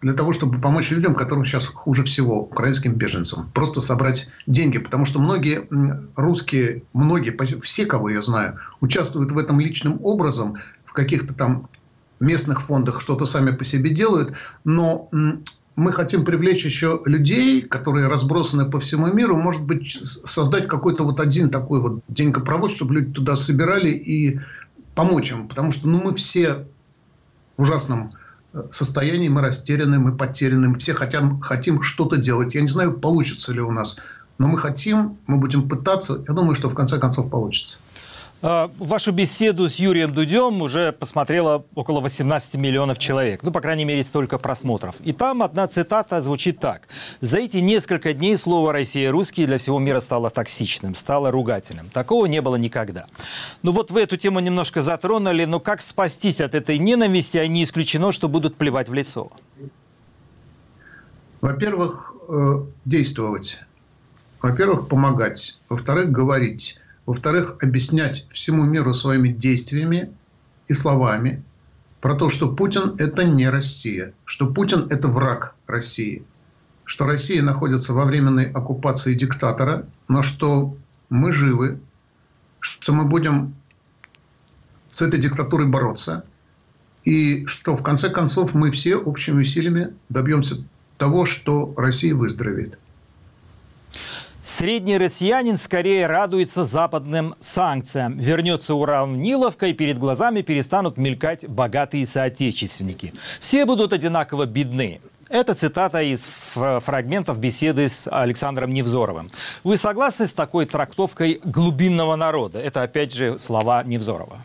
для 0.00 0.14
того, 0.14 0.32
чтобы 0.32 0.60
помочь 0.60 0.90
людям, 0.90 1.14
которым 1.14 1.44
сейчас 1.44 1.66
хуже 1.66 2.04
всего, 2.04 2.42
украинским 2.42 2.94
беженцам. 2.94 3.50
Просто 3.52 3.80
собрать 3.80 4.28
деньги. 4.46 4.78
Потому 4.78 5.04
что 5.04 5.18
многие 5.18 5.66
русские, 6.16 6.82
многие, 6.92 7.36
все, 7.60 7.86
кого 7.86 8.08
я 8.08 8.22
знаю, 8.22 8.58
участвуют 8.80 9.32
в 9.32 9.38
этом 9.38 9.60
личным 9.60 9.98
образом 10.02 10.56
в 10.90 10.92
каких-то 10.92 11.34
там 11.34 11.68
местных 12.18 12.62
фондах 12.62 13.00
что-то 13.00 13.26
сами 13.26 13.52
по 13.52 13.64
себе 13.64 13.90
делают, 13.90 14.34
но 14.64 15.08
мы 15.76 15.92
хотим 15.92 16.24
привлечь 16.24 16.64
еще 16.64 17.00
людей, 17.06 17.62
которые 17.62 18.08
разбросаны 18.08 18.68
по 18.68 18.80
всему 18.80 19.06
миру, 19.06 19.36
может 19.36 19.62
быть, 19.62 20.00
создать 20.04 20.66
какой-то 20.66 21.04
вот 21.04 21.20
один 21.20 21.48
такой 21.48 21.80
вот 21.80 22.00
деньгопровод, 22.08 22.72
чтобы 22.72 22.96
люди 22.96 23.12
туда 23.12 23.36
собирали 23.36 23.90
и 23.90 24.40
помочь 24.96 25.30
им. 25.30 25.46
Потому 25.46 25.70
что 25.70 25.86
ну, 25.86 26.02
мы 26.02 26.14
все 26.16 26.66
в 27.56 27.62
ужасном 27.62 28.14
э, 28.52 28.64
состоянии, 28.72 29.28
мы 29.28 29.42
растеряны, 29.42 30.00
мы 30.00 30.16
потеряны, 30.16 30.70
мы 30.70 30.78
все 30.80 30.92
хотим, 30.92 31.40
хотим 31.40 31.82
что-то 31.82 32.16
делать. 32.16 32.54
Я 32.54 32.62
не 32.62 32.68
знаю, 32.68 32.92
получится 32.92 33.52
ли 33.52 33.60
у 33.60 33.70
нас, 33.70 33.96
но 34.38 34.48
мы 34.48 34.58
хотим, 34.58 35.18
мы 35.28 35.38
будем 35.38 35.68
пытаться. 35.68 36.24
Я 36.26 36.34
думаю, 36.34 36.56
что 36.56 36.68
в 36.68 36.74
конце 36.74 36.98
концов 36.98 37.30
получится. 37.30 37.78
А, 38.42 38.70
вашу 38.78 39.12
беседу 39.12 39.68
с 39.68 39.76
Юрием 39.76 40.14
Дудем 40.14 40.62
уже 40.62 40.92
посмотрело 40.92 41.66
около 41.74 42.00
18 42.00 42.54
миллионов 42.54 42.98
человек. 42.98 43.42
Ну, 43.42 43.52
по 43.52 43.60
крайней 43.60 43.84
мере, 43.84 44.02
столько 44.02 44.38
просмотров. 44.38 44.94
И 45.00 45.12
там 45.12 45.42
одна 45.42 45.68
цитата 45.68 46.22
звучит 46.22 46.58
так. 46.58 46.88
«За 47.20 47.38
эти 47.38 47.58
несколько 47.58 48.14
дней 48.14 48.38
слово 48.38 48.72
«Россия 48.72 49.10
русский» 49.10 49.44
для 49.44 49.58
всего 49.58 49.78
мира 49.78 50.00
стало 50.00 50.30
токсичным, 50.30 50.94
стало 50.94 51.30
ругательным. 51.30 51.90
Такого 51.90 52.24
не 52.26 52.40
было 52.40 52.56
никогда». 52.56 53.06
Ну 53.62 53.72
вот 53.72 53.90
вы 53.90 54.00
эту 54.00 54.16
тему 54.16 54.40
немножко 54.40 54.82
затронули, 54.82 55.44
но 55.44 55.60
как 55.60 55.82
спастись 55.82 56.40
от 56.40 56.54
этой 56.54 56.78
ненависти, 56.78 57.36
а 57.36 57.46
не 57.46 57.62
исключено, 57.64 58.10
что 58.10 58.28
будут 58.28 58.56
плевать 58.56 58.88
в 58.88 58.94
лицо? 58.94 59.30
Во-первых, 61.42 62.14
э, 62.28 62.62
действовать. 62.86 63.58
Во-первых, 64.40 64.88
помогать. 64.88 65.58
Во-вторых, 65.68 66.10
говорить. 66.10 66.78
Во-вторых, 67.06 67.56
объяснять 67.62 68.26
всему 68.30 68.64
миру 68.64 68.94
своими 68.94 69.28
действиями 69.28 70.12
и 70.68 70.74
словами 70.74 71.42
про 72.00 72.14
то, 72.14 72.30
что 72.30 72.52
Путин– 72.52 72.94
это 72.98 73.24
не 73.24 73.48
Россия, 73.48 74.14
что 74.24 74.46
Путин– 74.46 74.86
это 74.90 75.08
враг 75.08 75.54
России, 75.66 76.22
что 76.84 77.06
Россия 77.06 77.42
находится 77.42 77.92
во 77.92 78.04
временной 78.04 78.50
оккупации 78.50 79.14
диктатора, 79.14 79.86
но 80.08 80.22
что 80.22 80.76
мы 81.08 81.32
живы, 81.32 81.80
что 82.60 82.92
мы 82.92 83.04
будем 83.04 83.54
с 84.90 85.02
этой 85.02 85.20
диктатурой 85.20 85.66
бороться, 85.66 86.24
и 87.04 87.46
что 87.46 87.76
в 87.76 87.82
конце 87.82 88.10
концов 88.10 88.54
мы 88.54 88.70
все 88.70 88.96
общими 88.96 89.40
усилиями 89.40 89.94
добьемся 90.08 90.64
того, 90.98 91.24
что 91.24 91.72
Россия 91.76 92.14
выздоровеет. 92.14 92.78
Средний 94.42 94.96
россиянин 94.96 95.58
скорее 95.58 96.06
радуется 96.06 96.64
западным 96.64 97.34
санкциям. 97.40 98.18
Вернется 98.18 98.74
уравниловка, 98.74 99.66
и 99.66 99.72
перед 99.74 99.98
глазами 99.98 100.40
перестанут 100.42 100.96
мелькать 100.96 101.46
богатые 101.46 102.06
соотечественники. 102.06 103.12
Все 103.40 103.66
будут 103.66 103.92
одинаково 103.92 104.46
бедны. 104.46 105.00
Это 105.28 105.54
цитата 105.54 106.02
из 106.02 106.26
фрагментов 106.54 107.38
беседы 107.38 107.88
с 107.88 108.08
Александром 108.10 108.72
Невзоровым. 108.72 109.30
Вы 109.62 109.76
согласны 109.76 110.26
с 110.26 110.32
такой 110.32 110.66
трактовкой 110.66 111.40
глубинного 111.44 112.16
народа? 112.16 112.58
Это, 112.58 112.82
опять 112.82 113.14
же, 113.14 113.38
слова 113.38 113.84
Невзорова. 113.84 114.38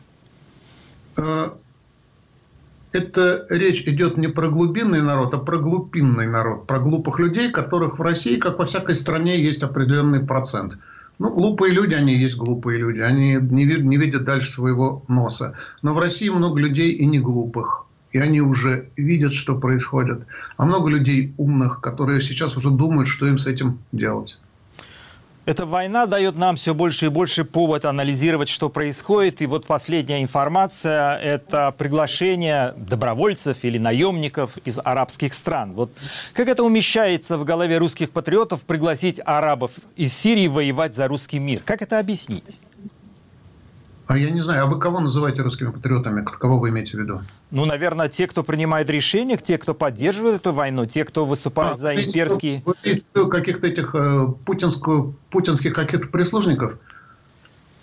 Это 2.95 3.45
речь 3.49 3.81
идет 3.81 4.15
не 4.15 4.29
про 4.29 4.47
глубинный 4.47 5.01
народ, 5.01 5.33
а 5.33 5.37
про 5.37 5.57
глупинный 5.57 6.27
народ, 6.27 6.65
про 6.65 6.79
глупых 6.79 7.19
людей, 7.19 7.51
которых 7.51 7.99
в 7.99 8.01
России, 8.01 8.37
как 8.37 8.57
во 8.57 8.63
всякой 8.63 8.95
стране, 8.95 9.43
есть 9.43 9.63
определенный 9.63 10.21
процент. 10.21 10.77
Ну, 11.19 11.29
глупые 11.29 11.73
люди, 11.73 11.93
они 11.93 12.15
есть 12.15 12.37
глупые 12.37 12.79
люди, 12.79 12.99
они 12.99 13.33
не, 13.33 13.65
не 13.65 13.97
видят 13.97 14.23
дальше 14.23 14.49
своего 14.49 15.03
носа. 15.09 15.57
Но 15.81 15.93
в 15.93 15.99
России 15.99 16.29
много 16.29 16.57
людей 16.57 16.93
и 16.93 17.05
не 17.05 17.19
глупых, 17.19 17.85
и 18.13 18.17
они 18.17 18.39
уже 18.39 18.87
видят, 18.95 19.33
что 19.33 19.59
происходит. 19.59 20.25
А 20.55 20.65
много 20.65 20.89
людей 20.89 21.33
умных, 21.35 21.81
которые 21.81 22.21
сейчас 22.21 22.55
уже 22.55 22.69
думают, 22.69 23.09
что 23.09 23.27
им 23.27 23.37
с 23.37 23.45
этим 23.45 23.79
делать. 23.91 24.39
Эта 25.45 25.67
война 25.67 26.07
дает 26.07 26.37
нам 26.37 26.55
все 26.55 26.73
больше 26.73 27.05
и 27.05 27.09
больше 27.09 27.45
повод 27.45 27.85
анализировать, 27.85 28.49
что 28.49 28.67
происходит. 28.69 29.43
И 29.43 29.45
вот 29.45 29.67
последняя 29.67 30.23
информация– 30.23 31.17
это 31.19 31.71
приглашение 31.77 32.73
добровольцев 32.77 33.63
или 33.63 33.77
наемников 33.77 34.57
из 34.65 34.79
арабских 34.83 35.35
стран. 35.35 35.73
Вот 35.73 35.91
как 36.33 36.47
это 36.47 36.63
умещается 36.63 37.37
в 37.37 37.43
голове 37.43 37.77
русских 37.77 38.09
патриотов 38.09 38.61
пригласить 38.61 39.21
арабов 39.23 39.71
из 39.95 40.13
Сирии 40.13 40.47
воевать 40.47 40.95
за 40.95 41.07
русский 41.07 41.37
мир? 41.37 41.61
Как 41.63 41.83
это 41.83 41.99
объяснить? 41.99 42.59
А 44.07 44.17
я 44.17 44.31
не 44.31 44.41
знаю, 44.41 44.63
а 44.63 44.65
вы 44.65 44.79
кого 44.79 44.99
называете 44.99 45.43
русскими 45.43 45.69
патриотами? 45.69 46.23
Кого 46.23 46.57
вы 46.57 46.69
имеете 46.69 46.97
в 46.97 46.99
виду? 46.99 47.21
Ну, 47.55 47.63
наверное, 47.63 48.09
те, 48.09 48.27
кто 48.27 48.43
принимает 48.43 48.89
решения, 48.89 49.37
те, 49.37 49.57
кто 49.57 49.73
поддерживает 49.73 50.41
эту 50.41 50.51
войну, 50.51 50.85
те, 50.85 51.05
кто 51.05 51.25
выступает 51.25 51.75
а, 51.75 51.77
за 51.77 51.95
имперские... 51.95 52.61
Каких-то 53.13 53.67
этих 53.67 53.95
э, 53.95 54.27
путинскую, 54.45 55.15
путинских 55.29 55.73
каких-то 55.73 56.09
прислужников? 56.09 56.77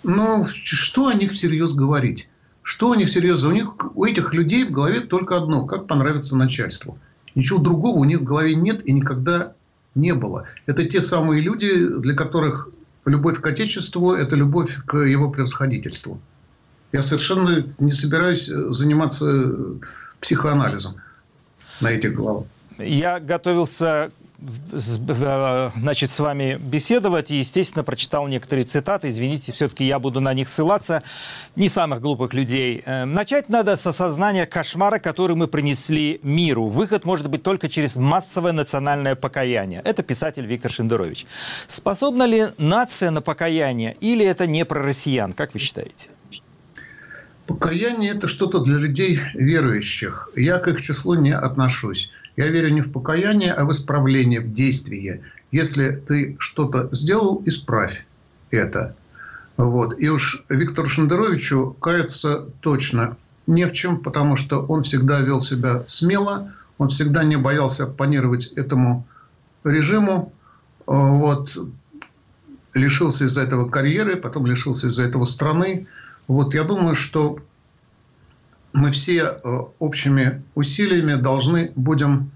Ну, 0.03 0.45
что 0.45 1.07
о 1.07 1.15
них 1.15 1.31
всерьез 1.31 1.73
говорить? 1.73 2.29
Что 2.61 2.89
у 2.89 2.93
них 2.93 3.09
всерьез? 3.09 3.43
У 3.43 3.51
них, 3.51 3.73
у 3.95 4.05
этих 4.05 4.31
людей 4.35 4.63
в 4.63 4.69
голове 4.69 4.99
только 4.99 5.37
одно. 5.37 5.65
Как 5.65 5.87
понравится 5.87 6.37
начальству. 6.37 6.99
Ничего 7.33 7.57
другого 7.57 7.97
у 7.97 8.03
них 8.03 8.19
в 8.19 8.23
голове 8.25 8.53
нет 8.53 8.85
и 8.85 8.93
никогда 8.93 9.53
не 9.95 10.13
было. 10.13 10.45
Это 10.67 10.85
те 10.85 11.01
самые 11.01 11.41
люди, 11.41 11.87
для 11.97 12.13
которых 12.13 12.69
любовь 13.05 13.41
к 13.41 13.47
Отечеству– 13.47 14.13
это 14.13 14.35
любовь 14.35 14.85
к 14.85 14.97
его 14.97 15.31
превосходительству. 15.31 16.19
Я 16.93 17.01
совершенно 17.01 17.65
не 17.79 17.91
собираюсь 17.91 18.47
э, 18.47 18.53
заниматься 18.69 19.25
психоанализом 20.21 20.95
на 21.81 21.91
этих 21.91 22.13
главах. 22.13 22.45
Я 22.77 23.19
готовился 23.19 24.11
значит, 25.75 26.11
с 26.11 26.19
вами 26.19 26.59
беседовать 26.61 27.31
и, 27.31 27.37
естественно, 27.37 27.83
прочитал 27.83 28.27
некоторые 28.27 28.65
цитаты. 28.65 29.09
Извините, 29.09 29.51
все-таки 29.53 29.85
я 29.85 29.99
буду 29.99 30.19
на 30.19 30.33
них 30.33 30.49
ссылаться. 30.49 31.01
Не 31.55 31.69
самых 31.69 32.01
глупых 32.01 32.33
людей. 32.33 32.83
Э, 32.85 33.05
начать 33.05 33.49
надо 33.49 33.75
с 33.75 33.87
осознания 33.87 34.45
кошмара, 34.45 34.99
который 34.99 35.35
мы 35.35 35.47
принесли 35.47 36.19
миру. 36.23 36.67
Выход 36.67 37.05
может 37.05 37.29
быть 37.29 37.41
только 37.41 37.69
через 37.69 37.95
массовое 37.95 38.51
национальное 38.51 39.15
покаяние. 39.15 39.81
Это 39.83 40.03
писатель 40.03 40.45
Виктор 40.45 40.71
Шендерович. 40.71 41.25
Способна 41.67 42.23
ли 42.23 42.47
нация 42.57 43.11
на 43.11 43.21
покаяние 43.21 43.95
или 43.99 44.25
это 44.25 44.45
не 44.45 44.65
про 44.65 44.81
россиян? 44.83 45.33
Как 45.33 45.53
вы 45.53 45.59
считаете? 45.59 46.09
Покаяние– 47.53 48.11
это 48.15 48.27
что-то 48.27 48.59
для 48.59 48.77
людей 48.77 49.19
верующих. 49.35 50.29
Я 50.35 50.57
к 50.57 50.67
их 50.67 50.81
числу 50.81 51.13
не 51.13 51.35
отношусь. 51.35 52.09
Я 52.35 52.47
верю 52.47 52.69
не 52.69 52.81
в 52.81 52.91
покаяние, 52.91 53.53
а 53.53 53.63
в 53.63 53.71
исправление, 53.71 54.39
в 54.39 54.51
действие. 54.51 55.21
Если 55.51 55.91
ты 55.91 56.35
что-то 56.39 56.89
сделал, 56.91 57.43
исправь 57.45 58.07
это. 58.49 58.95
Вот. 59.55 59.99
И 59.99 60.09
уж 60.09 60.43
Виктору 60.49 60.87
Шендеровичу 60.87 61.77
кается 61.79 62.47
точно 62.61 63.17
не 63.45 63.67
в 63.67 63.73
чем, 63.73 63.99
потому 63.99 64.35
что 64.35 64.65
он 64.65 64.81
всегда 64.81 65.21
вел 65.21 65.39
себя 65.39 65.83
смело, 65.87 66.53
он 66.79 66.87
всегда 66.87 67.23
не 67.23 67.35
боялся 67.35 67.83
оппонировать 67.83 68.47
этому 68.47 69.05
режиму. 69.63 70.33
Вот. 70.87 71.55
Лишился 72.73 73.25
из-за 73.25 73.41
этого 73.41 73.69
карьеры, 73.69 74.15
потом 74.15 74.47
лишился 74.47 74.87
из-за 74.87 75.03
этого 75.03 75.25
страны. 75.25 75.85
Вот 76.27 76.53
я 76.53 76.63
думаю, 76.63 76.95
что 76.95 77.39
мы 78.71 78.91
все 78.91 79.21
э, 79.21 79.59
общими 79.79 80.43
усилиями 80.55 81.15
должны 81.15 81.71
будем 81.75 82.31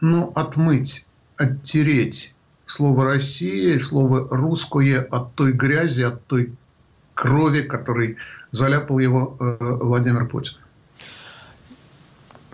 ну, 0.00 0.32
отмыть, 0.34 1.06
оттереть 1.36 2.34
слово 2.66 3.04
«Россия» 3.04 3.74
и 3.74 3.78
слово 3.78 4.28
«русское» 4.30 5.00
от 5.00 5.34
той 5.34 5.52
грязи, 5.52 6.02
от 6.02 6.24
той 6.26 6.54
крови, 7.14 7.62
которой 7.62 8.16
заляпал 8.52 8.98
его 8.98 9.36
э, 9.38 9.56
Владимир 9.60 10.26
Путин. 10.26 10.54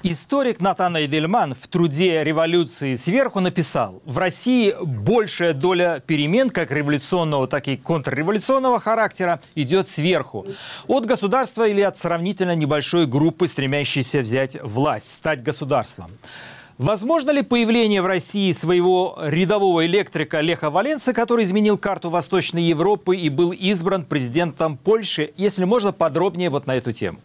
Историк 0.02 0.60
Натан 0.60 0.96
Эйдельман 0.96 1.54
в 1.54 1.68
труде 1.68 2.24
«Революции 2.24 2.96
сверху» 2.96 3.40
написал, 3.40 4.00
в 4.06 4.16
России 4.16 4.74
большая 4.82 5.52
доля 5.52 6.02
перемен 6.06 6.48
как 6.48 6.72
революционного, 6.72 7.46
так 7.46 7.68
и 7.68 7.76
контрреволюционного 7.76 8.80
характера 8.80 9.42
идет 9.54 9.90
сверху. 9.90 10.46
От 10.86 11.04
государства 11.04 11.68
или 11.68 11.82
от 11.82 11.98
сравнительно 11.98 12.56
небольшой 12.56 13.06
группы, 13.06 13.46
стремящейся 13.46 14.20
взять 14.20 14.56
власть, 14.62 15.14
стать 15.14 15.42
государством. 15.42 16.10
Возможно 16.78 17.30
ли 17.30 17.42
появление 17.42 18.00
в 18.00 18.06
России 18.06 18.52
своего 18.52 19.18
рядового 19.20 19.84
электрика 19.84 20.40
Леха 20.40 20.70
Валенца, 20.70 21.12
который 21.12 21.44
изменил 21.44 21.76
карту 21.76 22.08
Восточной 22.08 22.62
Европы 22.62 23.18
и 23.18 23.28
был 23.28 23.52
избран 23.52 24.06
президентом 24.06 24.78
Польши, 24.78 25.34
если 25.36 25.64
можно 25.64 25.92
подробнее 25.92 26.48
вот 26.48 26.66
на 26.66 26.76
эту 26.76 26.92
тему? 26.92 27.18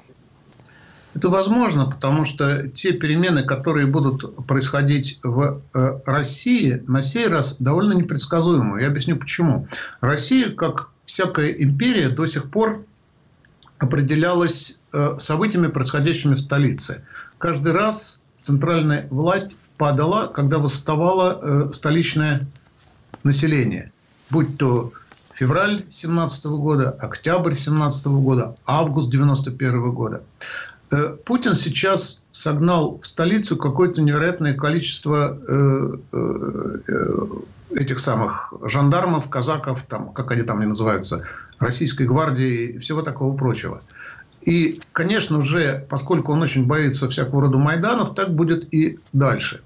Это 1.15 1.29
возможно, 1.29 1.85
потому 1.85 2.25
что 2.25 2.67
те 2.67 2.91
перемены, 2.91 3.43
которые 3.43 3.87
будут 3.87 4.45
происходить 4.45 5.19
в 5.23 5.61
э, 5.73 5.99
России, 6.05 6.83
на 6.87 7.01
сей 7.01 7.27
раз 7.27 7.55
довольно 7.57 7.93
непредсказуемы. 7.93 8.81
Я 8.81 8.87
объясню 8.87 9.15
почему. 9.15 9.65
Россия, 10.01 10.49
как 10.49 10.89
всякая 11.05 11.51
империя, 11.51 12.09
до 12.09 12.25
сих 12.25 12.51
пор 12.51 12.83
определялась 13.77 14.77
э, 14.91 15.15
событиями, 15.17 15.67
происходящими 15.67 16.35
в 16.35 16.39
столице. 16.39 17.05
Каждый 17.37 17.71
раз 17.71 18.21
центральная 18.41 19.07
власть 19.09 19.55
падала, 19.77 20.27
когда 20.27 20.57
восставало 20.59 21.39
э, 21.41 21.73
столичное 21.73 22.45
население. 23.23 23.93
Будь 24.29 24.57
то 24.57 24.91
февраль 25.33 25.85
17 25.91 26.45
года, 26.47 26.89
октябрь 26.91 27.53
17 27.53 28.07
года, 28.07 28.57
август 28.65 29.09
91 29.09 29.91
года. 29.91 30.21
Э, 30.91 31.15
Путин 31.25 31.55
сейчас 31.55 32.21
согнал 32.31 32.99
в 33.01 33.07
столицу 33.07 33.57
какое-то 33.57 34.01
невероятное 34.01 34.53
количество 34.53 35.37
э, 35.47 35.97
э, 36.11 37.25
этих 37.71 37.99
самых 37.99 38.53
жандармов, 38.63 39.29
казаков, 39.29 39.83
там, 39.87 40.09
как 40.13 40.31
они 40.31 40.43
там 40.43 40.59
не 40.59 40.67
называются, 40.67 41.23
российской 41.59 42.03
гвардии 42.03 42.67
и 42.67 42.77
всего 42.77 43.01
такого 43.01 43.35
прочего. 43.35 43.81
И, 44.41 44.79
конечно 44.91 45.41
же, 45.41 45.85
поскольку 45.89 46.31
он 46.31 46.43
очень 46.43 46.67
боится 46.67 47.09
всякого 47.09 47.43
рода 47.43 47.57
Майданов, 47.57 48.13
так 48.13 48.33
будет 48.33 48.71
и 48.73 48.99
дальше. 49.11 49.61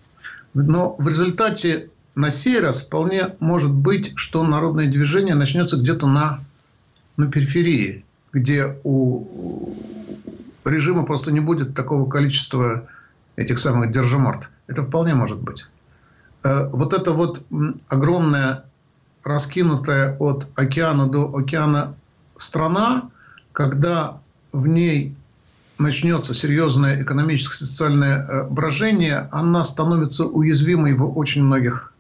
Но 0.53 0.95
в 0.97 1.07
результате 1.07 1.89
на 2.15 2.31
сей 2.31 2.59
раз 2.59 2.81
вполне 2.81 3.35
может 3.39 3.71
быть, 3.71 4.13
что 4.15 4.43
народное 4.43 4.87
движение 4.87 5.35
начнется 5.35 5.75
где-то 5.75 6.07
на, 6.07 6.39
на 7.17 7.29
периферии, 7.29 8.05
где 8.31 8.77
у 8.83 9.75
режима 10.69 11.05
просто 11.05 11.31
не 11.31 11.39
будет 11.39 11.75
такого 11.75 12.09
количества 12.09 12.87
этих 13.35 13.59
самых 13.59 13.91
держиморд. 13.91 14.49
Это 14.67 14.83
вполне 14.83 15.13
может 15.15 15.39
быть. 15.39 15.65
Э, 16.43 16.67
вот 16.69 16.93
эта 16.93 17.11
вот 17.11 17.45
огромная, 17.87 18.65
раскинутая 19.23 20.17
от 20.17 20.47
океана 20.55 21.07
до 21.07 21.35
океана 21.35 21.95
страна, 22.37 23.09
когда 23.51 24.19
в 24.51 24.67
ней 24.67 25.15
начнется 25.77 26.33
серьезное 26.33 27.01
экономическое 27.01 27.65
социальное 27.65 28.25
э, 28.25 28.43
брожение, 28.49 29.29
она 29.31 29.63
становится 29.63 30.25
уязвимой 30.25 30.93
в 30.93 31.17
очень 31.17 31.43
многих 31.43 31.93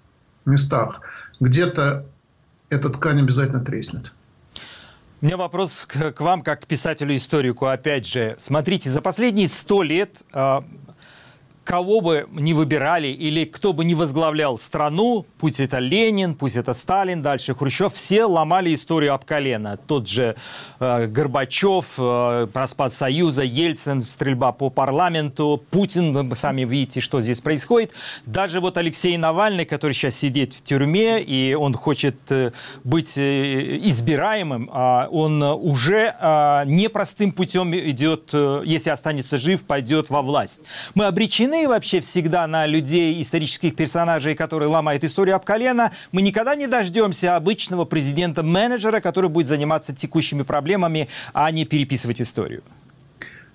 местах. 0.45 1.01
Где-то 1.39 2.05
эта 2.69 2.89
ткань 2.89 3.21
обязательно 3.21 3.63
треснет. 3.63 4.11
У 5.21 5.25
меня 5.25 5.35
вопрос 5.35 5.85
к, 5.85 6.21
вам, 6.21 6.41
как 6.41 6.61
к 6.61 6.65
писателю-историку. 6.65 7.65
Опять 7.65 8.05
же, 8.05 8.37
смотрите, 8.39 8.89
за 8.89 9.01
последние 9.01 9.49
сто 9.49 9.83
лет 9.83 10.21
а, 10.31 10.63
кого 11.69 12.01
бы 12.01 12.27
ни 12.31 12.53
выбирали 12.53 13.09
или 13.09 13.45
кто 13.45 13.73
бы 13.73 13.85
ни 13.85 13.93
возглавлял 13.93 14.57
страну, 14.57 15.27
пусть 15.37 15.59
это 15.59 15.77
Ленин, 15.77 16.33
пусть 16.33 16.55
это 16.55 16.73
Сталин, 16.73 17.21
дальше 17.21 17.53
Хрущев, 17.53 17.93
все 17.93 18.25
ломали 18.25 18.73
историю 18.73 19.13
об 19.13 19.23
колено. 19.23 19.77
Тот 19.77 20.07
же 20.07 20.35
э, 20.79 21.05
Горбачев, 21.05 21.85
э, 21.99 22.47
распад 22.51 22.91
Союза, 22.91 23.43
Ельцин, 23.43 24.01
стрельба 24.01 24.51
по 24.51 24.71
парламенту, 24.71 25.61
Путин, 25.69 26.27
вы 26.27 26.35
сами 26.35 26.63
видите, 26.63 27.01
что 27.01 27.21
здесь 27.21 27.39
происходит. 27.39 27.91
Даже 28.25 28.61
вот 28.61 28.75
Алексей 28.77 29.15
Навальный, 29.17 29.65
который 29.65 29.93
сейчас 29.93 30.15
сидит 30.15 30.55
в 30.55 30.63
тюрьме, 30.63 31.21
и 31.21 31.53
он 31.53 31.75
хочет 31.75 32.15
э, 32.29 32.51
быть 32.83 33.15
э, 33.15 33.77
избираемым, 33.83 34.71
э, 34.73 35.07
он 35.11 35.43
уже 35.43 36.15
э, 36.19 36.63
непростым 36.65 37.31
путем 37.31 37.75
идет, 37.75 38.31
э, 38.33 38.63
если 38.65 38.89
останется 38.89 39.37
жив, 39.37 39.61
пойдет 39.61 40.09
во 40.09 40.23
власть. 40.23 40.61
Мы 40.95 41.05
обречены 41.05 41.58
обречены 41.59 41.67
вообще 41.67 42.01
всегда 42.01 42.47
на 42.47 42.67
людей, 42.67 43.21
исторических 43.21 43.75
персонажей, 43.75 44.35
которые 44.35 44.69
ломают 44.69 45.03
историю 45.03 45.35
об 45.35 45.45
колено. 45.45 45.91
Мы 46.11 46.21
никогда 46.21 46.55
не 46.55 46.67
дождемся 46.67 47.35
обычного 47.35 47.85
президента-менеджера, 47.85 48.99
который 48.99 49.29
будет 49.29 49.47
заниматься 49.47 49.93
текущими 49.93 50.43
проблемами, 50.43 51.07
а 51.33 51.51
не 51.51 51.65
переписывать 51.65 52.21
историю. 52.21 52.61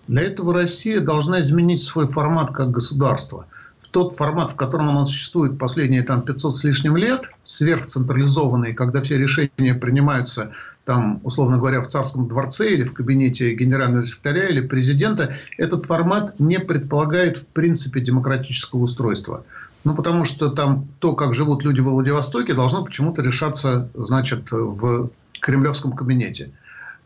Для 0.08 0.22
этого 0.22 0.52
Россия 0.52 1.00
должна 1.00 1.40
изменить 1.40 1.82
свой 1.82 2.08
формат 2.08 2.52
как 2.52 2.70
государство 2.70 3.46
в 3.80 3.88
тот 3.88 4.12
формат, 4.12 4.50
в 4.50 4.56
котором 4.56 4.90
она 4.90 5.06
существует 5.06 5.58
последние 5.58 6.02
там, 6.02 6.22
500 6.22 6.56
с 6.56 6.64
лишним 6.64 6.96
лет, 6.96 7.30
сверхцентрализованный, 7.44 8.74
когда 8.74 9.00
все 9.00 9.16
решения 9.16 9.74
принимаются 9.74 10.50
там, 10.84 11.20
условно 11.24 11.58
говоря, 11.58 11.80
в 11.80 11.88
царском 11.88 12.28
дворце 12.28 12.72
или 12.72 12.84
в 12.84 12.92
кабинете 12.92 13.54
генерального 13.54 14.06
секретаря 14.06 14.48
или 14.48 14.60
президента, 14.60 15.34
этот 15.56 15.86
формат 15.86 16.38
не 16.38 16.60
предполагает 16.60 17.38
в 17.38 17.46
принципе 17.46 18.00
демократического 18.00 18.80
устройства. 18.80 19.44
Ну, 19.84 19.94
потому 19.94 20.24
что 20.24 20.50
там 20.50 20.88
то, 20.98 21.14
как 21.14 21.34
живут 21.34 21.62
люди 21.62 21.80
в 21.80 21.84
Владивостоке, 21.84 22.54
должно 22.54 22.84
почему-то 22.84 23.22
решаться, 23.22 23.90
значит, 23.94 24.50
в 24.50 25.10
кремлевском 25.40 25.92
кабинете. 25.92 26.52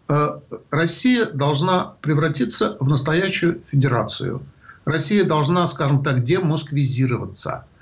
Э, 0.09 0.39
Россия 0.71 1.27
должна 1.27 1.95
превратиться 2.01 2.77
в 2.79 2.89
настоящую 2.89 3.61
федерацию. 3.65 4.43
Россия 4.85 5.25
должна, 5.25 5.67
скажем 5.67 6.03
так, 6.03 6.25
демосквизироваться– 6.25 7.67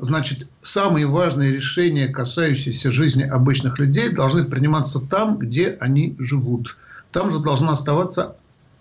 значит, 0.00 0.48
самые 0.62 1.06
важные 1.06 1.52
решения, 1.52 2.08
касающиеся 2.08 2.90
жизни 2.90 3.22
обычных 3.22 3.78
людей, 3.78 4.10
должны 4.10 4.44
приниматься 4.44 5.06
там, 5.06 5.38
где 5.38 5.76
они 5.80 6.16
живут. 6.18 6.76
Там 7.12 7.30
же 7.30 7.40
должна 7.40 7.72
оставаться 7.72 8.36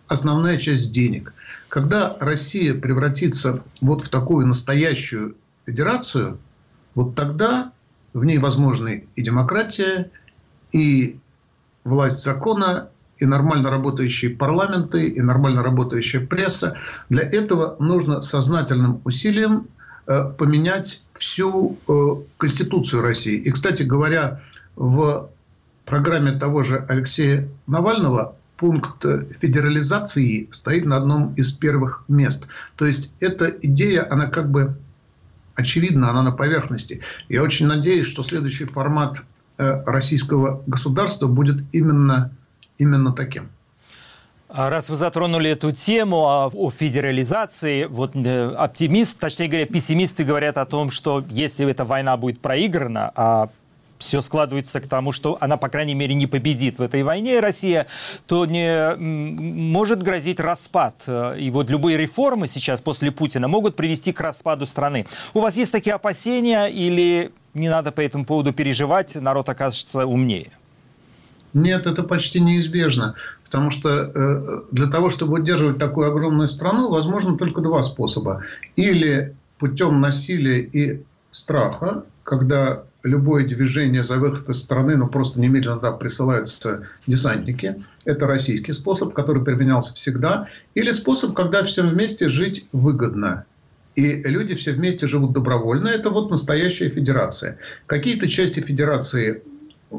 основная 0.07 0.57
часть 0.57 0.91
денег. 0.91 1.33
Когда 1.67 2.15
Россия 2.19 2.73
превратится 2.73 3.61
вот 3.81 4.01
в 4.01 4.09
такую 4.09 4.47
настоящую 4.47 5.35
федерацию, 5.65 6.39
вот 6.95 7.15
тогда 7.15 7.71
в 8.13 8.23
ней 8.23 8.37
возможны 8.37 9.07
и 9.15 9.21
демократия, 9.21 10.09
и 10.71 11.19
власть 11.83 12.21
закона, 12.21 12.89
и 13.17 13.25
нормально 13.25 13.69
работающие 13.69 14.31
парламенты, 14.31 15.07
и 15.07 15.21
нормально 15.21 15.61
работающая 15.61 16.25
пресса. 16.25 16.77
Для 17.09 17.23
этого 17.23 17.75
нужно 17.79 18.21
сознательным 18.21 19.01
усилием 19.03 19.67
поменять 20.37 21.03
всю 21.13 21.77
Конституцию 22.37 23.01
России. 23.03 23.35
И, 23.35 23.51
кстати 23.51 23.83
говоря, 23.83 24.41
в 24.75 25.29
программе 25.85 26.31
того 26.31 26.63
же 26.63 26.83
Алексея 26.87 27.47
Навального 27.67 28.35
пункт 28.57 29.05
федерализации 29.39 30.49
стоит 30.51 30.85
на 30.85 30.97
одном 30.97 31.33
из 31.35 31.53
первых 31.53 32.03
мест. 32.07 32.47
То 32.75 32.85
есть 32.85 33.13
эта 33.19 33.49
идея, 33.61 34.11
она 34.11 34.27
как 34.27 34.51
бы 34.51 34.75
очевидна, 35.59 36.09
она 36.09 36.23
на 36.23 36.31
поверхности. 36.31 37.01
Я 37.27 37.43
очень 37.43 37.67
надеюсь, 37.67 38.07
что 38.07 38.23
следующий 38.23 38.65
формат 38.65 39.21
э, 39.57 39.83
российского 39.85 40.63
государства 40.67 41.27
будет 41.27 41.63
именно, 41.71 42.31
именно 42.77 43.11
таким. 43.11 43.49
А 44.51 44.71
раз 44.71 44.89
вы 44.89 44.97
затронули 44.97 45.51
эту 45.51 45.71
тему 45.71 46.25
о 46.25 46.71
федерализации, 46.71 47.85
вот 47.85 48.15
э, 48.15 48.55
оптимист, 48.57 49.19
точнее 49.19 49.47
говоря, 49.47 49.67
пессимисты 49.67 50.23
говорят 50.23 50.57
о 50.57 50.65
том, 50.65 50.89
что 50.89 51.23
если 51.29 51.69
эта 51.69 51.85
война 51.85 52.17
будет 52.17 52.41
проиграна, 52.41 53.11
а 53.15 53.49
все 53.99 54.21
складывается 54.21 54.81
к 54.81 54.87
тому, 54.87 55.11
что 55.11 55.37
она, 55.39 55.57
по 55.57 55.69
крайней 55.69 55.93
мере, 55.93 56.15
не 56.15 56.25
победит 56.25 56.79
в 56.79 56.81
этой 56.81 57.03
войне, 57.03 57.39
Россия, 57.41 57.85
то 58.25 58.47
не 58.47 58.95
может 58.97 60.01
грозить 60.01 60.39
распад. 60.39 60.95
И 61.37 61.51
вот 61.51 61.69
любые 61.69 61.97
реформы 61.97 62.47
сейчас 62.47 62.79
после 62.81 63.11
Путина 63.11 63.47
могут 63.47 63.75
привести 63.75 64.13
к 64.13 64.19
распаду 64.19 64.65
страны. 64.65 65.05
У 65.35 65.41
вас 65.41 65.57
есть 65.57 65.71
такие 65.71 65.93
опасения 65.93 66.65
или 66.67 67.31
не 67.53 67.69
надо 67.69 67.91
по 67.91 68.01
этому 68.01 68.25
поводу 68.25 68.51
переживать, 68.51 69.13
народ 69.13 69.47
окажется 69.49 70.07
умнее? 70.07 70.49
Нет, 71.53 71.85
это 71.87 72.03
почти 72.03 72.39
неизбежно. 72.39 73.15
Потому 73.49 73.71
что 73.71 73.89
э, 73.89 74.61
для 74.71 74.87
того, 74.87 75.09
чтобы 75.09 75.39
удерживать 75.39 75.79
такую 75.79 76.07
огромную 76.07 76.47
страну, 76.47 76.91
возможно 76.91 77.35
только 77.35 77.61
два 77.61 77.81
способа. 77.81 78.43
Или 78.75 79.35
путем 79.57 79.99
насилия 80.01 80.59
и 80.59 81.03
страха, 81.31 82.03
когда 82.23 82.83
любое 83.01 83.47
движение 83.47 84.03
за 84.03 84.17
выход 84.17 84.49
из 84.49 84.59
страны, 84.59 84.97
ну, 84.97 85.07
просто 85.07 85.39
немедленно 85.39 85.77
туда 85.77 85.93
присылаются 85.93 86.83
десантники. 87.07 87.81
Это 88.05 88.27
российский 88.27 88.73
способ, 88.73 89.13
который 89.13 89.43
применялся 89.43 89.95
всегда. 89.95 90.47
Или 90.75 90.91
способ, 90.91 91.33
когда 91.33 91.63
всем 91.63 91.89
вместе 91.89 92.29
жить 92.29 92.67
выгодно. 92.71 93.45
И 93.95 94.21
люди 94.23 94.53
все 94.53 94.73
вместе 94.73 95.07
живут 95.07 95.33
добровольно. 95.33 95.87
Это 95.87 96.11
вот 96.11 96.29
настоящая 96.29 96.89
федерация. 96.89 97.57
Какие-то 97.87 98.29
части 98.29 98.59
федерации 98.59 99.41
э, 99.91 99.95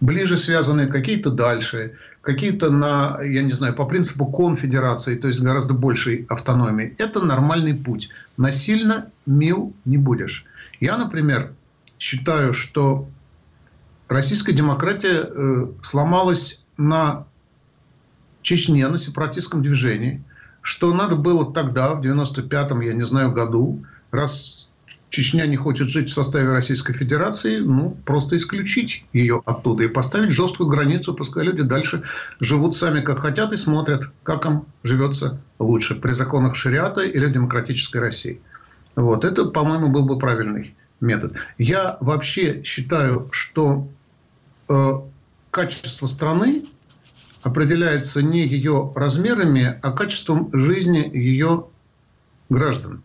ближе 0.00 0.36
связаны, 0.36 0.86
какие-то 0.86 1.30
дальше, 1.30 1.96
какие-то 2.22 2.70
на, 2.70 3.20
я 3.22 3.42
не 3.42 3.52
знаю, 3.52 3.74
по 3.74 3.84
принципу 3.84 4.26
конфедерации, 4.26 5.16
то 5.16 5.28
есть 5.28 5.40
гораздо 5.40 5.74
большей 5.74 6.26
автономии. 6.28 6.94
Это 6.98 7.20
нормальный 7.20 7.74
путь. 7.74 8.10
Насильно 8.36 9.10
мил 9.26 9.74
не 9.84 9.98
будешь. 9.98 10.44
Я, 10.80 10.96
например, 10.96 11.52
считаю, 11.98 12.54
что 12.54 13.08
российская 14.08 14.52
демократия 14.52 15.22
э, 15.22 15.66
сломалась 15.82 16.64
на 16.76 17.26
Чечне, 18.42 18.88
на 18.88 18.98
сепаратистском 18.98 19.62
движении, 19.62 20.22
что 20.62 20.94
надо 20.94 21.16
было 21.16 21.52
тогда, 21.52 21.92
в 21.92 22.00
95-м, 22.00 22.80
я 22.80 22.94
не 22.94 23.04
знаю, 23.04 23.32
году, 23.32 23.84
раз 24.10 24.59
Чечня 25.10 25.46
не 25.46 25.56
хочет 25.56 25.88
жить 25.88 26.08
в 26.08 26.14
составе 26.14 26.50
Российской 26.50 26.92
Федерации, 26.92 27.58
ну, 27.58 27.96
просто 28.04 28.36
исключить 28.36 29.04
ее 29.12 29.42
оттуда 29.44 29.82
и 29.82 29.88
поставить 29.88 30.30
жесткую 30.30 30.70
границу, 30.70 31.14
пускай 31.14 31.44
люди 31.44 31.62
дальше 31.62 32.04
живут 32.38 32.76
сами 32.76 33.00
как 33.00 33.18
хотят 33.18 33.52
и 33.52 33.56
смотрят, 33.56 34.04
как 34.22 34.46
им 34.46 34.66
живется 34.84 35.40
лучше 35.58 35.96
при 35.96 36.12
законах 36.12 36.54
шариата 36.54 37.00
или 37.00 37.26
демократической 37.26 37.96
России. 37.96 38.40
Вот. 38.94 39.24
Это, 39.24 39.46
по-моему, 39.46 39.88
был 39.88 40.04
бы 40.04 40.16
правильный 40.16 40.74
метод. 41.00 41.34
Я 41.58 41.96
вообще 42.00 42.62
считаю, 42.62 43.28
что 43.32 43.88
э, 44.68 44.92
качество 45.50 46.06
страны 46.06 46.66
определяется 47.42 48.22
не 48.22 48.46
ее 48.46 48.92
размерами, 48.94 49.78
а 49.82 49.90
качеством 49.90 50.50
жизни 50.52 51.10
ее 51.12 51.66
граждан. 52.48 53.02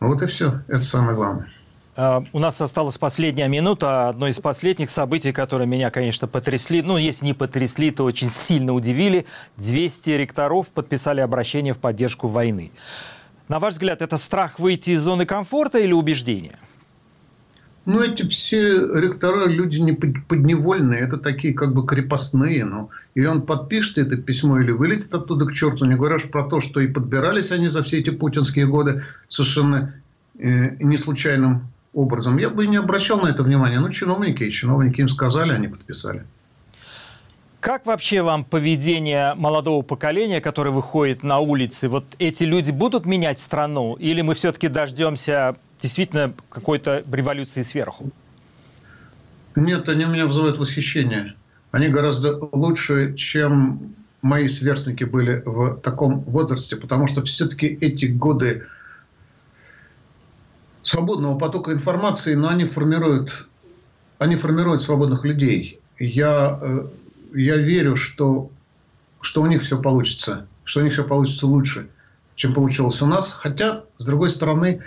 Вот 0.00 0.22
и 0.22 0.26
все. 0.26 0.60
Это 0.68 0.82
самое 0.82 1.16
главное. 1.16 1.48
А, 1.96 2.22
у 2.32 2.38
нас 2.38 2.60
осталась 2.60 2.96
последняя 2.96 3.48
минута. 3.48 4.08
Одно 4.08 4.28
из 4.28 4.38
последних 4.38 4.88
событий, 4.88 5.32
которые 5.32 5.66
меня, 5.66 5.90
конечно, 5.90 6.28
потрясли, 6.28 6.80
ну, 6.80 6.96
если 6.96 7.24
не 7.24 7.34
потрясли, 7.34 7.90
то 7.90 8.04
очень 8.04 8.28
сильно 8.28 8.72
удивили. 8.72 9.26
200 9.56 10.10
ректоров 10.10 10.68
подписали 10.68 11.20
обращение 11.20 11.74
в 11.74 11.78
поддержку 11.78 12.28
войны. 12.28 12.70
На 13.48 13.58
ваш 13.58 13.74
взгляд, 13.74 14.00
это 14.02 14.18
страх 14.18 14.60
выйти 14.60 14.90
из 14.90 15.00
зоны 15.00 15.26
комфорта 15.26 15.78
или 15.78 15.92
убеждение? 15.92 16.56
Ну, 17.88 18.02
эти 18.02 18.28
все 18.28 18.86
ректора 19.00 19.46
люди 19.46 19.78
не 19.78 19.92
подневольные, 19.94 21.00
это 21.00 21.16
такие 21.16 21.54
как 21.54 21.72
бы 21.72 21.86
крепостные. 21.86 22.66
Ну, 22.66 22.90
или 23.14 23.24
он 23.24 23.40
подпишет 23.40 23.96
это 23.96 24.18
письмо, 24.18 24.60
или 24.60 24.72
вылетит 24.72 25.14
оттуда 25.14 25.46
к 25.46 25.54
черту. 25.54 25.86
Не 25.86 25.94
говоря 25.94 26.18
про 26.30 26.44
то, 26.44 26.60
что 26.60 26.80
и 26.80 26.86
подбирались 26.86 27.50
они 27.50 27.68
за 27.68 27.82
все 27.82 28.00
эти 28.00 28.10
путинские 28.10 28.66
годы 28.66 29.04
совершенно 29.28 29.94
э, 30.38 30.76
не 30.80 30.98
случайным 30.98 31.66
образом. 31.94 32.36
Я 32.36 32.50
бы 32.50 32.66
не 32.66 32.76
обращал 32.76 33.22
на 33.22 33.28
это 33.28 33.42
внимания. 33.42 33.80
Ну, 33.80 33.90
чиновники, 33.90 34.50
чиновники 34.50 35.00
им 35.00 35.08
сказали, 35.08 35.52
они 35.52 35.68
подписали. 35.68 36.24
Как 37.60 37.86
вообще 37.86 38.20
вам 38.20 38.44
поведение 38.44 39.32
молодого 39.34 39.80
поколения, 39.80 40.42
которое 40.42 40.72
выходит 40.72 41.22
на 41.22 41.38
улицы? 41.38 41.88
Вот 41.88 42.04
эти 42.18 42.44
люди 42.44 42.70
будут 42.70 43.06
менять 43.06 43.40
страну? 43.40 43.94
Или 43.94 44.20
мы 44.20 44.34
все-таки 44.34 44.68
дождемся 44.68 45.56
действительно 45.80 46.32
какой-то 46.48 47.04
революции 47.10 47.62
сверху? 47.62 48.10
Нет, 49.56 49.88
они 49.88 50.04
у 50.04 50.08
меня 50.08 50.26
вызывают 50.26 50.58
восхищение. 50.58 51.34
Они 51.70 51.88
гораздо 51.88 52.38
лучше, 52.52 53.14
чем 53.16 53.94
мои 54.22 54.48
сверстники 54.48 55.04
были 55.04 55.42
в 55.44 55.80
таком 55.80 56.20
возрасте, 56.20 56.76
потому 56.76 57.06
что 57.06 57.22
все-таки 57.22 57.66
эти 57.66 58.06
годы 58.06 58.66
свободного 60.82 61.38
потока 61.38 61.72
информации, 61.72 62.34
но 62.34 62.48
они 62.48 62.64
формируют, 62.64 63.46
они 64.18 64.36
формируют 64.36 64.82
свободных 64.82 65.24
людей. 65.24 65.80
Я 65.98 66.58
э, 66.62 66.86
я 67.34 67.56
верю, 67.56 67.96
что, 67.96 68.50
что 69.20 69.42
у 69.42 69.46
них 69.46 69.62
все 69.62 69.80
получится, 69.80 70.46
что 70.64 70.80
у 70.80 70.84
них 70.84 70.92
все 70.92 71.04
получится 71.04 71.46
лучше, 71.46 71.88
чем 72.36 72.54
получилось 72.54 73.02
у 73.02 73.06
нас. 73.06 73.32
Хотя, 73.32 73.84
с 73.98 74.04
другой 74.04 74.30
стороны, 74.30 74.80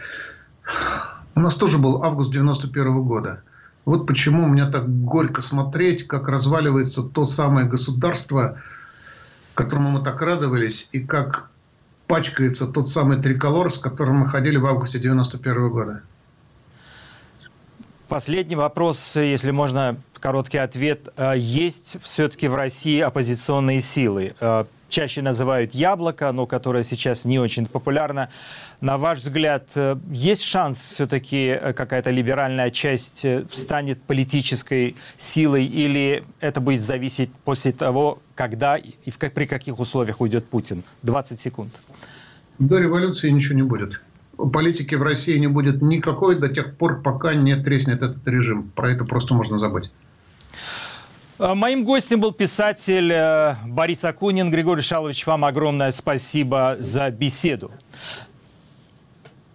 у 1.35 1.39
нас 1.39 1.55
тоже 1.55 1.77
был 1.77 2.03
август 2.03 2.31
91 2.31 2.87
-го 2.87 3.03
года. 3.03 3.43
Вот 3.85 4.05
почему 4.05 4.47
мне 4.47 4.65
так 4.65 4.87
горько 5.03 5.41
смотреть, 5.41 6.07
как 6.07 6.27
разваливается 6.27 7.03
то 7.03 7.25
самое 7.25 7.67
государство, 7.67 8.57
которому 9.55 9.89
мы 9.89 10.03
так 10.03 10.21
радовались, 10.21 10.87
и 10.91 10.99
как 10.99 11.49
пачкается 12.07 12.67
тот 12.67 12.89
самый 12.89 13.21
триколор, 13.21 13.71
с 13.71 13.77
которым 13.77 14.17
мы 14.17 14.27
ходили 14.27 14.57
в 14.57 14.65
августе 14.65 14.99
91 14.99 15.57
-го 15.57 15.69
года. 15.69 16.01
Последний 18.07 18.57
вопрос, 18.57 19.15
если 19.15 19.51
можно, 19.51 19.95
короткий 20.19 20.57
ответ. 20.57 21.07
Э, 21.15 21.33
есть 21.37 21.97
все-таки 22.03 22.49
в 22.49 22.55
России 22.55 22.99
оппозиционные 22.99 23.81
силы. 23.81 24.35
Э, 24.91 24.93
чаще 24.93 25.21
называют 25.21 25.73
яблоко, 25.73 26.31
но 26.31 26.45
которое 26.45 26.83
сейчас 26.83 27.25
не 27.25 27.39
очень 27.39 27.65
популярно. 27.65 28.29
На 28.81 28.97
ваш 28.97 29.19
взгляд, 29.19 29.67
э, 29.75 29.95
есть 30.11 30.43
шанс 30.43 30.77
все-таки 30.77 31.59
какая-то 31.75 32.11
либеральная 32.11 32.71
часть 32.71 33.25
станет 33.51 34.01
политической 34.01 34.95
силой 35.17 35.65
или 35.65 36.23
это 36.39 36.59
будет 36.61 36.81
зависеть 36.81 37.29
после 37.45 37.71
того, 37.71 38.19
когда 38.35 38.77
и 38.77 39.09
в, 39.09 39.17
при 39.17 39.45
каких 39.45 39.79
условиях 39.79 40.21
уйдет 40.21 40.45
Путин? 40.45 40.83
20 41.03 41.39
секунд. 41.39 41.81
До 42.59 42.79
революции 42.79 43.29
ничего 43.29 43.55
не 43.55 43.63
будет 43.63 43.99
политики 44.49 44.95
в 44.95 45.03
России 45.03 45.37
не 45.37 45.47
будет 45.47 45.81
никакой 45.81 46.39
до 46.39 46.49
тех 46.49 46.75
пор, 46.75 47.01
пока 47.01 47.33
не 47.33 47.55
треснет 47.55 48.01
этот 48.01 48.27
режим. 48.27 48.71
Про 48.75 48.91
это 48.91 49.05
просто 49.05 49.33
можно 49.33 49.59
забыть. 49.59 49.91
А, 51.43 51.55
моим 51.55 51.83
гостем 51.83 52.21
был 52.21 52.33
писатель 52.33 53.11
э, 53.11 53.55
Борис 53.65 54.03
Акунин. 54.03 54.51
Григорий 54.51 54.83
Шалович, 54.83 55.25
вам 55.25 55.43
огромное 55.43 55.89
спасибо 55.89 56.77
за 56.77 57.09
беседу. 57.09 57.71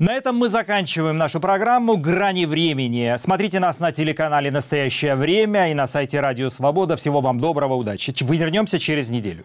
На 0.01 0.15
этом 0.15 0.37
мы 0.37 0.49
заканчиваем 0.49 1.17
нашу 1.17 1.39
программу 1.39 1.97
«Грани 1.97 2.45
времени». 2.45 3.15
Смотрите 3.21 3.61
нас 3.61 3.79
на 3.79 3.93
телеканале 3.93 4.51
«Настоящее 4.51 5.15
время» 5.15 5.71
и 5.71 5.75
на 5.75 5.87
сайте 5.87 6.21
«Радио 6.21 6.51
Свобода». 6.51 6.97
Всего 6.97 7.21
вам 7.21 7.39
доброго, 7.39 7.75
удачи. 7.75 8.13
Вернемся 8.21 8.81
через 8.81 9.09
неделю. 9.09 9.45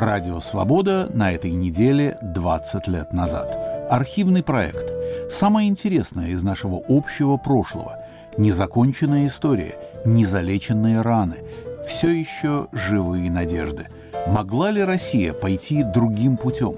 Радио 0.00 0.40
«Свобода» 0.40 1.10
на 1.12 1.30
этой 1.30 1.50
неделе 1.50 2.16
20 2.22 2.88
лет 2.88 3.12
назад. 3.12 3.86
Архивный 3.90 4.42
проект. 4.42 4.90
Самое 5.30 5.68
интересное 5.68 6.28
из 6.28 6.42
нашего 6.42 6.80
общего 6.88 7.36
прошлого. 7.36 7.98
Незаконченная 8.38 9.26
история, 9.26 9.74
незалеченные 10.06 11.02
раны. 11.02 11.40
Все 11.86 12.08
еще 12.08 12.68
живые 12.72 13.30
надежды. 13.30 13.88
Могла 14.26 14.70
ли 14.70 14.82
Россия 14.82 15.34
пойти 15.34 15.82
другим 15.82 16.38
путем? 16.38 16.76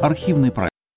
Архивный 0.00 0.52
проект. 0.52 0.77